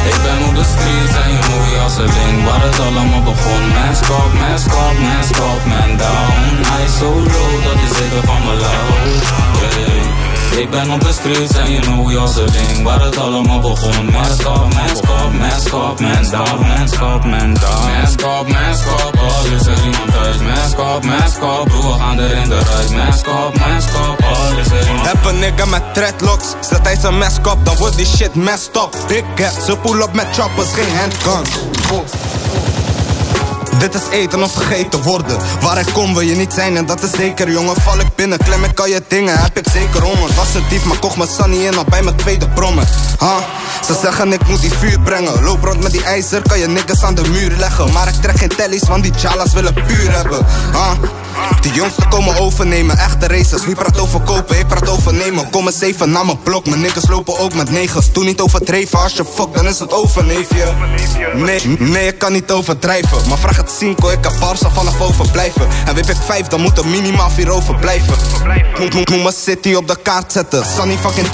[0.10, 1.80] Ik ben op de streets en je movie
[3.74, 6.40] Mask up, mask up, mask up, man down
[8.56, 8.66] low
[9.78, 10.29] yeah.
[10.58, 12.84] Ik ben op de streets en je know een ding.
[12.84, 17.54] Waar het allemaal begon Mask up, mask up, mask up, man down Mask up, man
[17.54, 21.94] down Mask up, mask up, al is er iemand thuis Mask up, mask up, broer
[21.94, 25.26] we gaan er in de ruit Mask up, mask up, al is er iemand Heb
[25.26, 28.98] een nigga met dreadlocks, zet hij zijn mask op, dan wordt die shit messed up.
[29.08, 31.50] Big gap, ze pull up met choppers, geen handguns.
[33.78, 35.38] Dit is eten of gegeten worden.
[35.62, 37.82] Waar ik kom wil je niet zijn en dat is zeker, jongen.
[37.82, 40.30] Val ik binnen, klem ik al je dingen, heb ik zeker honger.
[40.36, 42.88] Was een dief, maar kocht mijn sunny in al bij mijn tweede brommer.
[43.20, 43.38] Huh?
[43.86, 45.44] Ze zeggen ik moet die vuur brengen.
[45.44, 47.92] Loop rond met die ijzer, kan je niggas aan de muur leggen.
[47.92, 50.46] Maar ik trek geen tellies, want die chalas willen puur hebben.
[50.72, 50.92] Huh?
[51.62, 53.66] Die jongsten komen overnemen, echte racers.
[53.66, 55.50] Wie praat over kopen, ik praat over nemen.
[55.50, 58.12] Kom eens even naar mijn blok, mijn niggas lopen ook met negens.
[58.12, 60.74] Doe niet overdreven, als je fuck, dan is het over, neefje.
[61.34, 63.28] Nee, nee, ik kan niet overdrijven.
[63.28, 65.68] Maar vraag het Cinco, ik heb Barca vanaf overblijven.
[65.86, 68.16] En wip ik vijf, dan moet er minimaal vier overblijven.
[68.80, 70.66] Moet, moet, moet mijn city op de kaart zetten.
[70.78, 71.28] Sunny fucking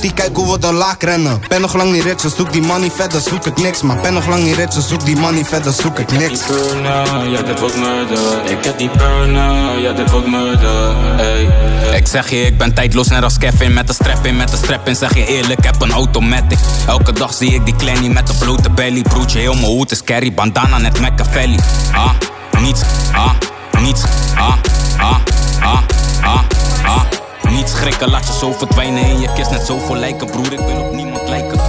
[0.00, 1.40] die kijk hoe we de laak rennen.
[1.48, 3.82] Ben nog lang niet rich, dus zoek die money verder, zoek ik niks.
[3.82, 6.46] Maar ben nog lang niet rich, dus zoek die money verder, zoek ik niks.
[6.46, 11.48] burner, ja dit wordt murder Ik heb die burner, ja dit wordt murder Ey.
[11.96, 14.56] Ik zeg je, ik ben tijdloos net als Kevin Met de strap in, met de
[14.56, 18.08] strap in Zeg je eerlijk, ik heb een automatic Elke dag zie ik die kleine
[18.08, 21.58] met de blote belly Broertje, heel mijn hoed is carry Bandana net Machiavelli
[21.92, 22.14] Ah,
[22.60, 22.82] niets,
[23.12, 23.34] ah,
[23.80, 24.02] niets,
[24.34, 24.54] ah,
[24.98, 25.18] ah,
[25.60, 25.78] ah,
[26.22, 26.44] ah,
[26.84, 27.02] ah
[27.50, 30.58] Niet schrikken, laat je zo verdwijnen in je kist Net zo voor lijken, broer, ik
[30.58, 31.60] wil op niemand lijken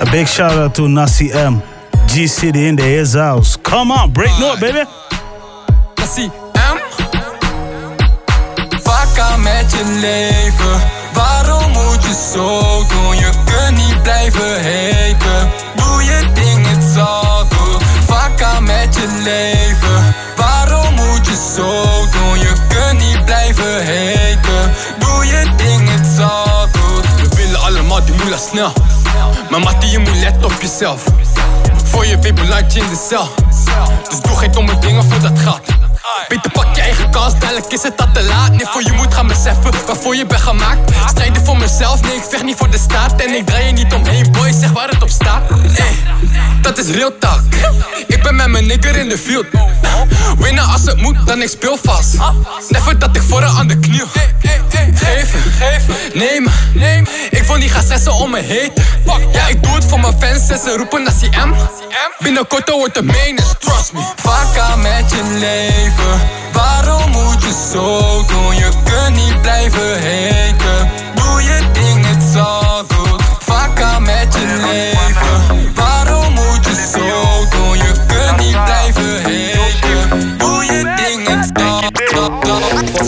[0.00, 1.60] A big shout out to Nasi M.
[2.06, 3.56] G City in the his house.
[3.56, 4.84] Come on, break note, baby.
[5.96, 6.78] Nasi M.
[8.82, 10.97] Vakka met je leven.
[11.18, 13.16] Waarom moet je zo doen?
[13.16, 15.50] Je kunt niet blijven haten.
[15.76, 17.82] Doe je ding, het all good.
[18.06, 20.14] Vakka met je leven.
[20.36, 21.70] Waarom moet je zo
[22.10, 22.38] doen?
[22.38, 24.72] Je kunt niet blijven haten.
[24.98, 27.04] Doe je ding, het all good.
[27.20, 28.72] We willen allemaal die moela snel.
[29.50, 31.04] Maar Mattie, je moet letten op jezelf.
[31.84, 33.28] Voor je weet je in de cel.
[34.08, 35.87] Dus doe geen domme dingen voor dat gaat.
[36.28, 38.50] Beter pak je eigen kans, dadelijk is het al te laat.
[38.50, 40.90] Nee, voor je moet gaan beseffen waarvoor je bent gemaakt.
[41.08, 43.20] Strijden voor mezelf, nee, ik vecht niet voor de staat.
[43.20, 45.42] En ik draai je niet omheen, boy, zeg waar het op staat.
[45.76, 45.96] Ey,
[46.62, 47.40] dat is real talk.
[48.06, 49.46] Ik ben met mijn nigger in de field.
[50.38, 52.16] Winnen als het moet, dan ik speel vast.
[52.68, 54.02] Never dat ik voor aan de knie.
[54.94, 55.40] Geven,
[56.14, 56.52] nemen.
[57.30, 58.40] Ik wil niet gaan stressen om me
[59.32, 61.52] Ja, ik doe het voor mijn fans en ze roepen naar CM.
[62.18, 64.00] Binnenkort wordt de menens, trust me.
[64.16, 66.20] Vakka met je leven.
[66.52, 68.56] Waarom moet je zo doen?
[68.56, 70.90] Je kunt niet blijven haten.
[71.14, 73.22] Doe je ding, it's all good.
[73.38, 75.27] Vakka met je leven.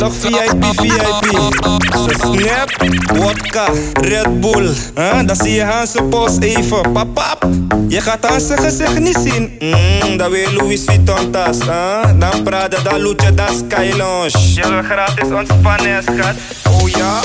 [0.00, 1.52] Zeg VIP, VIP.
[1.92, 2.70] Ze snap,
[3.14, 3.66] wodka,
[4.00, 4.74] Red Bull.
[4.94, 5.26] Huh?
[5.26, 6.92] Dan zie je Hanse post even.
[6.92, 7.48] Papap,
[7.88, 9.56] je gaat aan zijn gezicht niet zien.
[9.58, 11.58] Mm, dan weer Louis Vuitton tas.
[11.58, 12.02] Huh?
[12.18, 14.38] Dan Prada, dan Luce, dan Sky Lounge.
[14.54, 16.34] Je wil gratis ontspannen, schat.
[16.70, 17.20] Oh ja?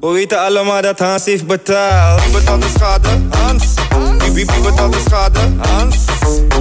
[0.00, 2.22] We weten allemaal dat Hans heeft betaald.
[2.24, 3.08] Wie betaalt de schade?
[3.30, 3.74] Hans.
[4.28, 5.40] Wie, wie, wie betaalt de schade?
[5.58, 6.06] Hans.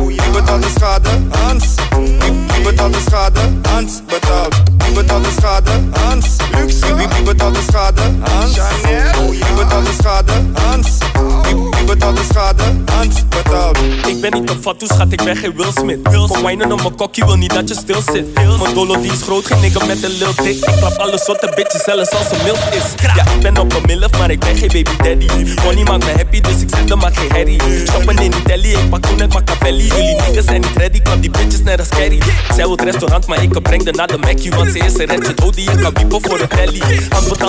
[0.08, 1.10] Wie betaalt de schade?
[1.32, 1.76] Hans.
[1.92, 3.42] Wie, wie betaalt de schade?
[3.70, 4.56] Hans betaalt.
[4.86, 5.72] Wie uh, betaalt de schade?
[6.06, 6.38] Hans.
[6.54, 6.98] Luxe.
[6.98, 8.02] Wie, wie, betaalt de schade?
[8.24, 8.56] Hans.
[8.56, 9.32] Chanel.
[9.32, 10.34] Wie betaalt de schade?
[10.56, 11.00] Hans.
[11.44, 12.64] Wie, wie betaalt de schade?
[12.86, 13.78] Hans betaalt.
[14.08, 16.00] Ik ben niet te fat, dus schat, ik ben geen Will Smith.
[16.28, 18.34] Kom wijnen om mijn kokkie, wil niet dat je stil zit.
[18.34, 20.66] Mijn dolo die is groot, geen nigga met een lil dik.
[20.66, 22.84] Ik klap alle soorten bitches, zelfs als een milf is.
[23.16, 25.28] Ja, ik ben op een milf, maar ik ben geen baby daddy.
[25.64, 27.62] Money maakt me happy, dus ik zet hem maar geen herrie.
[27.92, 29.88] Shoppen in telly, ik pak toen het Machiavelli.
[29.88, 32.22] Jullie niggas zijn niet ready, klap die bitches net als Carrie.
[32.48, 34.52] Zij wil het restaurant, maar ik breng de naar de Mackie.
[34.52, 36.80] Want ze is een dood die je kan wiepen voor de telly.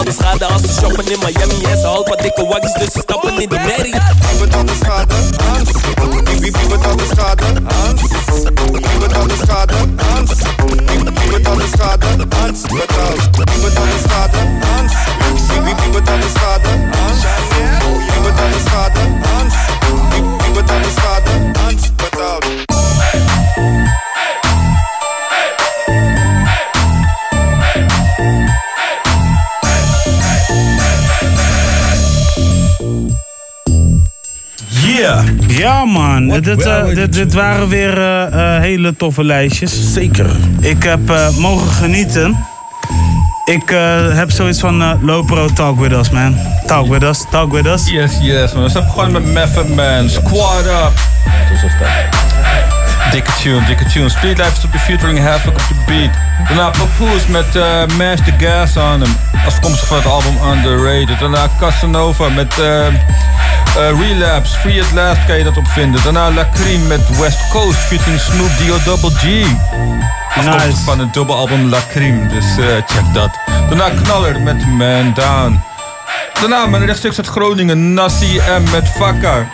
[0.04, 1.64] De schade als ze shoppen in Miami.
[1.64, 3.94] En ze houdt wat dikke waggies, dus ze stappen in de merrie.
[4.32, 5.14] Wie betaalt de schade?
[5.46, 5.68] Hans.
[5.72, 7.44] Wie, wie, wie betaalt de schade?
[7.68, 8.02] Hans.
[8.02, 9.74] Wie betaalt de schade?
[9.96, 10.30] Hans.
[10.66, 12.06] Wie, wie betaalt de schade?
[12.40, 12.62] Hans.
[12.62, 13.22] Betaalt.
[13.36, 14.38] Wie betaalt de schade?
[14.68, 14.92] Hans.
[15.48, 16.70] Wie, wie, wie betaalt de schade?
[16.96, 17.20] Hans.
[18.14, 19.00] Wie betaalt de schade?
[19.24, 19.54] Hans.
[20.10, 21.30] Wie, wie betaalt de schade?
[21.58, 21.82] Hans.
[21.96, 23.87] Betaalt.
[34.98, 35.24] Yeah.
[35.46, 39.92] Ja man, dit, eh, dit, dit waren weer eh, eh, hele toffe lijstjes.
[39.92, 40.26] Zeker.
[40.60, 42.46] Ik heb eh, mogen genieten.
[43.44, 46.36] Ik eh, heb zoiets van uh, Lopro talk with us man.
[46.66, 47.90] Talk with us, talk with us.
[47.90, 48.62] Yes, yes man.
[48.62, 50.92] We zijn begonnen met Method Man, Squad Up.
[53.10, 54.08] Dikke tune, dikke tune.
[54.08, 56.10] Street Life is op de featuring Havoc op de beat.
[56.48, 57.64] Daarna Papoose met uh,
[57.96, 59.16] Mash the Gas on hem.
[59.46, 61.18] Afkomstig van het album Underrated.
[61.18, 62.92] Daarna Casanova met uh, uh,
[64.00, 64.58] Relapse.
[64.58, 66.02] Free at Last kan je dat op vinden.
[66.02, 68.76] Daarna La Cream met West Coast featuring Snoop D.O.
[68.84, 69.46] Double G.
[70.28, 70.84] Afkomstig Nice.
[70.84, 72.44] van het dubbelalbum La Cream, dus
[72.86, 73.30] check dat.
[73.68, 75.60] Daarna Knaller met Man Down.
[76.40, 79.46] Daarna mijn rechtstreeks uit Groningen, Nassi M met Vakka.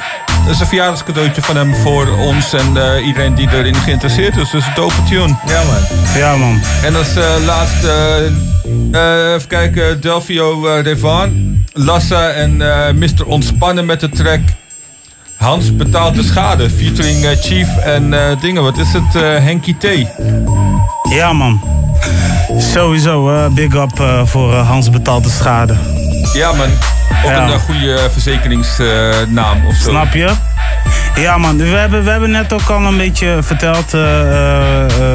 [0.44, 4.50] Dat is een verjaardagscadeautje van hem voor ons en uh, iedereen die erin geïnteresseerd is.
[4.50, 5.36] Dus een dope tune.
[5.46, 5.82] Ja man.
[6.16, 6.60] Ja man.
[6.82, 8.28] En als uh, laatste,
[8.92, 12.56] uh, even kijken, Delvio Revan, Lassa en
[12.98, 13.26] Mr.
[13.26, 14.40] Ontspannen met de track
[15.36, 16.70] Hans betaalt de schade.
[16.70, 19.12] Featuring Chief en dingen, wat is het,
[19.42, 19.86] Henky T.
[21.10, 21.60] Ja man.
[22.58, 25.76] Sowieso, uh, big up uh, voor uh, Hans betaalt de schade.
[26.32, 26.68] Ja man,
[27.24, 27.50] ook ja.
[27.50, 29.90] een goede verzekeringsnaam of zo.
[29.90, 30.30] Snap je?
[31.14, 33.90] Ja man, we hebben, we hebben net ook al een beetje verteld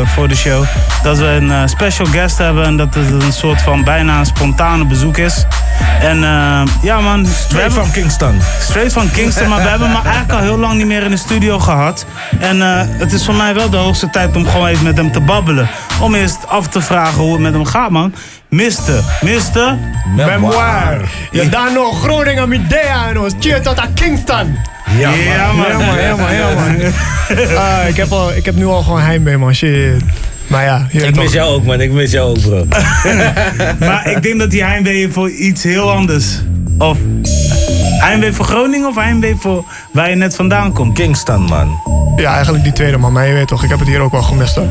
[0.05, 0.63] voor de show
[1.03, 4.85] dat we een special guest hebben en dat het een soort van bijna een spontane
[4.85, 5.45] bezoek is.
[5.99, 6.19] En
[6.81, 7.25] ja man.
[7.25, 8.41] Straight van Kingston.
[8.59, 11.17] Straight van Kingston, maar we hebben hem eigenlijk al heel lang niet meer in de
[11.17, 12.05] studio gehad.
[12.39, 12.59] En
[12.97, 15.69] het is voor mij wel de hoogste tijd om gewoon even met hem te babbelen.
[16.01, 18.13] Om eerst af te vragen hoe het met hem gaat man.
[18.49, 19.77] Mister, Mister
[20.15, 21.09] Memoir.
[21.31, 24.57] Je dan nog Groningen Midea en ons cheer tot aan Kingston.
[24.97, 25.17] Ja, man.
[25.17, 26.01] Ja, man.
[26.01, 26.35] Ja, man.
[26.35, 26.75] Ja, man.
[27.29, 29.55] uh, ik, heb al, ik heb nu al gewoon heimwee, man.
[29.55, 30.03] Shit.
[30.49, 31.81] Maar ja, ik mis jou ook, man.
[31.81, 32.65] Ik mis jou ook, bro.
[33.87, 36.25] maar ik denk dat die heimwee voor iets heel anders.
[36.77, 36.97] Of
[37.99, 40.93] heimwee voor Groningen of heimwee voor waar je net vandaan komt?
[40.93, 41.79] Kingston, man.
[42.15, 43.13] Ja, eigenlijk die tweede, man.
[43.13, 44.67] Maar je weet toch, ik heb het hier ook wel gemist, hoor.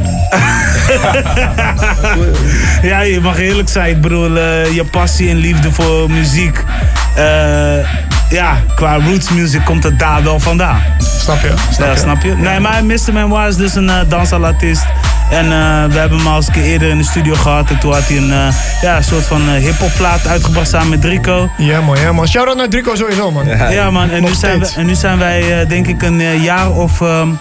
[2.90, 3.90] ja, je mag eerlijk zijn.
[3.90, 6.64] Ik bedoel, uh, je passie en liefde voor muziek.
[7.18, 7.24] Uh,
[8.30, 10.80] ja, qua roots music komt het daar wel vandaan.
[10.98, 11.52] Snap je?
[11.70, 11.98] Snap ja, je?
[11.98, 12.34] snap je?
[12.34, 13.12] Nee, maar Mr.
[13.12, 14.86] Memoir is dus een uh, dansalartiest.
[15.30, 17.70] En uh, we hebben hem al eens een keer eerder in de studio gehad.
[17.70, 18.48] En toen had hij een uh,
[18.80, 21.50] ja, soort van uh, hip-hop plaat uitgebracht samen met Drico.
[21.56, 22.28] Ja, man, ja, man.
[22.28, 23.46] Shout out naar Drico sowieso, man.
[23.46, 24.10] Ja, ja man.
[24.10, 27.00] En nu, zijn we, en nu zijn wij, denk ik, een jaar of.
[27.00, 27.38] Um,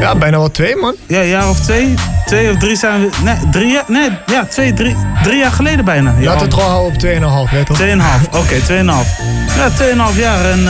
[0.00, 0.94] ja, bijna wel twee, man.
[1.06, 1.94] Ja, een jaar of twee.
[2.26, 3.10] Twee of drie zijn we.
[3.24, 3.84] Nee, drie jaar.
[3.86, 6.14] Nee, ja, twee, drie, drie jaar geleden bijna.
[6.24, 7.76] Had het gewoon houden op tweeënhalf, weet toch?
[7.76, 9.08] Tweeënhalf, oké, okay, tweeënhalf.
[9.56, 10.44] Ja, tweeënhalf jaar.
[10.44, 10.60] En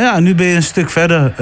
[0.00, 1.32] ja, nu ben je een stuk verder.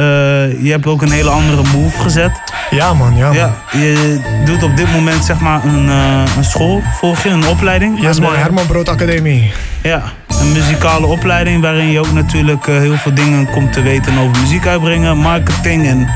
[0.62, 2.30] je hebt ook een hele andere move gezet.
[2.70, 3.36] Ja, man, ja, man.
[3.36, 7.46] Ja, je doet op dit moment zeg maar een, uh, een school, volg je, een
[7.46, 8.00] opleiding?
[8.00, 9.52] Yes man, Herman Brood Academie.
[9.82, 10.02] Ja,
[10.40, 14.40] een muzikale opleiding waarin je ook natuurlijk uh, heel veel dingen komt te weten over
[14.40, 16.08] muziek uitbrengen, marketing en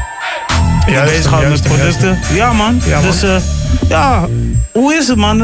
[0.86, 2.18] ja, bezighoudt met producten.
[2.32, 3.10] Ja man, ja, man.
[3.10, 3.24] dus
[3.88, 4.26] ja,
[4.72, 5.42] hoe is het man?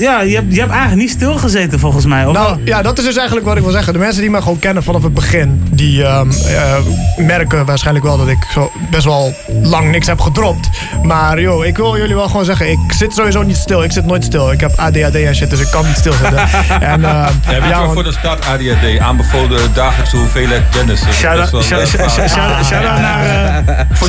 [0.00, 2.26] Ja, je hebt, je hebt eigenlijk niet stilgezeten volgens mij.
[2.26, 3.92] Of nou, ja, dat is dus eigenlijk wat ik wil zeggen.
[3.92, 6.74] De mensen die mij gewoon kennen vanaf het begin, die um, uh,
[7.16, 10.68] merken waarschijnlijk wel dat ik zo best wel lang niks heb gedropt.
[11.02, 13.82] Maar joh, ik wil jullie wel gewoon zeggen, ik zit sowieso niet stil.
[13.82, 14.52] Ik zit nooit stil.
[14.52, 16.38] Ik heb ADHD en shit, dus ik kan niet stilzitten.
[16.92, 18.98] en, uh, ja, weet je ja, waarvoor dat staat ADHD?
[18.98, 21.02] Aanbevolen dagelijkse hoeveelheid kennis.
[21.12, 21.62] Shout-out naar,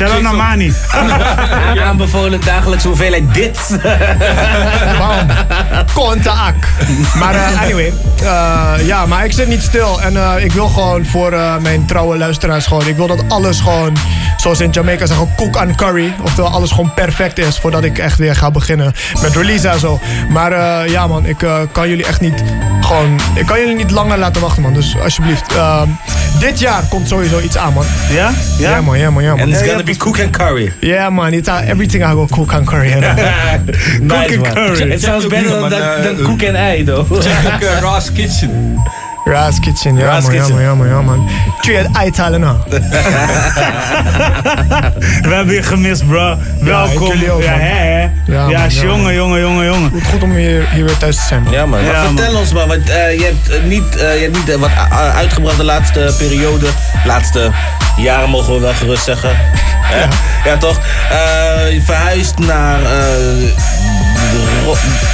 [0.00, 0.72] uh, naar Mani.
[1.88, 3.78] Aanbevolen dagelijkse hoeveelheid dit.
[4.98, 5.26] Bam.
[5.94, 6.54] Kontak.
[7.18, 7.92] Maar eh, anyway,
[8.22, 10.00] eh, ja, maar ik zit niet stil.
[10.02, 12.86] En eh, ik wil gewoon voor eh, mijn trouwe luisteraars gewoon...
[12.86, 13.96] Ik wil dat alles gewoon,
[14.36, 16.14] zoals in Jamaica zeggen, cook and curry.
[16.22, 20.00] Oftewel alles gewoon perfect is voordat ik echt weer ga beginnen met release en zo.
[20.28, 22.42] Maar eh, ja man, ik eh, kan jullie echt niet
[22.80, 23.20] gewoon...
[23.34, 24.72] Ik kan jullie niet langer laten wachten man.
[24.74, 25.54] Dus alsjeblieft.
[25.54, 25.88] ehm,
[26.38, 27.84] dit jaar komt sowieso iets aan man.
[28.10, 28.30] Ja?
[28.58, 28.70] Ja?
[28.70, 29.40] Ja man, ja man, ja man.
[29.40, 30.72] And it's gonna be cook and curry.
[30.80, 32.88] Yeah man, it's, uh, everything I go cook and curry.
[32.88, 33.14] you know.
[34.00, 34.92] nice, and curry.
[34.92, 37.12] It sounds better than, than, than cook and ei, though.
[37.22, 38.76] Check ook uh, Ra's Kitchen.
[39.24, 40.54] Ra's Kitchen, ja Ra's man, ja Kitchen.
[40.56, 41.28] man, ja man, ja man.
[41.60, 42.56] Kun je het uithalen nou?
[45.28, 46.36] We hebben je gemist, bro.
[46.60, 47.06] Welkom.
[47.08, 47.60] jullie ook, ja, man.
[47.60, 48.00] hè, hè?
[48.00, 49.14] Ja, Ja, man, ja, jongen, man.
[49.14, 49.90] jongen, jongen, jongen.
[49.94, 51.52] Het goed om hier, hier weer thuis te zijn man.
[51.52, 52.40] Ja man, maar Ja, vertel man.
[52.40, 54.70] ons maar, want eh, je hebt eh, niet, eh, je hebt niet eh, wat
[55.14, 56.66] uitgebracht de laatste periode,
[57.04, 57.50] laatste
[57.96, 59.30] jaren mogen we wel gerust zeggen.
[59.90, 60.08] Ja,
[60.50, 60.78] ja toch?
[61.10, 62.88] Eh, je verhuisd naar, eh,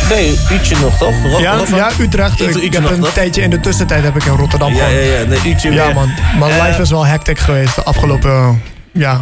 [0.09, 1.15] nee, Uutje nog toch?
[1.23, 1.79] Ro- Ja, Rotterdam?
[1.99, 2.41] ja, Utrecht.
[2.41, 3.13] Ik, ik heb nog, een toch?
[3.13, 5.01] tijdje in de tussentijd heb ik in Rotterdam Ja, gewoon.
[5.05, 8.63] ja, ja, nee, Uutje Ja man, mijn Eh, life is wel hectic geweest de afgelopen
[8.93, 9.21] ja,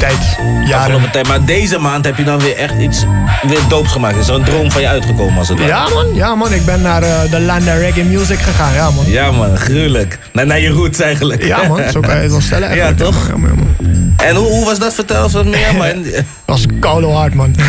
[0.00, 1.10] tijd, jaren.
[1.10, 1.28] Tijd.
[1.28, 3.04] Maar deze maand heb je dan weer echt iets
[3.42, 4.16] weer doops gemaakt.
[4.16, 5.70] Is er een droom van je uitgekomen als het ware?
[5.70, 9.04] Ja man, ja man, ik ben naar eh, de Landa Reggae Music gegaan, ja man.
[9.06, 10.18] Ja man, gruwelijk.
[10.32, 11.44] Naar, naar je roots eigenlijk.
[11.44, 12.98] Ja man, zo kan je het wel stellen Ja eigenlijk.
[12.98, 13.28] toch?
[13.28, 14.14] Ja, man, ja, man.
[14.16, 14.94] En hoe, hoe was dat?
[14.94, 15.74] Vertel eens wat meer.
[15.78, 17.54] Maar Dat was koude hard man.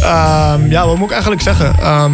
[0.00, 1.74] Ehm, ja, wat moet ik eigenlijk zeggen?
[1.80, 2.12] Ehm,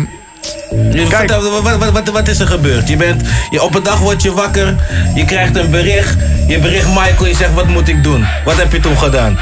[0.71, 2.89] Dus vertel, wat, wat, wat, wat is er gebeurd?
[2.89, 4.75] Je bent, je, op een dag word je wakker,
[5.15, 6.17] je krijgt een bericht.
[6.47, 8.27] Je bericht Michael, je zegt wat moet ik doen?
[8.45, 9.39] Wat heb je toen gedaan?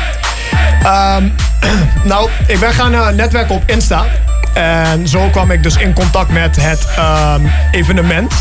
[0.82, 1.28] Ehm,
[2.10, 4.04] nou, ik ben gaan eh, netwerken op Insta.
[4.54, 8.32] En zo kwam ik dus in contact met het ehm, evenement.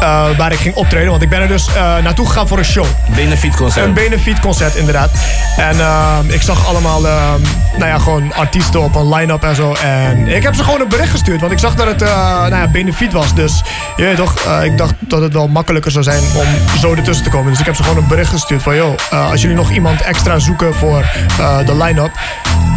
[0.00, 1.10] Eh, waar ik ging optreden.
[1.10, 2.86] Want ik ben er dus eh, naartoe gegaan voor een show.
[3.14, 3.86] Benefietconcert.
[3.86, 5.10] Een benefietconcert, inderdaad.
[5.56, 7.40] En ehm, ik zag allemaal, ehm,
[7.76, 9.74] nou ja, gewoon artiesten op een line-up en zo.
[9.74, 11.40] En ik heb ze gewoon een bericht gestuurd.
[11.40, 12.08] Want ik zag dat het, eh,
[12.40, 13.34] nou ja, benefiet was.
[13.34, 13.62] Dus,
[13.96, 17.24] je weet toch, eh, ik dacht dat het wel makkelijker zou zijn om zo ertussen
[17.24, 17.50] te komen.
[17.50, 20.00] Dus ik heb ze gewoon een bericht gestuurd van, joh, eh, als jullie nog iemand
[20.02, 21.04] extra zoeken voor
[21.38, 22.10] eh, de line-up,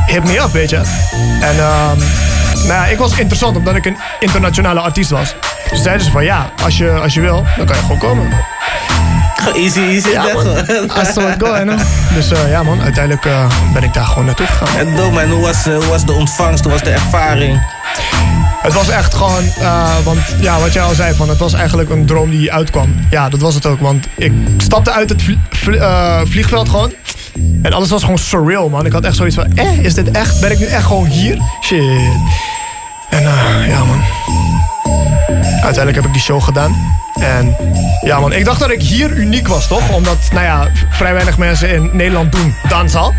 [0.05, 0.81] hit me up, weet je.
[1.41, 1.97] En, ehm,
[2.64, 5.35] nou ja, ik was interessant omdat ik een internationale artiest was.
[5.69, 8.31] Dus zeiden ze van, ja, als je, als je wil, dan kan je gewoon komen.
[9.56, 10.10] Easy, easy.
[10.10, 10.34] Ja, hè?
[10.34, 10.45] man.
[10.48, 11.80] I it go, know.
[12.14, 14.77] Dus eh, ja man, uiteindelijk eh, ben ik daar gewoon naartoe gegaan.
[14.77, 16.64] En Dome, en hoe was, eh, hoe was de ontvangst?
[16.64, 17.61] Hoe was de ervaring?
[18.61, 19.44] Het was echt gewoon,
[20.03, 22.95] want ja, wat jij al zei, van, het was eigenlijk een droom die uitkwam.
[23.10, 25.81] Ja, dat was het ook, want ik stapte uit het vlie- vlie-
[26.26, 26.94] vliegveld gewoon.
[27.61, 28.85] En alles was gewoon surreal, man.
[28.85, 30.41] Ik had echt zoiets van, eh, is dit echt?
[30.41, 31.38] Ben ik nu echt gewoon hier?
[31.61, 31.80] Shit.
[33.10, 34.01] En eh, ja, man.
[35.28, 37.02] Uiteindelijk heb ik die show gedaan.
[37.20, 37.56] En
[38.02, 39.90] ja, man, ik dacht dat ik hier uniek was, toch?
[39.90, 43.14] Omdat, nou ja, vrij weinig mensen in Nederland doen dansal.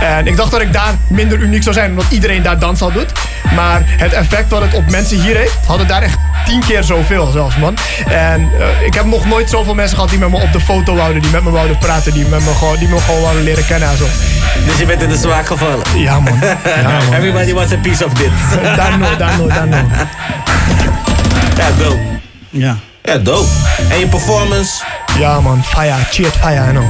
[0.00, 3.12] En ik dacht dat ik daar minder uniek zou zijn, omdat iedereen daar dansal doet.
[3.54, 7.30] Maar het effect wat het op mensen hier heeft, hadden daar echt tien keer zoveel
[7.30, 7.76] zelfs, man.
[8.08, 10.94] En eh, ik heb nog nooit zoveel mensen gehad die met me op de foto
[10.94, 13.66] wouden, die met me wouden praten, die, met me gewoon, die me gewoon wouden leren
[13.66, 14.06] kennen en zo.
[14.66, 15.84] Dus je bent in de zwaak gevallen?
[15.96, 16.38] Ja, man.
[16.40, 17.14] Ja, man.
[17.18, 18.30] Everybody wants a piece of dit.
[18.76, 19.88] Daar no, daar no, daar no.
[21.56, 22.00] Ja, dope.
[22.50, 22.76] Ja.
[23.02, 23.48] Ja, dope.
[23.90, 24.84] En je performance?
[25.18, 25.64] Ja, man.
[25.64, 25.94] Fire.
[26.10, 26.84] Cheert fire, I know.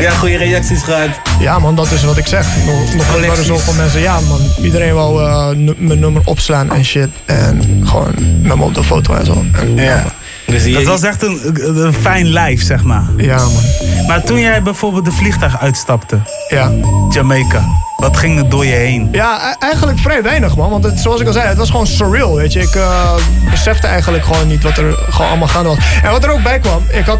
[0.00, 1.08] Ja, goede reacties gehad.
[1.40, 2.46] Ja, man, dat is wat ik zeg.
[2.66, 4.00] Nog, nog waren zoveel mensen.
[4.00, 4.40] Ja, man.
[4.62, 7.08] Iedereen wou eh, nu- mijn nummer opslaan en shit.
[7.24, 9.44] En gewoon met me op de foto en zo.
[9.52, 9.94] En, ja.
[9.96, 10.12] man.
[10.48, 11.40] Dus Dat was echt een,
[11.84, 13.04] een fijn lijf, zeg maar.
[13.16, 14.06] Ja, man.
[14.06, 16.18] Maar toen jij bijvoorbeeld de vliegtuig uitstapte,
[16.48, 16.70] Ja.
[17.10, 17.64] Jamaica,
[17.96, 19.08] wat ging er door je heen?
[19.12, 20.70] Ja, e- eigenlijk vrij weinig, man.
[20.70, 22.60] Want het, zoals ik al zei, het was gewoon surreal, weet je.
[22.60, 23.14] Ik eh,
[23.50, 25.78] besefte eigenlijk gewoon niet wat er gewoon allemaal gaande was.
[26.02, 27.18] En wat er ook bij kwam, ik had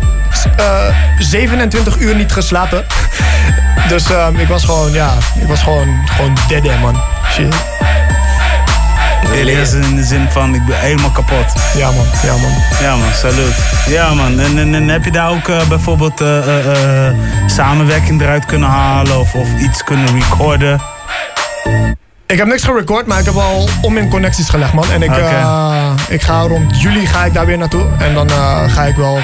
[0.56, 2.84] eh 27 uur niet geslapen.
[3.88, 7.00] Dus ehm, ik was gewoon, ja, ik was gewoon, gewoon dead, hè, man.
[7.32, 7.54] Shit.
[9.32, 11.52] Alias in de zin van, ik ben helemaal kapot.
[11.76, 12.52] Ja man, ja man.
[12.80, 13.54] Ja man, salut.
[13.86, 17.14] Ja man, en, en, en heb je daar ook eh, bijvoorbeeld eh, eh,
[17.46, 20.80] samenwerking eruit kunnen halen of, of iets kunnen recorden?
[22.28, 24.90] Ik heb niks gerecord, maar ik heb al om in connecties gelegd, man.
[24.90, 27.86] En ik, eh, ik ga rond juli ga ik daar weer naartoe.
[27.98, 29.18] En dan eh, ga ik wel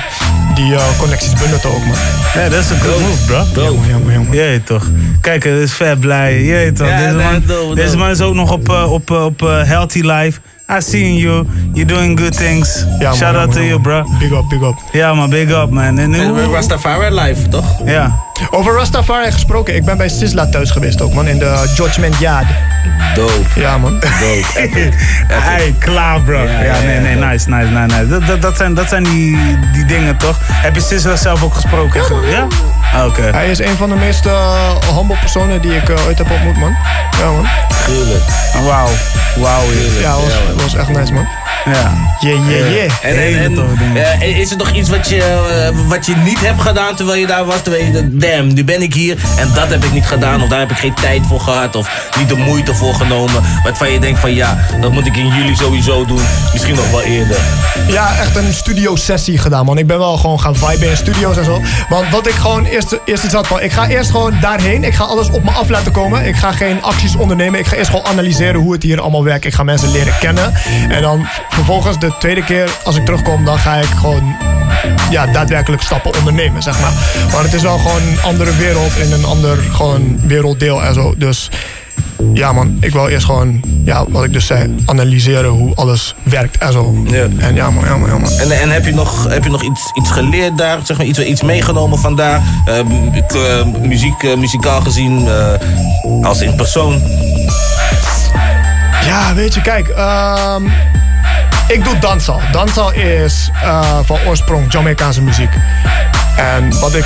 [0.55, 1.97] die eh, connecties benutten ook, man.
[2.35, 3.63] Ja, dat is een good move, bro.
[3.63, 4.35] Jammer, jammer, jammer.
[4.35, 4.91] Jee, toch.
[5.21, 6.43] Kijk, het is vet blij.
[6.43, 6.89] Jee, toch.
[6.89, 7.99] Ja, deze, nee, man, dope, deze dope.
[7.99, 10.41] man is ook nog op, eh, op, op eh, Healthy Life.
[10.66, 11.47] I seen you.
[11.74, 12.86] You're doing good things.
[12.99, 14.05] Ja, Shout out man, to you, bro.
[14.19, 14.74] Big up, big up.
[14.93, 15.99] Ja, man, big up, man.
[15.99, 17.65] En, Rastafari live, toch?
[17.85, 18.23] Ja.
[18.51, 21.27] Over Rastafari gesproken, ik ben bij Sisla thuis geweest ook, man.
[21.27, 22.47] In de Judgment Yard.
[23.15, 23.61] Dope.
[23.61, 23.93] Ja, man.
[23.93, 24.45] Dope.
[25.28, 26.39] Hey, klaar, bro.
[26.39, 27.27] Ja, ja, nee, ja, nee, dope.
[27.27, 28.07] nice, nice, nice, nice.
[28.09, 29.39] Dat, dat, dat zijn, dat zijn die,
[29.73, 30.39] die dingen, toch?
[30.43, 32.03] Heb je Sisra zelf ook gesproken?
[32.31, 32.47] Ja?
[32.95, 33.23] Ah, Oké.
[33.23, 36.57] Hij is een van de meest eh, humble personen die ik eh, ooit heb ontmoet,
[36.57, 36.77] man.
[37.19, 37.47] Ja, man.
[37.87, 38.23] Tuurlijk.
[38.65, 38.89] Wauw.
[39.37, 39.62] Wauw.
[40.01, 41.27] Ja, was, was echt nice, man.
[41.65, 41.93] Ja.
[42.20, 42.91] Yeah, yeah, yeah.
[43.03, 46.97] En, en, en is er nog iets wat je, eh, wat je niet hebt gedaan
[46.97, 47.62] terwijl je daar was?
[47.62, 50.43] Terwijl je dacht, damn, nu ben ik hier en dat heb ik niet gedaan.
[50.43, 51.77] Of daar heb ik geen tijd voor gehad.
[51.77, 53.43] Of niet de moeite voor genomen.
[53.62, 56.20] Waarvan je denkt van ja, dat moet ik in juli sowieso doen.
[56.53, 57.36] Misschien nog wel eerder.
[57.89, 59.78] Ja, echt een studio sessie gedaan, man.
[59.78, 61.62] Ik ben wel gewoon gaan viben in studio's en zo.
[61.89, 63.61] Want wat ik gewoon eerst, eerst iets had van...
[63.61, 64.85] Ik ga eerst gewoon daarheen.
[64.85, 66.27] Ik ga alles op me af laten komen.
[66.27, 67.61] Ik ga geen acties ondernemen.
[67.61, 69.45] Ik ga eerst gewoon analyseren hoe het hier allemaal werkt.
[69.45, 70.55] Ik ga mensen leren kennen.
[70.89, 73.45] En dan vervolgens de tweede keer, als ik terugkom...
[73.45, 74.37] dan ga ik gewoon
[75.11, 76.93] ja, daadwerkelijk stappen ondernemen, zeg maar.
[77.33, 81.15] Maar het is wel gewoon een andere wereld in een ander gewoon werelddeel en zo.
[81.17, 81.51] Dus
[82.35, 86.59] ja man, ik wil eerst gewoon, ja, wat ik dus zei, analyseren hoe alles werkt
[86.59, 86.95] en zo.
[87.39, 88.31] En ja man, ja man, ja man.
[88.31, 90.79] En, en heb je nog, heb je nog iets, iets geleerd daar?
[90.85, 92.43] Zeg maar, iets, iets meegenomen vandaar?
[92.65, 95.53] Eh, m- ik, eh, muziek, eh, muzikaal gezien, eh,
[96.23, 97.03] als in persoon?
[99.07, 100.63] Ja, weet je, kijk, ehm,
[101.69, 102.41] ik doe dansal.
[102.53, 105.53] Dansal is eh, van oorsprong Jamaicaanse muziek.
[106.36, 107.05] En wat ik,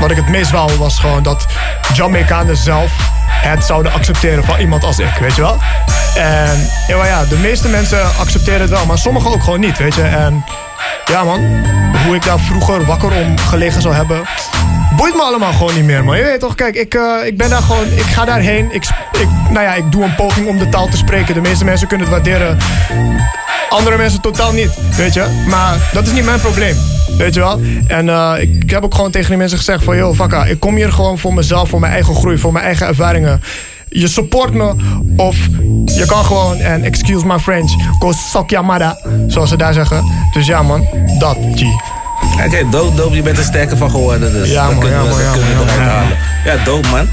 [0.00, 1.46] wat ik het meest wou was gewoon dat
[1.94, 2.90] Jamaicanen zelf
[3.28, 5.58] het zouden accepteren van iemand als ik, weet je wel?
[6.14, 9.94] En ja, ja, de meeste mensen accepteren het wel, maar sommigen ook gewoon niet, weet
[9.94, 10.02] je?
[10.02, 10.44] En
[11.04, 11.40] ja man,
[12.04, 14.22] hoe ik daar vroeger wakker om gelegen zou hebben,
[14.96, 16.16] boeit me allemaal gewoon niet meer, man.
[16.16, 18.68] Je weet toch, kijk, ik, eh, ik ben daar gewoon, ik ga daarheen.
[18.70, 21.34] Ik, ik, nou ja, ik doe een poging om de taal te spreken.
[21.34, 22.58] De meeste mensen kunnen het waarderen.
[23.68, 25.44] Andere mensen totaal niet, weet je.
[25.48, 26.76] Maar dat is niet mijn probleem,
[27.18, 27.60] weet je wel.
[27.86, 29.96] En eh, ik, ik heb ook gewoon tegen die mensen gezegd van...
[29.96, 32.86] Yo, vakka, ik kom hier gewoon voor mezelf, voor mijn eigen groei, voor mijn eigen
[32.86, 33.42] ervaringen.
[33.88, 34.74] Je support me
[35.16, 35.36] of
[35.84, 38.96] je kan gewoon, en excuse my French, go suck your mother,
[39.26, 40.04] zoals ze daar zeggen.
[40.32, 40.86] Dus ja man,
[41.18, 41.62] dat, G.
[42.46, 43.16] Oké, dope, dope.
[43.16, 45.26] Je bent er sterker van geworden, dus Ja, dat man, kunnen ja, we, man, dat
[45.26, 46.16] ja, kunnen we man, eruit ja, halen.
[46.44, 47.08] Ja, dope, man.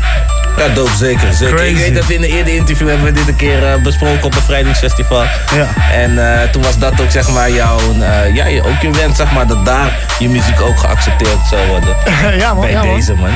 [0.57, 1.33] Ja, dope, zeker.
[1.33, 1.65] zeker.
[1.65, 4.23] Ik weet dat we in een eerder interview hebben we dit een keer eh, besproken
[4.23, 5.23] op een vrijdingsfestival.
[5.55, 5.67] Ja.
[5.91, 9.31] En eh, toen was dat ook, zeg maar, jouw, eh, ja, ook je wens, zeg
[9.31, 11.95] maar, dat daar je muziek ook geaccepteerd zou worden.
[12.39, 12.95] ja man, Bij ja, man.
[12.95, 13.29] deze, man.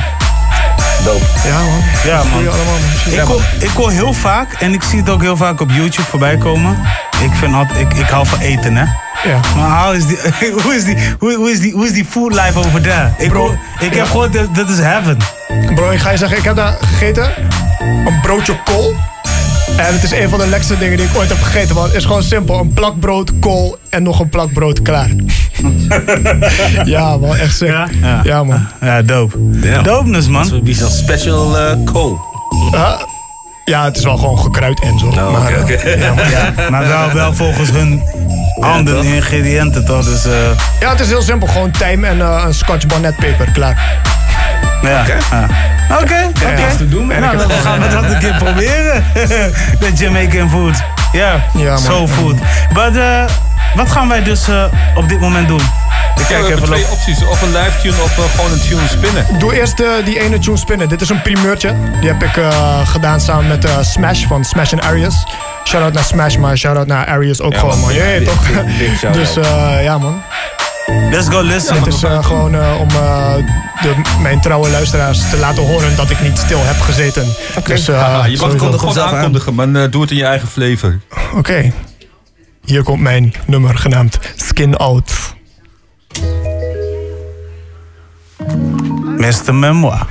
[1.04, 1.24] Dope.
[1.44, 3.12] Ja man, Ja, man.
[3.12, 6.08] Ik hoor, ik hoor heel vaak, en ik zie het ook heel vaak op YouTube
[6.08, 6.78] voorbij komen.
[7.22, 8.84] Ik, vind altijd, ik, ik hou van eten, hè?
[9.28, 9.40] Ja.
[9.56, 10.18] Maar how is die,
[10.62, 13.10] hoe, is die, hoe, hoe, is die, hoe is die food life over there?
[13.18, 13.98] Ik, Bro, ik ja.
[13.98, 15.16] heb gehoord, dat, dat is heaven.
[15.74, 17.30] Bro, ik ga je zeggen, ik heb daar gegeten.
[17.80, 18.94] Een broodje kool.
[19.76, 21.74] En het is een van de lekkerste dingen die ik ooit heb gegeten.
[21.74, 22.58] Want het is gewoon simpel.
[22.58, 25.08] Een plak brood, kool en nog een plak brood klaar.
[26.84, 27.74] ja man, echt sick.
[28.22, 28.66] Ja, man.
[28.80, 29.36] Ja, dope.
[29.82, 30.48] Dopeness, man.
[30.48, 32.18] Dat is een special eh kool.
[32.72, 33.00] Ah,
[33.64, 35.06] ja, het is wel gewoon gekruid en zo.
[35.06, 36.04] Oh, maar, oké, eh, oké.
[36.04, 36.70] ja, maar ja.
[36.70, 38.02] Maar wel, wel volgens hun
[38.60, 40.04] andere ingrediënten, toch?
[40.04, 40.32] Dus, eh,
[40.80, 41.48] ja, het is heel simpel.
[41.48, 43.50] Gewoon tijm en een scotch bonnet peper.
[43.52, 44.00] Klaar.
[44.82, 45.04] Ja.
[45.30, 45.46] ja.
[46.00, 46.50] Oké, oké.
[46.60, 47.06] Ja, te doen.
[47.06, 49.04] Nou, dan gaan we dat een keer proberen.
[49.80, 50.82] De Jamaican food.
[51.12, 51.78] Ja, Ja, man.
[51.78, 52.36] soul food.
[52.72, 53.30] Maar eh,
[53.74, 55.60] wat gaan wij dus eh, op dit moment doen?
[56.16, 56.90] Ik kijk even twee op.
[56.90, 57.24] opties.
[57.24, 59.26] Of een live tune of eh, gewoon een tune spinnen.
[59.38, 60.88] Doe eerst eh, die ene tune spinnen.
[60.88, 61.74] Dit is een primeurtje.
[62.00, 65.24] Die heb ik eh, gedaan samen met eh, Smash van Smash and Arias.
[65.64, 67.88] Shout-out naar Smash, maar shout-out naar Arias ook Ja, gewoon, man.
[68.24, 68.48] toch?
[68.48, 69.14] big- big shout-out.
[69.34, 70.22] dus eh, ja, man.
[71.10, 71.76] Let's go listen.
[71.76, 73.34] Het is eh, gewoon eh, om eh,
[73.82, 77.26] de, mijn trouwe luisteraars te laten horen dat ik niet stil heb gezeten.
[77.64, 80.48] Dus, eh, Ah, je mag het gewoon aankondigen, maar eh, doe het in je eigen
[80.48, 81.00] flavor.
[81.34, 81.72] Oké.
[82.64, 85.12] Hier komt mijn nummer genaamd Skin Out.
[89.16, 89.54] Mr.
[89.54, 90.06] Memoir.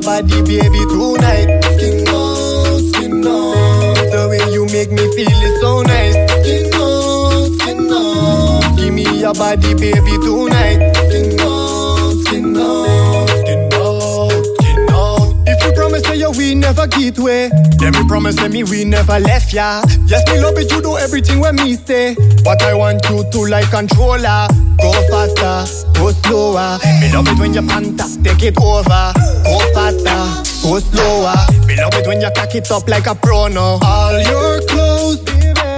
[0.00, 1.60] Your body, baby, tonight.
[1.76, 3.96] Skin out, skin out.
[4.10, 6.14] The way you make me feel is so nice.
[6.40, 8.76] Skin out, skin out.
[8.76, 10.94] Give me your body, baby, tonight.
[10.96, 15.34] Skin out, skin out, skin out, skin out.
[15.46, 18.84] If you promise that you we never get away, then me promise that me we
[18.84, 19.82] never left ya.
[20.06, 22.14] Yes, me love it, you do everything when me say.
[22.44, 24.48] But I want you to like controller.
[24.80, 26.78] Go faster, go slower.
[27.00, 29.12] Me love it when you panta, take it over.
[29.52, 31.34] Oh, go faster, go slower.
[31.66, 33.78] Me love it when you cock it up like a pro now.
[33.82, 35.20] All your clothes,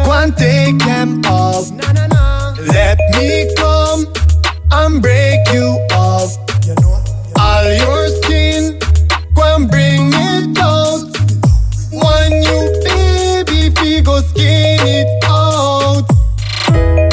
[0.04, 1.70] go and take them off.
[2.60, 4.06] Let me come
[4.72, 6.36] and break you off.
[7.40, 8.78] All your skin,
[9.34, 11.08] go and bring it out.
[11.92, 16.04] One you baby figure skin it out.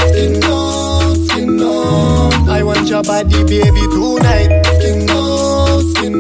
[0.10, 2.50] Skin out, skin out.
[2.50, 4.59] I want your body, baby, tonight.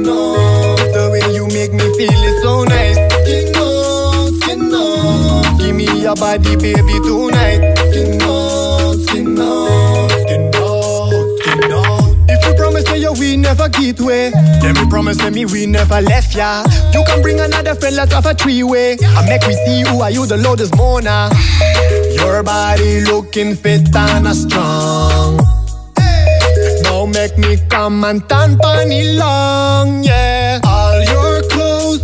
[0.09, 0.77] Out.
[0.93, 2.97] The way you make me feel is so nice.
[3.23, 5.57] Skin on, skin on.
[5.57, 7.61] Give me your body, baby, tonight.
[7.91, 12.25] Skin on, skin on, skin on, skin on.
[12.29, 14.31] If you promise me you we never get way,
[14.61, 16.63] then me promise me we never left ya.
[16.93, 18.97] You can bring another friend, let's have a three way.
[19.01, 21.29] I make we see who are you the loudest moaner.
[22.15, 25.18] Your body looking fit and strong.
[27.19, 30.61] Make me come and tan panny long, yeah.
[30.63, 32.01] All your clothes,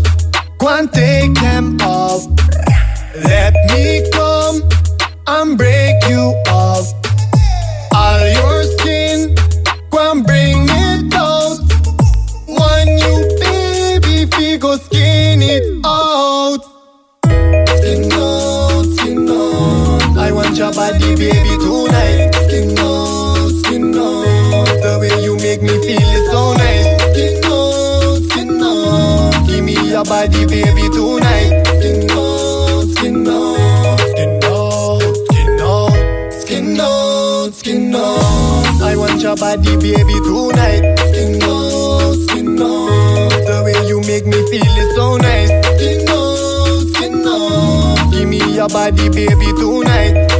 [0.57, 2.27] go and take them off.
[3.23, 4.61] Let me come
[5.25, 6.91] and break you off.
[7.95, 9.33] All your skin,
[9.89, 11.59] go and bring it out.
[12.45, 16.59] When you baby, we go skin it out.
[17.77, 20.17] Skin out, skin out.
[20.17, 21.54] I want your body, baby,
[30.07, 31.63] body, baby, tonight.
[31.79, 38.81] Skin out, skin out, skin out, skin out, skin out, skin out.
[38.81, 40.99] I want your body, baby, tonight.
[41.09, 43.29] Skin out, skin out.
[43.47, 45.49] The way you make me feel is so nice.
[45.77, 48.11] Skin out, skin out.
[48.11, 50.34] Give me your body, baby, tonight.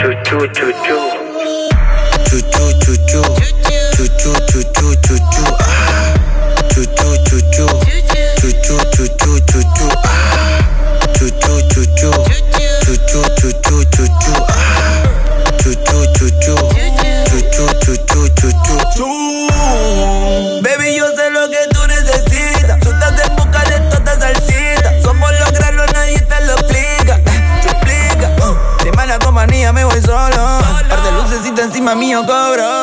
[0.00, 1.00] Choo choo choo choo.
[2.24, 3.22] Choo choo choo choo.
[3.94, 5.50] Choo choo choo choo choo choo.
[5.60, 6.16] Ah.
[6.72, 7.68] Choo choo choo choo.
[8.40, 9.92] Choo choo choo choo choo choo.
[10.04, 10.16] Ah.
[11.16, 12.16] Choo choo choo choo.
[12.82, 14.40] Choo choo choo choo choo choo.
[14.48, 15.04] Ah.
[15.60, 16.56] Choo choo choo choo.
[17.28, 19.20] Choo choo choo choo choo choo.
[19.50, 20.49] Baby,
[30.20, 30.60] solo.
[30.88, 32.80] Par de lucecita encima mío cobro.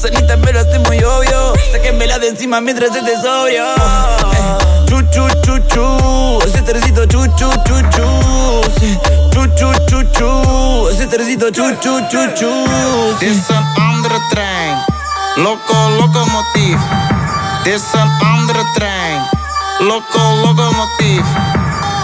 [0.00, 1.54] Cenita pero estoy muy obvio.
[1.72, 3.64] Sáquenmela de encima mientras esté sobrio.
[4.32, 6.38] Eh, Chu chu chu chu.
[6.46, 8.06] Ese tercito chu chu chu chu.
[8.78, 8.98] Sí.
[9.32, 10.88] Chu chu chu chu.
[10.90, 12.50] Ese tercito chu chu chu chu.
[13.20, 14.76] Dit is een andere trein.
[15.36, 16.80] Loco, locomotief.
[17.64, 19.20] Dit is een andere trein.
[19.78, 21.26] Loco, locomotief.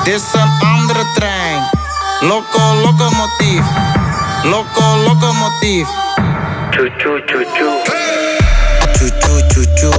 [0.05, 1.63] Dit is een andere trein.
[2.21, 3.65] Loco, locomotief.
[4.51, 5.89] Loco, locomotief.
[6.73, 7.83] Choo choo choo choo.
[8.95, 9.91] Choo choo choo choo.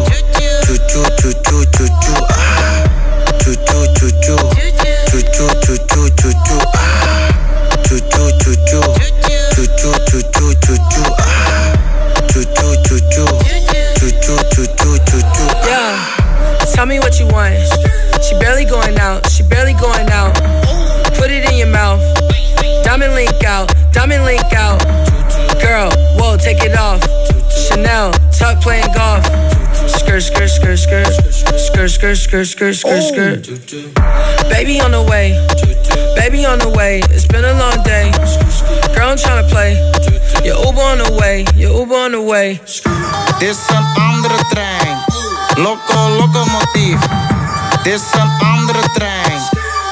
[0.66, 2.22] Choo choo choo choo choo choo.
[2.30, 2.88] Ah.
[3.42, 4.38] Choo choo choo choo.
[5.10, 6.62] Choo choo choo choo choo choo.
[6.76, 7.30] Ah.
[7.86, 8.82] Choo choo choo choo.
[9.54, 11.10] Choo choo choo choo choo choo.
[11.20, 11.74] Ah.
[12.32, 13.28] Choo choo choo choo.
[14.00, 15.50] Choo choo choo choo choo choo.
[15.68, 15.92] Yeah,
[16.74, 17.56] tell me what you want.
[18.24, 20.34] She barely going out, she barely going out.
[21.18, 22.02] Put it in your mouth.
[22.98, 24.82] Diamond link out, diamond link out.
[25.62, 27.00] Girl, whoa, take it off.
[27.70, 29.24] Chanel, tuck playing golf.
[29.88, 31.06] Skirt, skirt, skirt, skirt.
[31.06, 33.48] Skirt, skirt, skirt, skirt, skirt, skirt.
[34.50, 35.38] Baby on the way,
[36.16, 37.02] baby on the way.
[37.12, 38.10] It's been a long day.
[38.96, 39.78] Girl, I'm tryna play.
[40.44, 42.60] Your Uber on the way, your Uber on the way.
[43.38, 44.98] Dit is een andere trein.
[45.56, 47.00] Loco, locomotief.
[47.84, 49.42] Dit is een andere trein.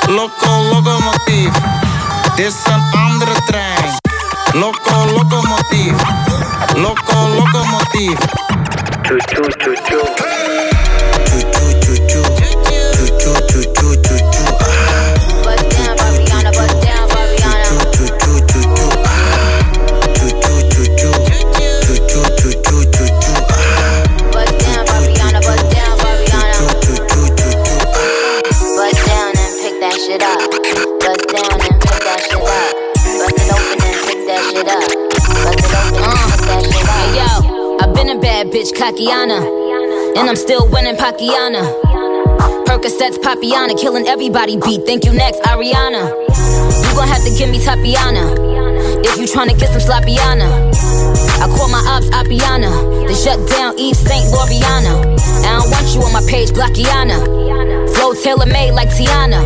[0.07, 1.85] Loco, locomotief.
[2.36, 3.99] Dit is een andere trein.
[4.53, 5.94] Loco, locomotief.
[6.76, 8.20] Loco, locomotief.
[9.02, 10.65] Choo choo choo choo.
[38.76, 39.39] Kakiana.
[40.18, 41.64] And I'm still winning Pakiana.
[42.65, 44.85] Percocets, Papiana, killing everybody beat.
[44.85, 46.11] Thank you next, Ariana.
[46.11, 48.35] You gon' have to give me Tapiana.
[49.06, 50.73] If you tryna get some Slappiana.
[51.41, 53.07] I call my ops Appiana.
[53.07, 54.26] They shut down Eve St.
[54.34, 55.15] Loriana.
[55.45, 57.18] I don't want you on my page, Blackiana.
[57.95, 59.41] Flow tailor made like Tiana.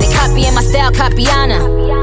[0.00, 2.01] They copying my style, Capiana.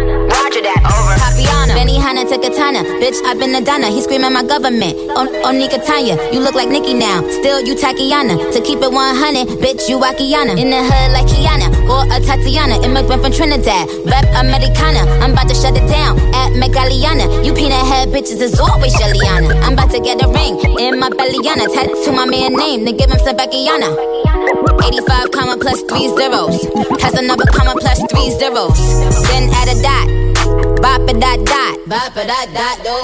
[1.79, 2.83] Benny Hanna to Katana.
[2.99, 3.87] Bitch, I've been a Donna.
[3.87, 4.99] He screaming my government.
[5.15, 6.19] On, on Nika Tanya.
[6.35, 7.23] You look like Nicki now.
[7.39, 8.35] Still, you Takiana.
[8.51, 10.59] To keep it 100, bitch, you Wakiana.
[10.59, 11.71] In the hood like Kiana.
[11.87, 12.83] Or a Tatiana.
[12.83, 13.87] Immigrant from Trinidad.
[14.03, 15.07] Rep Americana.
[15.23, 16.19] I'm about to shut it down.
[16.35, 17.47] At Megaliana.
[17.47, 19.55] You peanut head bitches is always Jelliana.
[19.63, 20.59] I'm about to get a ring.
[20.83, 21.71] In my bellyana.
[21.71, 22.83] Tattoo my man name.
[22.83, 23.87] Then give him some Beckyana.
[24.83, 26.59] 85 comma plus three zeros.
[26.99, 28.75] Has another comma plus three zeros.
[29.31, 30.18] Then add a dot.
[30.81, 31.75] Bop a dot dot.
[31.87, 33.03] Bop a dot dot dot.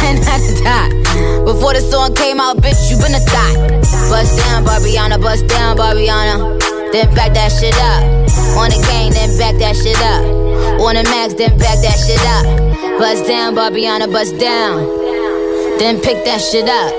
[0.00, 0.88] Then add a dot.
[1.44, 3.56] Before the song came out, bitch, you been a thought.
[4.08, 6.58] Bust down, Barbiana, bust down, Barbiana.
[6.92, 8.02] Then back that shit up.
[8.56, 10.24] On the gang, then back that shit up.
[10.80, 12.98] On the max, then back that shit up.
[12.98, 14.86] Bust down, Barbiana, bust down.
[15.78, 16.92] Then pick that shit up.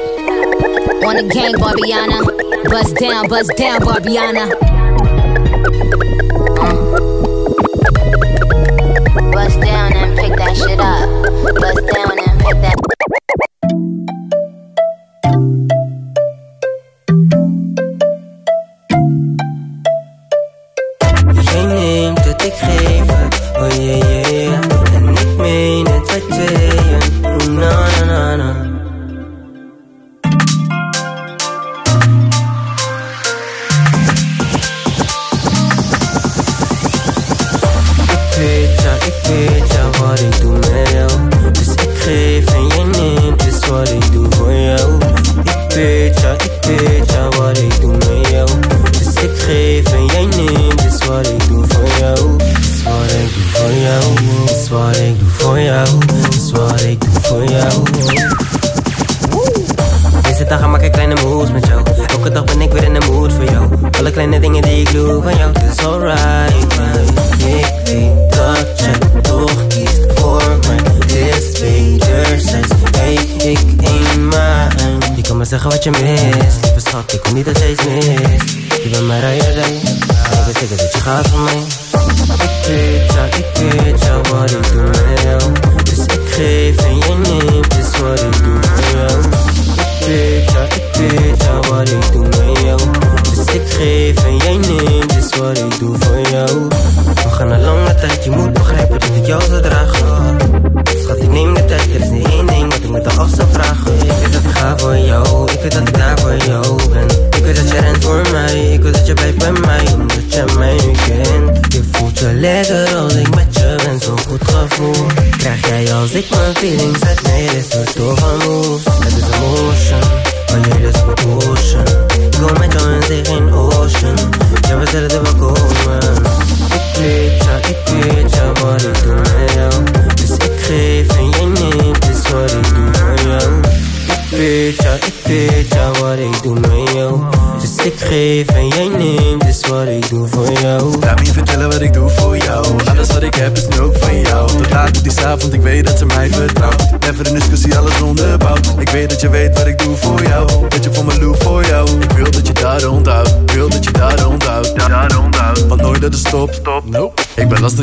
[1.04, 2.22] On the gang, Barbiana.
[2.70, 4.54] Bust down, bust down, Barbiana.
[10.16, 11.10] Pick that shit up.
[11.60, 12.85] Bust down and pick that.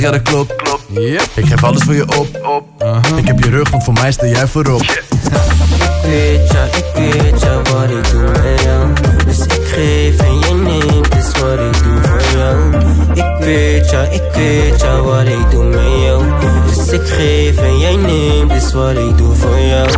[0.02, 0.82] Ja dat klopt Klopt.
[0.88, 1.28] Yep.
[1.34, 2.84] Ik geef alles voor je op, op.
[3.16, 5.02] Ik heb je rug, want voor mij sta jij voorop Ik
[6.02, 8.92] weet ja, ik weet ja wat ik doe met jou
[9.26, 12.76] Dus ik geef en jij neemt, is wat ik doe voor jou
[13.14, 16.24] Ik weet ja, ik weet ja wat ik doe met jou
[16.66, 19.88] Dus ik geef en jij neemt, is wat ik doe voor jou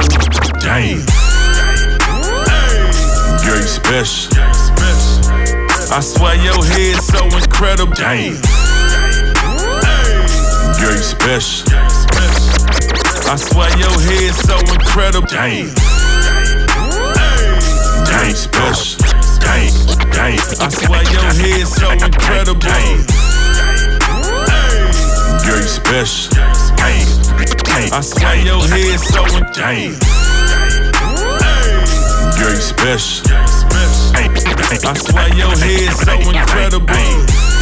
[0.58, 1.04] Damn.
[3.66, 4.32] Special.
[5.90, 7.94] I swear your head's so incredible.
[7.94, 8.63] Damn.
[10.84, 11.66] You special.
[13.26, 15.26] I swear your head's so incredible.
[15.26, 15.72] Damn.
[18.04, 19.00] Damn, special.
[19.40, 19.72] Damn,
[20.12, 20.38] damn.
[20.60, 22.60] I swear your head's so incredible.
[22.60, 23.06] Damn.
[25.44, 26.34] Girl, you special.
[26.76, 27.06] Damn,
[27.64, 27.92] damn.
[27.92, 29.98] I swear your head's so incredible.
[32.38, 33.24] Girl, you special.
[34.86, 37.53] I swear your head's so incredible.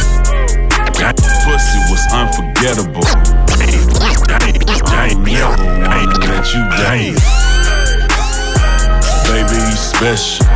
[1.03, 3.03] That pussy was unforgettable.
[3.59, 7.19] Ain't never wanna let you down.
[9.27, 10.47] Baby, you special.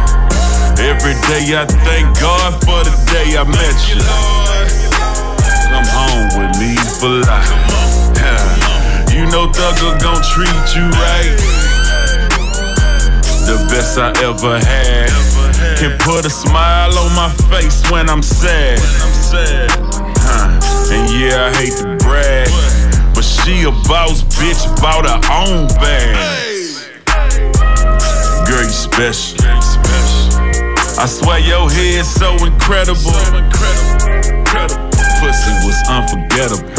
[0.80, 4.00] Every day I thank God for the day I met you.
[5.68, 7.52] Come home with me for life.
[9.12, 11.36] You know Thugger gon' treat you right.
[13.44, 15.12] The best I ever had.
[15.76, 18.80] Can put a smile on my face when I'm sad.
[20.90, 22.48] And yeah, I hate to brag.
[23.14, 26.16] But She a boss bitch, bought her own bag.
[28.48, 29.38] Girl, you special.
[31.00, 33.12] I swear your head's so incredible.
[35.20, 36.72] Pussy was unforgettable.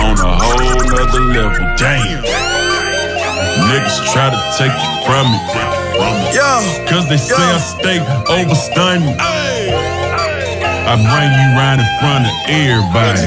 [0.00, 1.64] On a whole nother level.
[1.76, 2.22] Damn.
[3.68, 5.38] Niggas try to take you from me.
[6.88, 7.98] Cause they say I stay
[8.32, 9.16] over stunning.
[10.86, 13.22] I bring you round in front of everybody.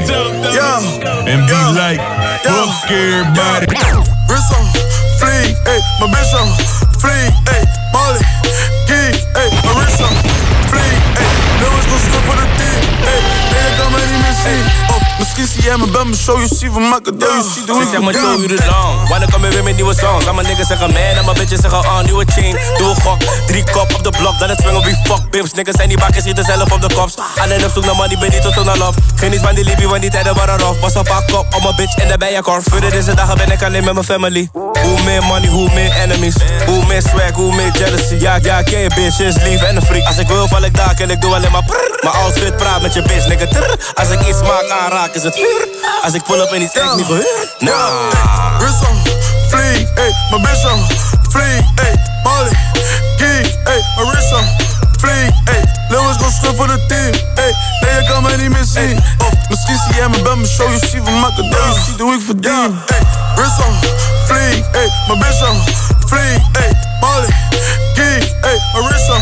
[1.29, 1.99] And be like,
[2.43, 3.67] fuck everybody.
[4.27, 4.65] Wrist on,
[5.19, 6.47] fleek, ayy, my bitch on,
[6.99, 8.23] fleek, ayy, Molly,
[8.89, 10.13] geek, ayy, my wrist on,
[10.67, 13.21] fleek, ayy, never go slip for the dick, ayy,
[13.51, 14.61] nigga come at and see,
[15.19, 17.81] misschien zie jij me bij me show, je ziet van mijn cadeau, je ziet hoe
[17.81, 19.09] ik Zeg maar show you the long.
[19.09, 20.25] Wanneer kom je weer met nieuwe songs?
[20.25, 22.57] Allemaal niggas zeggen man, en mijn bitches zeggen oh, nieuwe chain.
[22.77, 25.53] Doe een gok, drie kop op de blok, dan het swing op wie fuck bims.
[25.53, 27.13] Niggas zijn die bakken, schieten zelf op de kops.
[27.41, 28.99] Alleen op zoek naar money, ben niet op zoek naar love.
[29.15, 30.79] Geen iets van die liefie, want die tijden waren rough.
[30.81, 32.63] Was een pak op, op mijn bitch en de bijenkorf.
[32.69, 34.49] Voor deze dagen ben ik alleen met mijn family.
[34.53, 36.35] Hoe meer money, hoe meer enemies.
[36.65, 38.15] Hoe meer swag, hoe meer jealousy.
[38.15, 40.07] Ja, ja, ken je bitch, is lief en een freak.
[40.07, 41.99] Als ik wil, val ik daar en ik doe alleen maar prrr.
[42.01, 43.47] Mijn outfit praat met je bitch, nigga.
[43.47, 43.75] Trrr.
[43.93, 45.67] Als ik iets maak, aanraak, is het vuur.
[46.03, 47.55] Als ik pull up en iets trek, niet gehuurd.
[47.59, 48.11] Nah.
[48.59, 48.97] Wrist on,
[49.49, 50.85] fleek, ayy, my bitch on,
[51.29, 52.51] fleek, ayy, Molly,
[53.17, 53.57] geek,
[53.95, 54.45] wrist on,
[54.99, 58.65] fleek, ayy, Lewis go schud voor de team, ayy, nee, je kan mij niet meer
[58.65, 59.03] zien.
[59.17, 61.99] Oh, misschien zie jij me bij me show, je ziet van mijn cadeau, je ziet
[61.99, 62.79] hoe ik verdien.
[63.35, 63.75] Wrist on,
[64.25, 65.63] fleek, ayy, my bitch on,
[66.07, 67.33] fleek, ayy, Molly,
[67.93, 69.21] geek, ayy, my wrist on,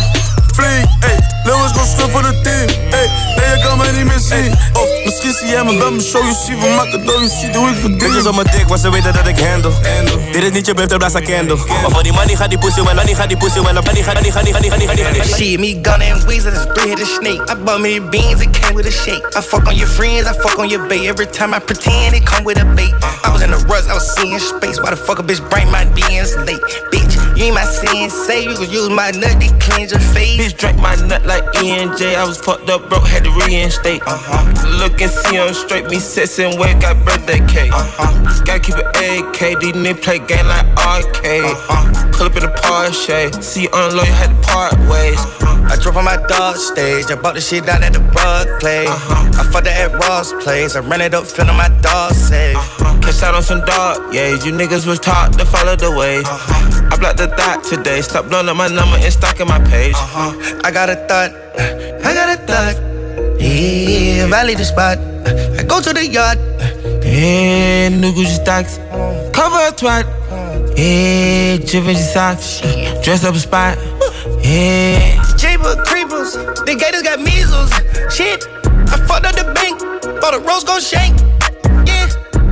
[1.44, 4.20] fleek, ayy, Lewis go schud voor de team, ayy, nee, je kan mij niet meer
[4.20, 4.54] zien.
[4.74, 7.56] Oh, misschien zie jij me bij me show, je ziet van mijn cadeau, je ziet
[7.56, 7.98] hoe ik verdien.
[7.98, 9.72] Bitches op mijn dik, want ze weten dat ik handle.
[10.32, 11.56] Dit is niet je birthday, blaas een candle.
[11.56, 13.94] Maar voor die money gaat die pussy wel, money gaat die pussy wel, money gaat
[13.94, 15.36] die, gaat die, gaat die, gaat die, gaat die, gaat die.
[15.36, 17.42] Shit, me gunna and Weezer, that's three hitter snake.
[17.52, 19.24] I bought me the beans, it came with a shake.
[19.38, 21.08] I fuck on your friends, I fuck on your bait.
[21.08, 22.94] Every time I pretend, it come with a bait.
[23.24, 24.80] I was in a rush, I was seeing space.
[24.82, 26.62] Why the fuck a bitch bring my DMs late?
[26.92, 30.38] Bitch, you ain't my sensei, you could use my nut to cleanse your face.
[30.40, 32.16] Bitch drank my nut like ENJ.
[32.16, 34.02] I was fucked up, broke, had to reinstate.
[34.06, 34.44] Uh huh.
[34.84, 37.72] Look and see on straight, me sexing wet, got birthday cake.
[37.72, 38.44] Uh huh.
[38.44, 41.48] Gotta keep it AK, these niggas play game like arcade.
[41.48, 42.12] Uh huh.
[42.12, 45.22] Pull up in a Porsche, see you on the low, you had to part ways.
[45.72, 47.06] I drove on my dog stage.
[47.10, 48.92] I bought the shit down at the rug place.
[49.40, 50.76] I fucked her at Ross place.
[50.76, 52.60] I ran it up, feeling my dog safe.
[53.00, 54.36] Catch out on some dog, yeah.
[54.44, 56.20] You niggas was taught to follow the way.
[56.92, 58.02] I blocked the thought today.
[58.02, 59.96] Stop blowing up my number and stalking my page.
[59.96, 61.21] I got a thought.
[61.30, 62.76] I got a thought.
[63.40, 64.98] Yeah, valley the spot.
[65.60, 66.40] I go to the yard.
[67.06, 68.78] Yeah, new Gucci stocks.
[69.36, 70.06] Cover a twat.
[70.78, 72.62] Yeah, Givenchy socks.
[73.04, 73.78] Dress up a spot.
[74.42, 75.22] Yeah.
[75.38, 76.34] Jeepers, creepers.
[76.66, 77.72] The gators got measles.
[78.16, 78.48] Shit.
[78.90, 79.80] I fucked up the bank.
[80.22, 81.20] Bought a rose gold shank.
[81.86, 82.08] Yeah.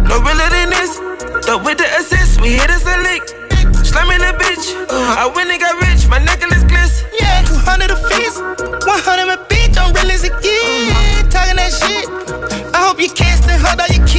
[0.08, 0.98] No realer than this.
[1.46, 3.39] Though with the assist, we hit us a lick.
[3.90, 4.68] Slamming a bitch.
[4.92, 6.08] I win and got rich.
[6.08, 7.02] My necklace glitz.
[7.20, 8.38] Yeah, 200 a piece.
[8.38, 9.78] 100 my bitch.
[9.82, 11.32] I'm real as a kid.
[11.32, 12.06] Talking that shit.
[12.76, 13.10] I hope you
[13.48, 14.19] and hugged all your kids.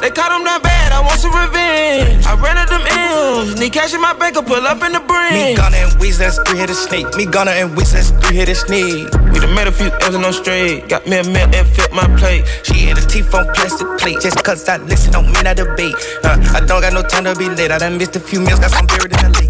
[0.00, 0.92] They caught him down bad.
[0.92, 2.24] I want some revenge.
[2.26, 3.58] I ran up them M's.
[3.58, 4.36] Need cash in my bank.
[4.36, 5.34] I pull up in the brim.
[5.34, 7.06] Me Gunna and Weezy, that's three hitter snake.
[7.16, 9.08] Me Gunna and Weezy, that's three hitter snake.
[9.32, 10.88] We done made a few M's and no straight.
[10.88, 12.44] Got me a meal and fit my plate.
[12.62, 14.20] She hit a teeth on plastic plate.
[14.20, 15.94] Just cause I listen don't mean I debate.
[16.24, 17.70] Uh, I don't got no time to be late.
[17.70, 19.45] I done missed a few meals, got some buried in the lake.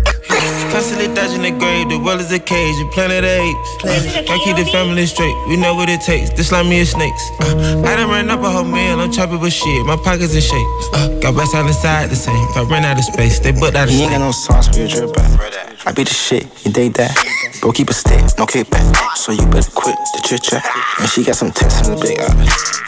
[0.71, 3.71] Constantly dodging the grave, the world is a cage, you planet of apes.
[4.27, 6.31] Gotta keep the family straight, we know what it takes.
[6.31, 7.31] This like me is snakes.
[7.41, 10.41] Uh, I done ran up a whole meal, I'm chopping with shit, my pockets in
[10.41, 10.69] shape.
[10.93, 12.37] Uh, got west side and side the same.
[12.51, 14.69] If I ran out of space, they booked out of You ain't got no sauce
[14.69, 15.31] for your drip back.
[15.87, 17.15] I be the shit, you dig that?
[17.67, 18.95] Bro, keep a stick, no kickback.
[19.17, 20.65] So you better quit the chit chat.
[21.01, 22.31] And she got some text in the big eyes.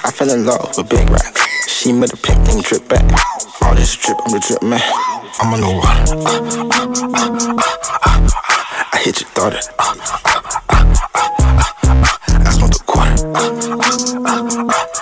[0.05, 1.67] I fell in love with big racks.
[1.67, 3.03] She made a pick and drip back.
[3.61, 4.79] All this drip, I'm the drip man.
[5.43, 6.15] I'm on the water.
[6.15, 8.31] Uh, uh, uh, uh, uh, uh.
[8.95, 9.59] I hit your daughter.
[9.81, 12.47] Uh, uh, uh, uh, uh, uh.
[12.47, 13.19] I smoked a quarter.
[13.35, 14.47] Uh, uh, uh, uh,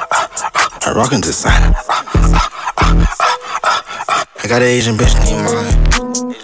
[0.09, 0.89] uh, uh.
[0.89, 1.77] I rockin' designer.
[1.77, 2.33] Uh, uh,
[2.81, 4.25] uh, uh, uh.
[4.43, 6.41] I got an Asian bitch named Mine.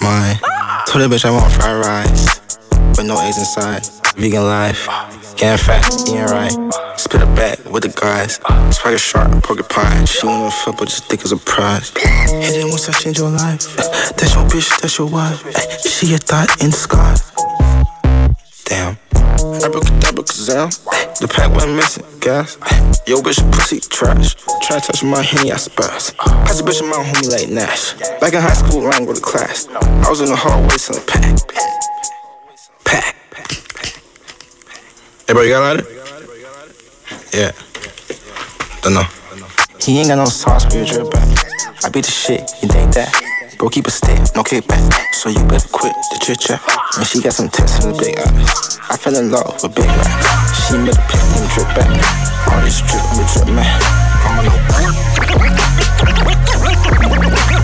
[0.00, 0.40] Mine.
[0.86, 2.35] Told that bitch I want fried rice.
[2.96, 3.86] With no eggs inside.
[4.16, 4.88] Vegan life.
[5.36, 6.50] Getting fat, eating right.
[6.96, 8.40] Spit a bag with the guys.
[8.74, 10.06] Swagger sharp, porcupine.
[10.06, 11.90] She wanna fuck, but just think it's a prize.
[11.90, 13.76] Hit it once I change your life.
[14.16, 15.44] That's your bitch, that's your wife.
[15.82, 17.16] She a thought in the sky.
[18.64, 18.96] Damn.
[19.62, 22.56] Abracadabra, The pack went missing, gas.
[23.06, 24.36] Yo, bitch, pussy trash.
[24.62, 26.16] Try to touch my henny, I spaz.
[26.16, 27.92] Pass a bitch in my homie like Nash.
[28.20, 29.68] Back in high school, line with a class.
[29.68, 31.04] I was in the hallway selling.
[31.06, 31.95] Pack.
[35.26, 35.86] Hey, bro, you got a lighter?
[38.82, 39.02] Don't know.
[39.82, 41.26] he ain't got no sauce, but you drip back.
[41.82, 43.10] I beat the shit, you think that?
[43.58, 44.86] Bro, keep a stick, no kickback.
[45.14, 46.62] So you better quit the chit chat.
[46.96, 48.78] And she got some tits in the big eyes.
[48.88, 50.68] I fell in love with big racks.
[50.68, 51.90] She made a pick and drip back.
[52.46, 53.82] All this drip, I'm a drip man.
[54.22, 54.54] I'm a
[57.26, 57.55] More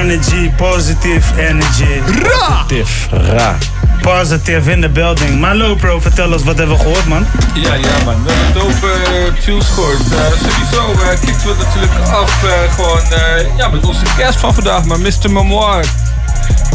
[0.00, 2.00] energy, positive energy.
[2.38, 2.88] Positive.
[3.10, 3.56] Ra.
[4.02, 5.40] Positive in the building.
[5.40, 7.26] Malo bro, vertel ons, wat hebben we gehoord man?
[7.54, 8.24] Ja, ja man.
[8.24, 9.98] We hebben dope uh, tunes gehoord.
[9.98, 14.54] Eh, sowieso uh, kicken we natuurlijk af eh, gewoon eh, ja, met onze guest van
[14.54, 15.30] vandaag, maar Mr.
[15.30, 15.84] Memoir.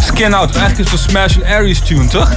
[0.02, 0.56] Skin Out.
[0.56, 2.32] Eigenlijk is het een Smash and Aries tune, toch?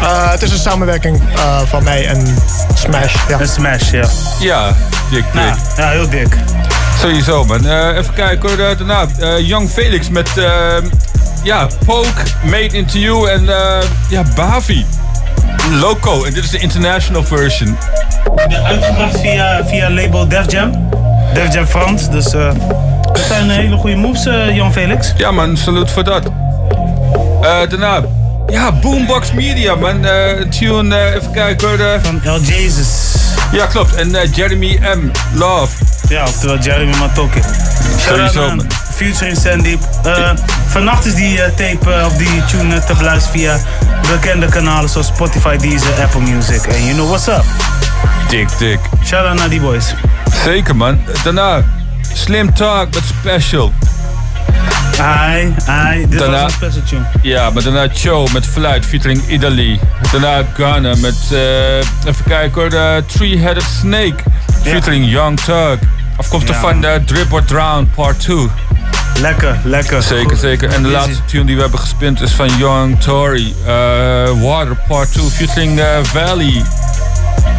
[0.00, 2.36] Eh, het is een samenwerking eh, van mij en
[2.74, 3.14] Smash.
[3.28, 3.40] Ja.
[3.40, 4.08] Een Smash, ja.
[4.40, 4.66] Ja,
[5.10, 5.34] dik, dik.
[5.34, 6.36] Nou, ja, heel dik.
[7.04, 7.66] Sowieso, man.
[7.66, 9.06] Eh, even kijken hoor, daarna.
[9.18, 10.44] eh, Young Felix met, eh,
[11.42, 14.86] ja, Poke, Made Into You en, eh, ja, Bavi.
[15.70, 17.76] Loco, en dit is de international version.
[18.64, 20.88] Uitgebracht via, via label Def Jam.
[21.34, 22.56] Def Jam Frans, dus dat
[23.28, 24.24] zijn hele goede moves,
[24.54, 25.12] Jan Felix.
[25.16, 26.22] Ja man, salut voor dat.
[27.40, 28.00] Daarna,
[28.46, 30.06] ja, Boombox Media man.
[30.50, 32.00] Tune, even kijken hoor.
[32.02, 33.14] Van El Jesus.
[33.52, 33.94] Ja, klopt.
[33.94, 35.10] En Jeremy M.
[35.34, 35.74] Love.
[36.08, 37.38] Ja, oftewel Jeremy Matoke.
[37.98, 38.66] Sowieso, man.
[38.94, 39.80] Featuring Sandeep.
[40.04, 40.30] Eh,
[40.68, 43.56] vannacht is die eh, tape eh, of die tune te beluisteren via
[44.10, 46.62] bekende kanalen zoals Spotify, Deezer, Apple Music.
[46.66, 47.44] En you know what's up.
[48.28, 48.78] Dik, dik.
[49.04, 49.94] Shout out naar die boys.
[50.44, 51.00] Zeker man.
[51.24, 51.62] Daarna,
[52.14, 53.72] Slim Talk met Special.
[55.00, 57.04] Ai, ai, dit Daarna- was een special tune.
[57.22, 59.80] Ja, maar daarna Cho met Fluit featuring Italy.
[60.12, 61.16] Daarna Ghana met,
[62.06, 64.14] even kijken hoor, de Three-Headed Snake
[64.70, 65.78] featuring Young Thug.
[66.16, 68.48] Afkomstig Ja, van de Drip or Drown Part 2.
[69.20, 70.02] Lekker, lekker.
[70.02, 70.38] Zeker, Goed.
[70.38, 70.70] zeker.
[70.72, 71.06] En de Easy.
[71.06, 73.54] laatste tune die we hebben gespind is van Young Tory.
[73.66, 73.72] eh,
[74.42, 76.62] Water Part 2 featuring eh, Valley.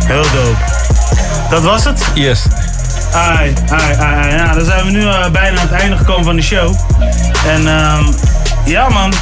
[0.06, 0.56] Heel dope.
[1.50, 2.06] Dat was het?
[2.14, 2.42] Yes.
[3.14, 4.36] Ai, ai, ai, ai.
[4.36, 6.74] Ja, dan zijn we nu eh, bijna aan het einde gekomen van de show.
[7.48, 8.04] En ehm
[8.66, 9.14] ja man.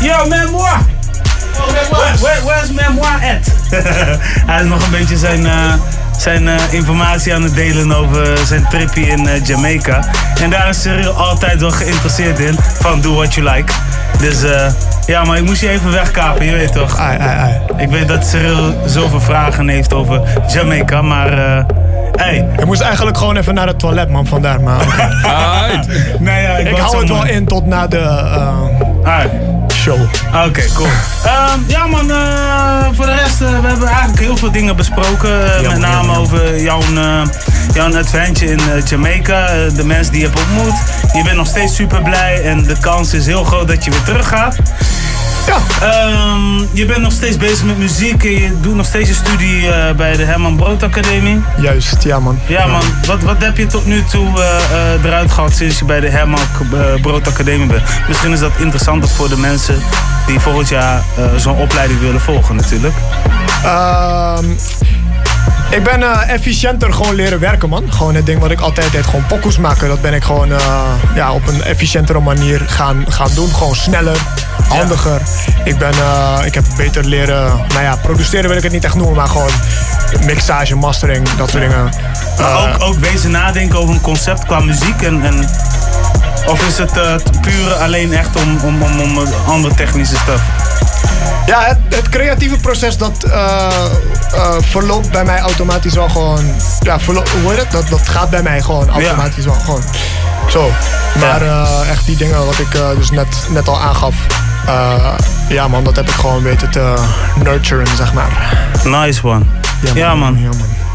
[0.00, 0.78] Yo, memoir!
[1.90, 3.52] Where, where, where's memoir at?
[4.50, 5.72] Hij is nog een beetje zijn, eh,
[6.20, 10.04] zijn eh, informatie aan het delen over zijn tripje in eh, Jamaica.
[10.42, 12.56] En daar is Cyril altijd wel geïnteresseerd in.
[12.58, 13.72] Van do what you like.
[14.18, 14.72] Dus eh,
[15.06, 16.98] ja, maar ik moest je even wegkapen, je weet toch?
[16.98, 17.60] Ai, ai, ai.
[17.76, 20.20] Ik weet dat Cyril zoveel vragen heeft over
[20.52, 21.32] Jamaica, maar...
[21.32, 21.64] eh
[22.12, 22.48] hey.
[22.58, 24.60] Ik moest eigenlijk gewoon even naar het toilet, man, vandaar.
[24.60, 24.86] Maar
[26.18, 29.22] nee, ja, ik, hou het wel in tot na de eh,
[29.80, 30.00] show.
[30.46, 30.86] Oké, cool.
[31.24, 35.56] Ehm, ja man, eh, voor de rest, eh, we hebben eigenlijk heel veel dingen besproken.
[35.56, 36.80] eh, met name over jouw,
[37.74, 39.46] jouw adventure in Jamaica.
[39.74, 40.74] de mensen die je hebt ontmoet.
[41.12, 44.02] Je bent nog steeds super blij en de kans is heel groot dat je weer
[44.02, 44.56] terug gaat.
[45.50, 46.36] Ja.
[46.72, 49.94] je bent nog steeds bezig met muziek en je doet nog steeds je studie eh,
[49.94, 51.42] bij de Herman Brood Academie.
[51.60, 52.38] Juist, ja man.
[52.46, 55.84] Ja man, wat, wat heb je tot nu toe eh, eh, eruit gehad sinds je
[55.84, 56.40] bij de Herman
[57.02, 57.82] Brood Academie bent?
[58.08, 59.82] Misschien is dat interessanter voor de mensen
[60.26, 61.02] die volgend jaar
[61.36, 62.94] zo'n opleiding willen volgen natuurlijk.
[63.64, 64.44] Ehm,
[65.70, 67.92] ik ben eh, efficiënter gewoon leren werken, man.
[67.92, 69.88] Gewoon het ding wat ik altijd deed, gewoon pokoes maken.
[69.88, 70.84] Dat ben ik gewoon eh,
[71.14, 73.48] ja, op een efficiëntere manier gaan, gaan doen.
[73.48, 74.16] Gewoon sneller,
[74.68, 75.20] handiger.
[75.64, 78.94] Ik, ben, eh, ik heb beter leren, nou ja, produceren wil ik het niet echt
[78.94, 79.50] noemen, maar gewoon
[80.24, 81.92] mixage, mastering, dat soort dingen.
[82.38, 85.22] Maar ook, ook wezen nadenken over een concept qua muziek en...
[85.22, 85.48] en
[86.46, 86.92] of is het
[87.40, 90.42] puur alleen echt om, om, om, om andere technische stuff?
[91.46, 93.26] Ja, het, het creatieve proces dat
[94.60, 96.44] verloopt bij mij automatisch wel gewoon.
[96.80, 97.70] Ja, hoe heet het?
[97.70, 99.82] Dat, dat gaat bij mij gewoon automatisch wel gewoon.
[100.50, 100.70] Zo.
[101.20, 104.14] Maar eh, echt die dingen wat ik eh, dus net, net al aangaf.
[104.66, 105.14] eh,
[105.48, 106.94] ja man, dat heb ik gewoon weten te
[107.42, 108.56] nurturen, zeg maar.
[108.84, 109.44] Nice one.
[109.94, 110.38] Ja man.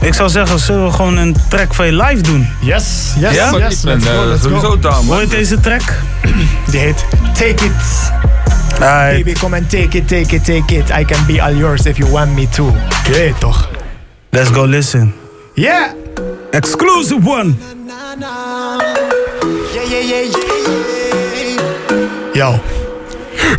[0.01, 2.47] Ik zou zeggen, zullen we gewoon een track van je live doen?
[2.59, 3.51] Yes, yes, ja?
[3.57, 4.91] yes, let's go, let's go.
[5.05, 5.81] Hoe heet deze track?
[6.71, 8.11] Die heet Take It.
[8.79, 10.89] Baby, come and take it, take it, take it.
[10.89, 12.75] I can be all yours if you want me to.
[13.05, 13.69] Je weet toch?
[14.35, 15.13] Let's go listen.
[15.55, 15.93] Yeah!
[16.51, 17.55] Exclusive one.
[17.55, 17.79] Yeah,
[19.87, 20.23] yeah, yeah,
[22.35, 22.35] yeah.
[22.35, 22.84] Yo.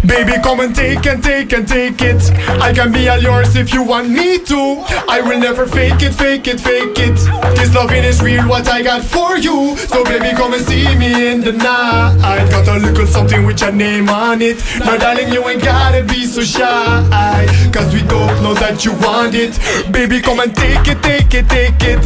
[0.06, 2.20] Baby, come and take and take and take it.
[2.60, 4.84] I can be all yours if you want me to.
[5.08, 7.16] I will never fake it, fake it, fake it.
[7.56, 9.76] This loving is real, what I got for you.
[9.76, 12.18] So baby, come and see me in the night.
[12.22, 14.62] I got a little something with your name on it.
[14.80, 17.46] My darling, you ain't gotta be so shy.
[17.72, 19.58] Cause we both know that you want it.
[19.92, 22.02] Baby, come and take it, take it, take it.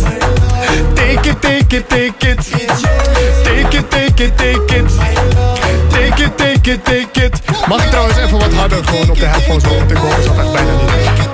[0.97, 2.31] Take it, take it, take it.
[2.31, 2.71] Take it, take it, take it.
[3.45, 5.70] Take it, take it, take it.
[7.69, 10.53] Mag ik trouwens even wat harder gewoon op de headphones want ik hoor mezelf echt
[10.53, 11.30] bijna niet.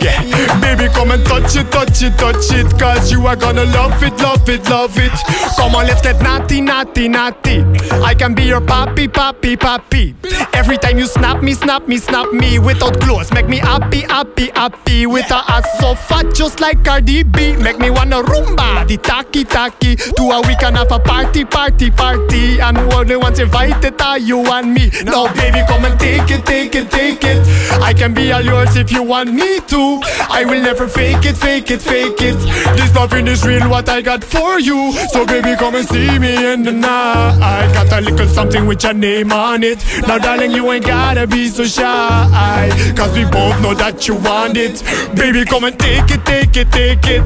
[0.00, 0.20] Yeah.
[0.60, 2.78] Baby, come and touch it, touch it, touch it.
[2.78, 5.12] Cause you are gonna love it, love it, love it.
[5.56, 7.60] Come on, let's get naughty, naughty, naughty.
[8.02, 10.14] I can be your papi, papi, papi.
[10.54, 12.58] Every time you snap me, snap me, snap me.
[12.58, 15.06] Without clothes, make me happy, happy, happy.
[15.06, 17.56] With a ass so fat, just like Cardi B.
[17.56, 19.96] Make me wanna rumba, the taki, taki.
[19.96, 22.58] To a weekend have a party, party, party.
[22.60, 24.90] And only once invited are you and me.
[25.04, 27.46] Now, baby, come and take it, take it, take it.
[27.82, 29.89] I can be all yours if you want me to.
[30.30, 32.38] I will never fake it, fake it, fake it.
[32.76, 34.92] This loving is real, what I got for you.
[35.12, 37.38] So, baby, come and see me in the night.
[37.40, 39.78] I got a little something with your name on it.
[40.06, 42.70] Now, darling, you ain't gotta be so shy.
[42.96, 44.82] Cause we both know that you want it.
[45.16, 47.24] Baby, come and take it, take it, take it.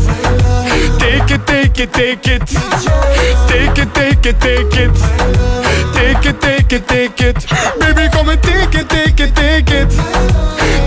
[0.98, 2.46] Take it, take it, take it.
[3.48, 4.94] Take it, take it, take it.
[5.94, 7.36] Take it, take it, take it.
[7.78, 9.90] Baby, come and take it, take it, take it.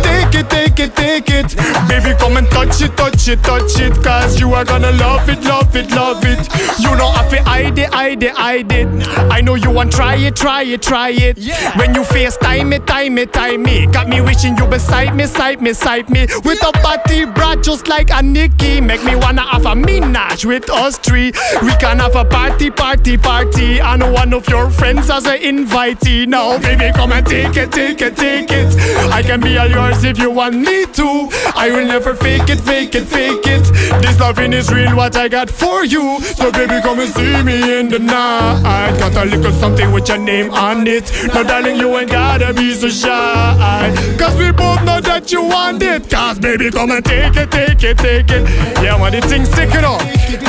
[0.03, 1.55] Take it, take it, take it.
[1.89, 3.93] Baby, come and touch it, touch it, touch it.
[4.03, 6.47] Cause you are gonna love it, love it, love it.
[6.79, 8.87] You know I feel hide it, hide it, hide it.
[9.31, 11.37] I know you want try it, try it, try it.
[11.77, 13.87] When you face time it, time it, time me.
[13.87, 16.27] Got me wishing you beside me, side me, side me.
[16.45, 18.79] With a body brat just like a Nikki.
[18.79, 21.31] Make me wanna have a minaj with us three.
[21.63, 23.79] We can have a party, party, party.
[23.79, 26.27] And one of your friends as an invitee.
[26.27, 28.67] Now, baby, come and take it, take it, take it.
[29.11, 31.29] I can be all yours if you want me to.
[31.55, 33.63] I will never fake it, fake it, fake it.
[34.01, 36.19] This loving is real, what I got for you.
[36.21, 38.97] So, baby, come and see me in the night.
[38.99, 41.11] Got a little something with your name on it.
[41.33, 43.93] Now, darling, you ain't gotta be so shy.
[44.17, 46.09] Cause we both know that you want it.
[46.09, 48.43] Cause, baby, come and take it, take it, take it.
[48.83, 50.01] Yeah, man, the thing's sticking up.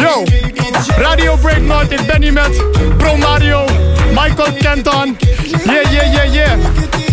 [0.02, 0.24] Yo,
[1.02, 2.62] Radio Break North, ik ben hier met
[2.98, 3.64] Pro Mario,
[4.14, 5.16] Michael Kenton.
[5.64, 7.07] Yeah, yeah, yeah, yeah.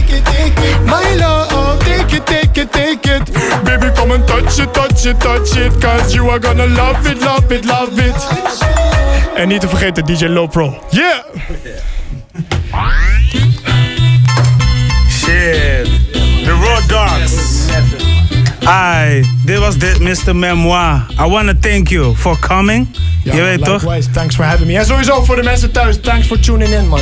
[0.86, 3.32] My love, take it, take it, take it.
[3.64, 5.82] Baby, come and touch it, touch it, touch it.
[5.82, 8.16] Cause you are gonna love it, love it, love it.
[9.36, 10.78] En niet te vergeten DJ Low Pro.
[10.90, 11.24] Yeah!
[15.10, 15.88] Shit.
[16.44, 17.34] The Road Dogs.
[18.66, 20.36] Ai, dit was dit, Mr.
[20.36, 21.06] Memoir.
[21.20, 22.88] I want to thank you for coming.
[23.24, 23.82] Ja, Je weet toch?
[23.82, 24.10] likewise.
[24.12, 24.78] Thanks for having me.
[24.78, 27.00] En sowieso voor de mensen thuis, thanks for tuning in, man.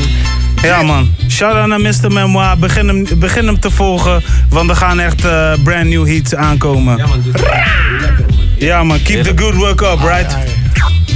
[0.64, 2.12] Ja man, shout-out naar Mr.
[2.12, 2.58] Memoir.
[2.58, 6.98] Begin hem, begin hem te volgen, want er gaan echt eh, brand new hits aankomen.
[6.98, 7.24] Ja man,
[8.58, 10.38] ja, man keep the good work up, right?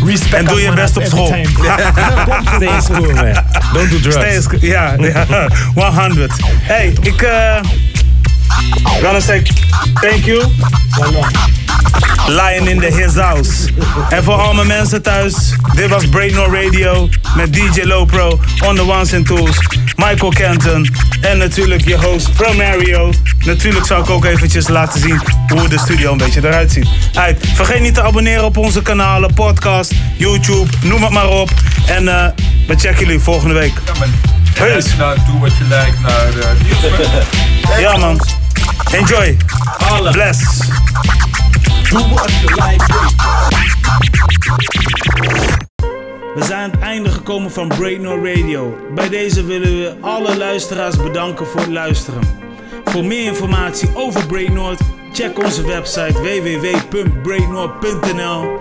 [0.06, 1.28] Respect en doe je best op school.
[2.56, 3.44] Stay in school, man.
[3.74, 4.16] Don't do drugs.
[4.16, 5.26] Stay in school, ja, ja,
[6.02, 6.32] 100.
[6.62, 7.56] Hey, ik eh
[9.02, 9.42] gonna say
[9.94, 10.44] thank you.
[12.28, 13.70] Lion in the his house.
[14.10, 15.36] En voor al mijn mensen thuis,
[15.74, 19.60] dit was Brainor Radio met DJ Lopro on the ones and twos,
[19.96, 20.88] Michael Kenton
[21.22, 23.14] en natuurlijk je host Pro Mario.
[23.46, 26.88] Natuurlijk zal ik ook eventjes laten zien hoe de studio een beetje eruit ziet.
[27.14, 27.46] Uit.
[27.54, 31.50] Vergeet niet te abonneren op onze kanalen, podcast, YouTube, noem het maar op.
[31.86, 32.28] En eh
[32.68, 33.74] we checken jullie volgende week.
[34.58, 34.96] Heus.
[34.96, 36.44] Nou, doe wat je lijkt naar uh,
[37.80, 38.20] Ja man.
[38.92, 39.38] Enjoy.
[40.12, 40.40] Bless.
[41.90, 42.88] Doe wat je lijkt.
[46.36, 48.78] We zijn aan het einde gekomen van Breaknor Radio.
[48.96, 52.22] Bij deze willen we alle luisteraars bedanken voor het luisteren.
[52.86, 54.80] Voor meer informatie over Breaknord,
[55.14, 58.60] check onze website www.breaknord.nl.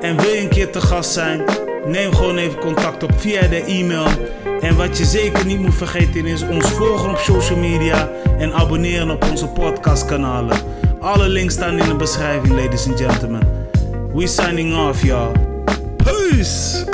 [0.00, 1.44] En wil je een keer te gast zijn?
[1.86, 4.06] Neem gewoon even contact op via de e-mail.
[4.60, 9.10] En wat je zeker niet moet vergeten is ons volgen op social media en abonneren
[9.10, 10.56] op onze podcastkanalen.
[11.00, 13.48] Alle links staan in de beschrijving, ladies and gentlemen.
[14.14, 15.32] We signing off, y'all.
[15.96, 16.84] Peace!